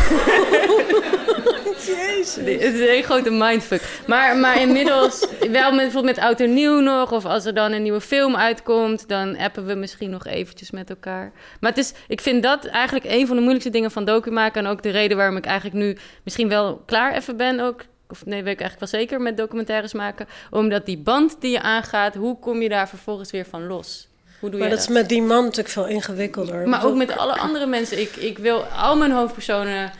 [1.86, 2.36] Jezus.
[2.36, 3.82] Het is een hele grote mindfuck.
[4.08, 7.12] Maar, maar inmiddels, wel met, bijvoorbeeld met Oud en Nieuw nog...
[7.12, 9.08] of als er dan een nieuwe film uitkomt...
[9.08, 11.32] dan appen we misschien nog eventjes met elkaar.
[11.60, 14.66] Maar het is, ik vind dat eigenlijk een van de moeilijkste dingen van docu maken...
[14.66, 17.60] en ook de reden waarom ik eigenlijk nu misschien wel klaar even ben...
[17.60, 20.28] ook of nee, weet ik eigenlijk wel zeker met documentaires maken.
[20.50, 24.08] Omdat die band die je aangaat, hoe kom je daar vervolgens weer van los?
[24.44, 26.68] Hoe doe maar je dat is met die man natuurlijk veel ingewikkelder.
[26.68, 28.00] Maar ook met alle andere mensen.
[28.02, 29.92] Ik, ik wil al mijn hoofdpersonen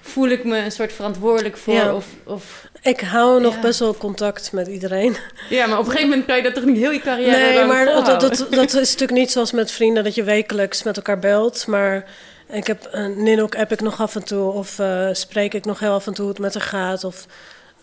[0.00, 1.74] voel ik me een soort verantwoordelijk voor.
[1.74, 1.94] Ja.
[1.94, 5.16] Of, of, Ik hou nog best wel contact met iedereen.
[5.48, 7.64] ja, maar op een gegeven moment kan je dat toch niet heel je carrière Nee,
[7.64, 11.18] maar dat, dat, dat is natuurlijk niet zoals met vrienden dat je wekelijks met elkaar
[11.18, 11.66] belt.
[11.66, 12.04] Maar
[12.48, 15.78] ik heb uh, Ninok app ik nog af en toe of eh, spreek ik nog
[15.78, 17.04] heel af en toe hoe het met haar gaat.
[17.04, 17.26] Of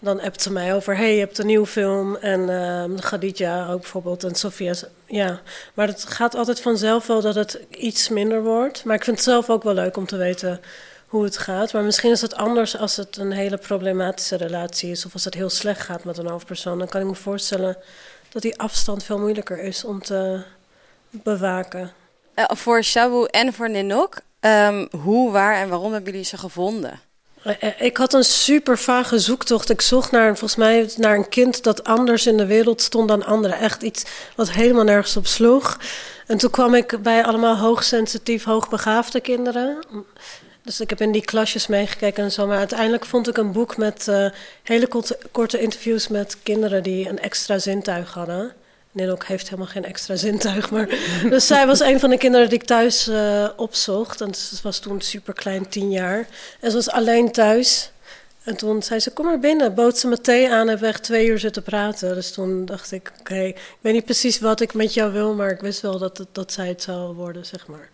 [0.03, 2.15] dan appt ze mij over, hey, je hebt een nieuwe film.
[2.15, 4.73] En uh, Khadija ook bijvoorbeeld en Sofia.
[5.05, 5.41] Ja,
[5.73, 8.83] maar het gaat altijd vanzelf wel dat het iets minder wordt.
[8.83, 10.61] Maar ik vind het zelf ook wel leuk om te weten
[11.07, 11.73] hoe het gaat.
[11.73, 15.05] Maar misschien is het anders als het een hele problematische relatie is...
[15.05, 16.77] of als het heel slecht gaat met een hoofdpersoon.
[16.77, 17.77] Dan kan ik me voorstellen
[18.29, 20.41] dat die afstand veel moeilijker is om te
[21.09, 21.91] bewaken.
[22.35, 26.99] Uh, voor Shabu en voor Ninok, um, hoe, waar en waarom hebben jullie ze gevonden?
[27.77, 29.69] Ik had een super vage zoektocht.
[29.69, 33.25] Ik zocht naar, volgens mij, naar een kind dat anders in de wereld stond dan
[33.25, 33.57] anderen.
[33.57, 34.03] Echt iets
[34.35, 35.79] wat helemaal nergens op sloeg.
[36.27, 39.83] En toen kwam ik bij allemaal hoogsensitief, hoogbegaafde kinderen.
[40.61, 42.47] Dus ik heb in die klasjes meegekeken en zo.
[42.47, 44.29] Maar uiteindelijk vond ik een boek met uh,
[44.63, 44.87] hele
[45.31, 48.53] korte, interviews met kinderen die een extra zintuig hadden.
[48.93, 50.71] Ninok heeft helemaal geen extra zintuig.
[50.71, 50.89] Maar...
[51.29, 54.21] dus zij was een van de kinderen die ik thuis uh, opzocht.
[54.21, 56.27] En ze was toen super klein, tien jaar.
[56.59, 57.91] En ze was alleen thuis.
[58.43, 59.73] En toen zei ze, kom maar binnen.
[59.73, 62.15] Bood ze me thee aan en hebben we echt twee uur zitten praten.
[62.15, 65.33] Dus toen dacht ik, oké, ik weet niet precies wat ik met jou wil...
[65.33, 67.89] maar ik wist wel dat, dat zij het zou worden, zeg maar.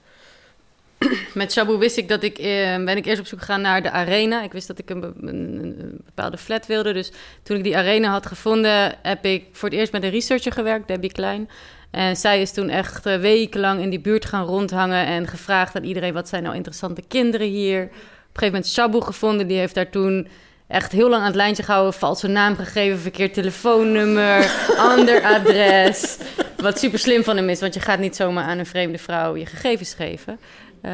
[1.34, 3.91] Met Shabu wist ik dat ik, eh, ben ik eerst op zoek gegaan naar de
[3.91, 4.43] arena.
[4.43, 6.93] Ik wist dat ik een, een, een, bepaalde flat wilde.
[6.93, 7.11] Dus
[7.43, 10.88] toen ik die arena had gevonden, heb ik voor het eerst met een researcher gewerkt,
[10.88, 11.49] Debbie Klein.
[11.91, 15.84] En zij is toen echt uh, wekenlang in die buurt gaan rondhangen en gevraagd aan
[15.84, 17.84] iedereen: wat zijn nou interessante kinderen hier?
[17.84, 17.99] Op een
[18.34, 20.27] gegeven moment Shabu gevonden, die heeft daar toen
[20.67, 24.51] echt heel lang aan het lijntje gehouden, valse naam gegeven, verkeerd telefoonnummer,
[24.91, 26.17] ander adres.
[26.57, 29.35] Wat super slim van hem is, want je gaat niet zomaar aan een vreemde vrouw
[29.35, 30.39] je gegevens geven.
[30.81, 30.91] Uh,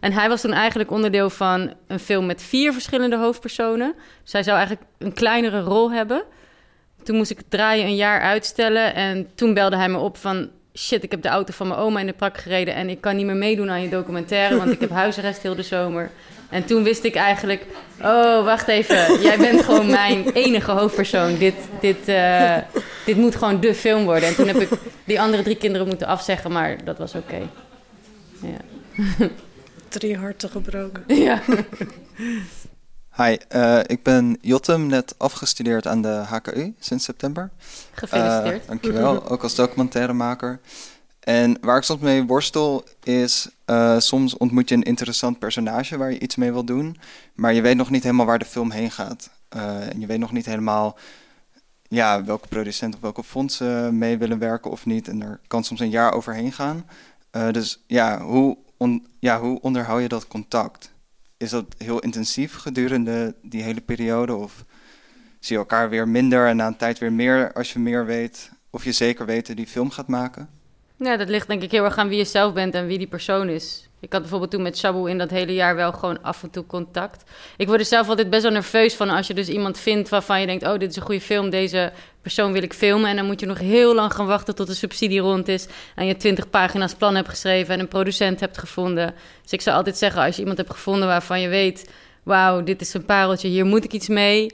[0.00, 3.94] en hij was toen eigenlijk onderdeel van een film met vier verschillende hoofdpersonen.
[4.22, 6.22] Dus hij zou eigenlijk een kleinere rol hebben.
[7.02, 8.94] Toen moest ik het draaien een jaar uitstellen.
[8.94, 10.48] En toen belde hij me op van...
[10.74, 12.74] shit, ik heb de auto van mijn oma in de prak gereden...
[12.74, 14.56] en ik kan niet meer meedoen aan je documentaire...
[14.56, 16.10] want ik heb huisarrest heel de zomer.
[16.50, 17.66] En toen wist ik eigenlijk...
[18.02, 21.38] oh, wacht even, jij bent gewoon mijn enige hoofdpersoon.
[21.38, 22.56] Dit, dit, uh,
[23.04, 24.28] dit moet gewoon de film worden.
[24.28, 24.68] En toen heb ik
[25.04, 26.52] die andere drie kinderen moeten afzeggen...
[26.52, 27.34] maar dat was oké.
[27.34, 27.48] Okay.
[28.40, 28.75] Ja.
[29.88, 31.04] Drie harten gebroken.
[31.24, 31.42] Ja.
[33.16, 37.50] Hi, uh, ik ben Jottem, net afgestudeerd aan de HKU sinds september.
[37.92, 38.62] Gefeliciteerd.
[38.62, 40.60] Uh, dankjewel, ook als documentairemaker.
[41.20, 46.12] En waar ik soms mee worstel is, uh, soms ontmoet je een interessant personage waar
[46.12, 46.96] je iets mee wil doen,
[47.34, 49.30] maar je weet nog niet helemaal waar de film heen gaat.
[49.48, 50.98] en je weet nog niet helemaal
[51.88, 55.08] ja, welke producent of welke fondsen mee willen werken of niet.
[55.08, 56.84] En er kan soms een jaar overheen gaan.
[57.32, 60.94] Uh, dus ja hoe, on, ja, hoe onderhoud je dat contact?
[61.36, 64.34] Is dat heel intensief gedurende die hele periode?
[64.34, 64.64] Of
[65.40, 68.50] zie je elkaar weer minder en na een tijd weer meer als je meer weet?
[68.70, 70.48] Of je zeker weet die film gaat maken?
[70.96, 73.06] Ja, dat ligt denk ik heel erg aan wie je zelf bent en wie die
[73.06, 73.85] persoon is.
[74.00, 76.66] Ik had bijvoorbeeld toen met Shabu in dat hele jaar wel gewoon af en toe
[76.66, 77.30] contact.
[77.56, 80.40] Ik word er zelf altijd best wel nerveus van als je dus iemand vindt waarvan
[80.40, 80.66] je denkt...
[80.66, 81.92] oh, dit is een goede film, deze
[82.22, 83.10] persoon wil ik filmen.
[83.10, 85.66] En dan moet je nog heel lang gaan wachten tot de subsidie rond is...
[85.94, 89.14] en je twintig pagina's plan hebt geschreven en een producent hebt gevonden.
[89.42, 91.90] Dus ik zou altijd zeggen, als je iemand hebt gevonden waarvan je weet...
[92.22, 94.50] wauw, dit is een pareltje, hier moet ik iets mee...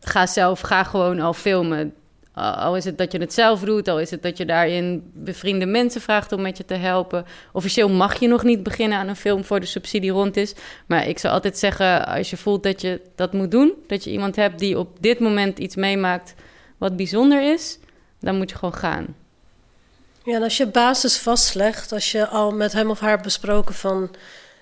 [0.00, 1.94] ga zelf, ga gewoon al filmen.
[2.40, 5.66] Al is het dat je het zelf doet, al is het dat je daarin bevriende
[5.66, 7.24] mensen vraagt om met je te helpen.
[7.52, 10.54] Officieel mag je nog niet beginnen aan een film voor de subsidie rond is.
[10.86, 14.10] Maar ik zou altijd zeggen, als je voelt dat je dat moet doen, dat je
[14.10, 16.34] iemand hebt die op dit moment iets meemaakt
[16.78, 17.78] wat bijzonder is,
[18.20, 19.06] dan moet je gewoon gaan.
[20.24, 24.10] Ja, en als je basis vastlegt, als je al met hem of haar besproken van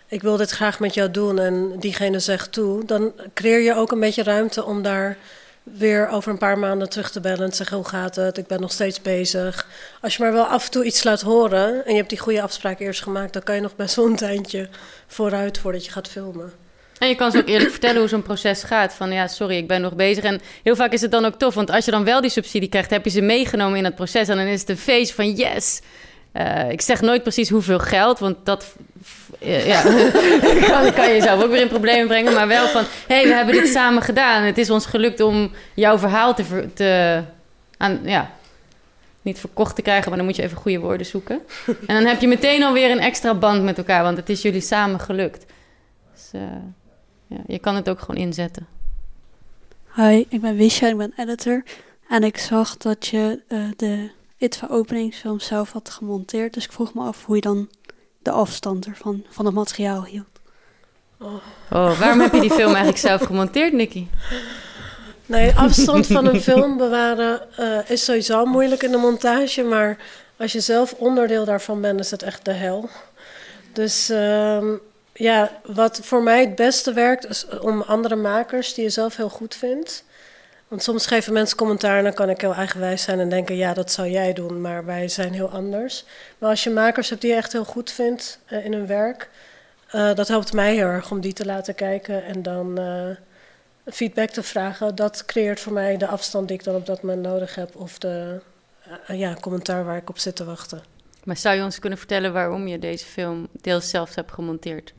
[0.08, 3.92] ik wil dit graag met jou doen en diegene zegt toe, dan creëer je ook
[3.92, 5.16] een beetje ruimte om daar
[5.76, 8.46] weer over een paar maanden terug te bellen en te zeggen hoe gaat het, ik
[8.46, 9.66] ben nog steeds bezig.
[10.00, 12.42] Als je maar wel af en toe iets laat horen en je hebt die goede
[12.42, 14.68] afspraak eerst gemaakt, dan kan je nog best wel een tijdje
[15.06, 16.52] vooruit voordat je gaat filmen.
[16.98, 18.94] En je kan ze ook eerlijk vertellen hoe zo'n proces gaat.
[18.94, 20.24] Van ja, sorry, ik ben nog bezig.
[20.24, 21.54] En heel vaak is het dan ook tof.
[21.54, 24.28] Want als je dan wel die subsidie krijgt, heb je ze meegenomen in dat proces.
[24.28, 25.80] En dan is het een feest van yes.
[26.34, 28.74] Uh, ik zeg nooit precies hoeveel geld, want dat
[29.38, 29.82] ja,
[30.70, 32.32] kan, kan je zelf ook weer in problemen brengen.
[32.32, 34.42] Maar wel van, hé, hey, we hebben dit samen gedaan.
[34.42, 37.22] Het is ons gelukt om jouw verhaal te, te
[37.76, 38.30] aan, ja,
[39.22, 41.40] niet verkocht te krijgen, maar dan moet je even goede woorden zoeken.
[41.66, 44.60] En dan heb je meteen alweer een extra band met elkaar, want het is jullie
[44.60, 45.44] samen gelukt.
[46.12, 46.42] Dus, uh,
[47.26, 48.66] ja, je kan het ook gewoon inzetten.
[49.94, 51.62] Hi, ik ben Wisha, ik ben editor.
[52.08, 56.54] En ik zag dat je uh, de ITVA openingsfilm zelf had gemonteerd.
[56.54, 57.68] Dus ik vroeg me af hoe je dan
[58.28, 60.26] de afstand ervan, van het materiaal hield.
[61.20, 61.34] Oh.
[61.70, 64.06] oh waarom heb je die film eigenlijk zelf gemonteerd, Nicky?
[65.26, 69.62] Nee, afstand van een film bewaren uh, is sowieso moeilijk in de montage.
[69.62, 69.96] Maar
[70.36, 72.88] als je zelf onderdeel daarvan bent, is het echt de hel.
[73.72, 74.64] Dus uh,
[75.12, 79.30] ja, wat voor mij het beste werkt, is om andere makers die je zelf heel
[79.30, 80.04] goed vindt.
[80.68, 83.74] Want soms geven mensen commentaar en dan kan ik heel eigenwijs zijn en denken: ja,
[83.74, 86.04] dat zou jij doen, maar wij zijn heel anders.
[86.38, 89.30] Maar als je makers hebt die je echt heel goed vindt uh, in hun werk,
[89.94, 93.16] uh, dat helpt mij heel erg om die te laten kijken en dan uh,
[93.84, 94.94] feedback te vragen.
[94.94, 97.98] Dat creëert voor mij de afstand die ik dan op dat moment nodig heb of
[97.98, 98.40] de
[99.06, 100.82] ja, commentaar waar ik op zit te wachten.
[101.24, 104.94] Maar zou je ons kunnen vertellen waarom je deze film deels zelf hebt gemonteerd?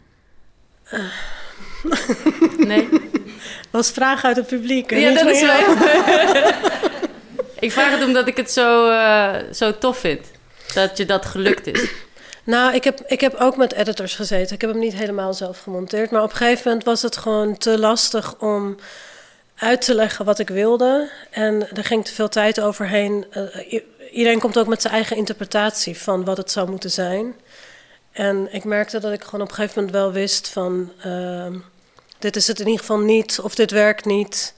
[2.57, 2.89] nee.
[3.69, 4.91] was vraag uit het publiek.
[4.91, 5.59] Ja, dat is wel.
[7.59, 10.25] ik vraag het omdat ik het zo, uh, zo tof vind.
[10.73, 11.89] Dat je dat gelukt is.
[12.43, 14.55] Nou, ik heb, ik heb ook met editors gezeten.
[14.55, 16.11] Ik heb hem niet helemaal zelf gemonteerd.
[16.11, 18.77] Maar op een gegeven moment was het gewoon te lastig om
[19.55, 21.09] uit te leggen wat ik wilde.
[21.29, 23.25] En er ging te veel tijd overheen.
[23.33, 27.35] Uh, iedereen komt ook met zijn eigen interpretatie van wat het zou moeten zijn.
[28.11, 30.91] En ik merkte dat ik gewoon op een gegeven moment wel wist van...
[31.05, 31.45] Uh,
[32.19, 34.53] dit is het in ieder geval niet, of dit werkt niet.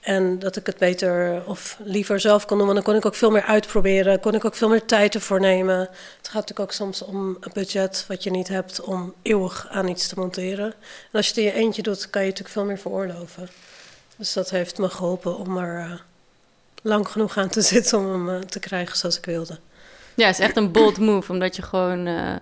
[0.00, 2.66] En dat ik het beter of liever zelf kon doen.
[2.66, 4.20] Want dan kon ik ook veel meer uitproberen.
[4.20, 5.78] Kon ik ook veel meer tijd ervoor nemen.
[5.78, 5.88] Het
[6.22, 10.08] gaat natuurlijk ook soms om een budget wat je niet hebt om eeuwig aan iets
[10.08, 10.66] te monteren.
[10.66, 13.48] En als je het in je eentje doet, kan je natuurlijk veel meer veroorloven.
[14.16, 15.92] Dus dat heeft me geholpen om er uh,
[16.82, 19.58] lang genoeg aan te zitten om hem uh, te krijgen zoals ik wilde.
[20.14, 22.36] Ja, het is echt een bold move, omdat je gewoon uh,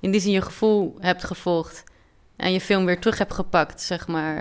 [0.00, 1.82] in die zin je gevoel hebt gevolgd.
[2.40, 4.36] En je film weer terug hebt gepakt, zeg maar.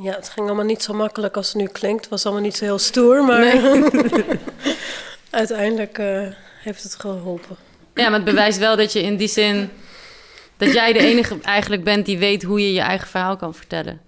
[0.00, 2.00] Ja, het ging allemaal niet zo makkelijk als het nu klinkt.
[2.00, 3.84] Het was allemaal niet zo heel stoer, maar nee.
[5.30, 6.26] uiteindelijk uh,
[6.60, 7.56] heeft het geholpen.
[7.94, 9.70] Ja, maar het bewijst wel dat je in die zin...
[10.56, 14.00] dat jij de enige eigenlijk bent die weet hoe je je eigen verhaal kan vertellen.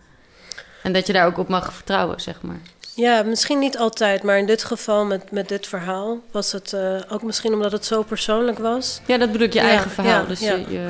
[0.83, 2.61] En dat je daar ook op mag vertrouwen, zeg maar.
[2.95, 7.01] Ja, misschien niet altijd, maar in dit geval met, met dit verhaal was het uh,
[7.09, 9.01] ook misschien omdat het zo persoonlijk was.
[9.07, 10.21] Ja, dat bedoel ik je ja, eigen verhaal.
[10.23, 10.55] Ja, dus ja.
[10.55, 10.89] Je, je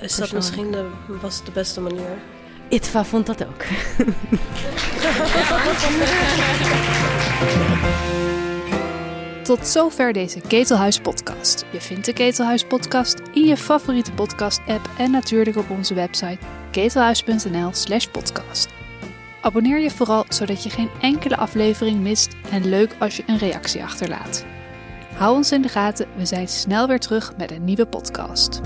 [0.00, 0.88] Is dat misschien de,
[1.20, 2.18] was de beste manier?
[2.68, 3.64] Itva vond dat ook.
[9.42, 11.64] Tot zover deze Ketelhuis podcast.
[11.72, 16.38] Je vindt de Ketelhuis podcast in je favoriete podcast app en natuurlijk op onze website
[16.70, 18.68] ketelhuis.nl/podcast.
[19.40, 23.82] Abonneer je vooral zodat je geen enkele aflevering mist en leuk als je een reactie
[23.82, 24.44] achterlaat.
[25.14, 28.60] Hou ons in de gaten, we zijn snel weer terug met een nieuwe podcast.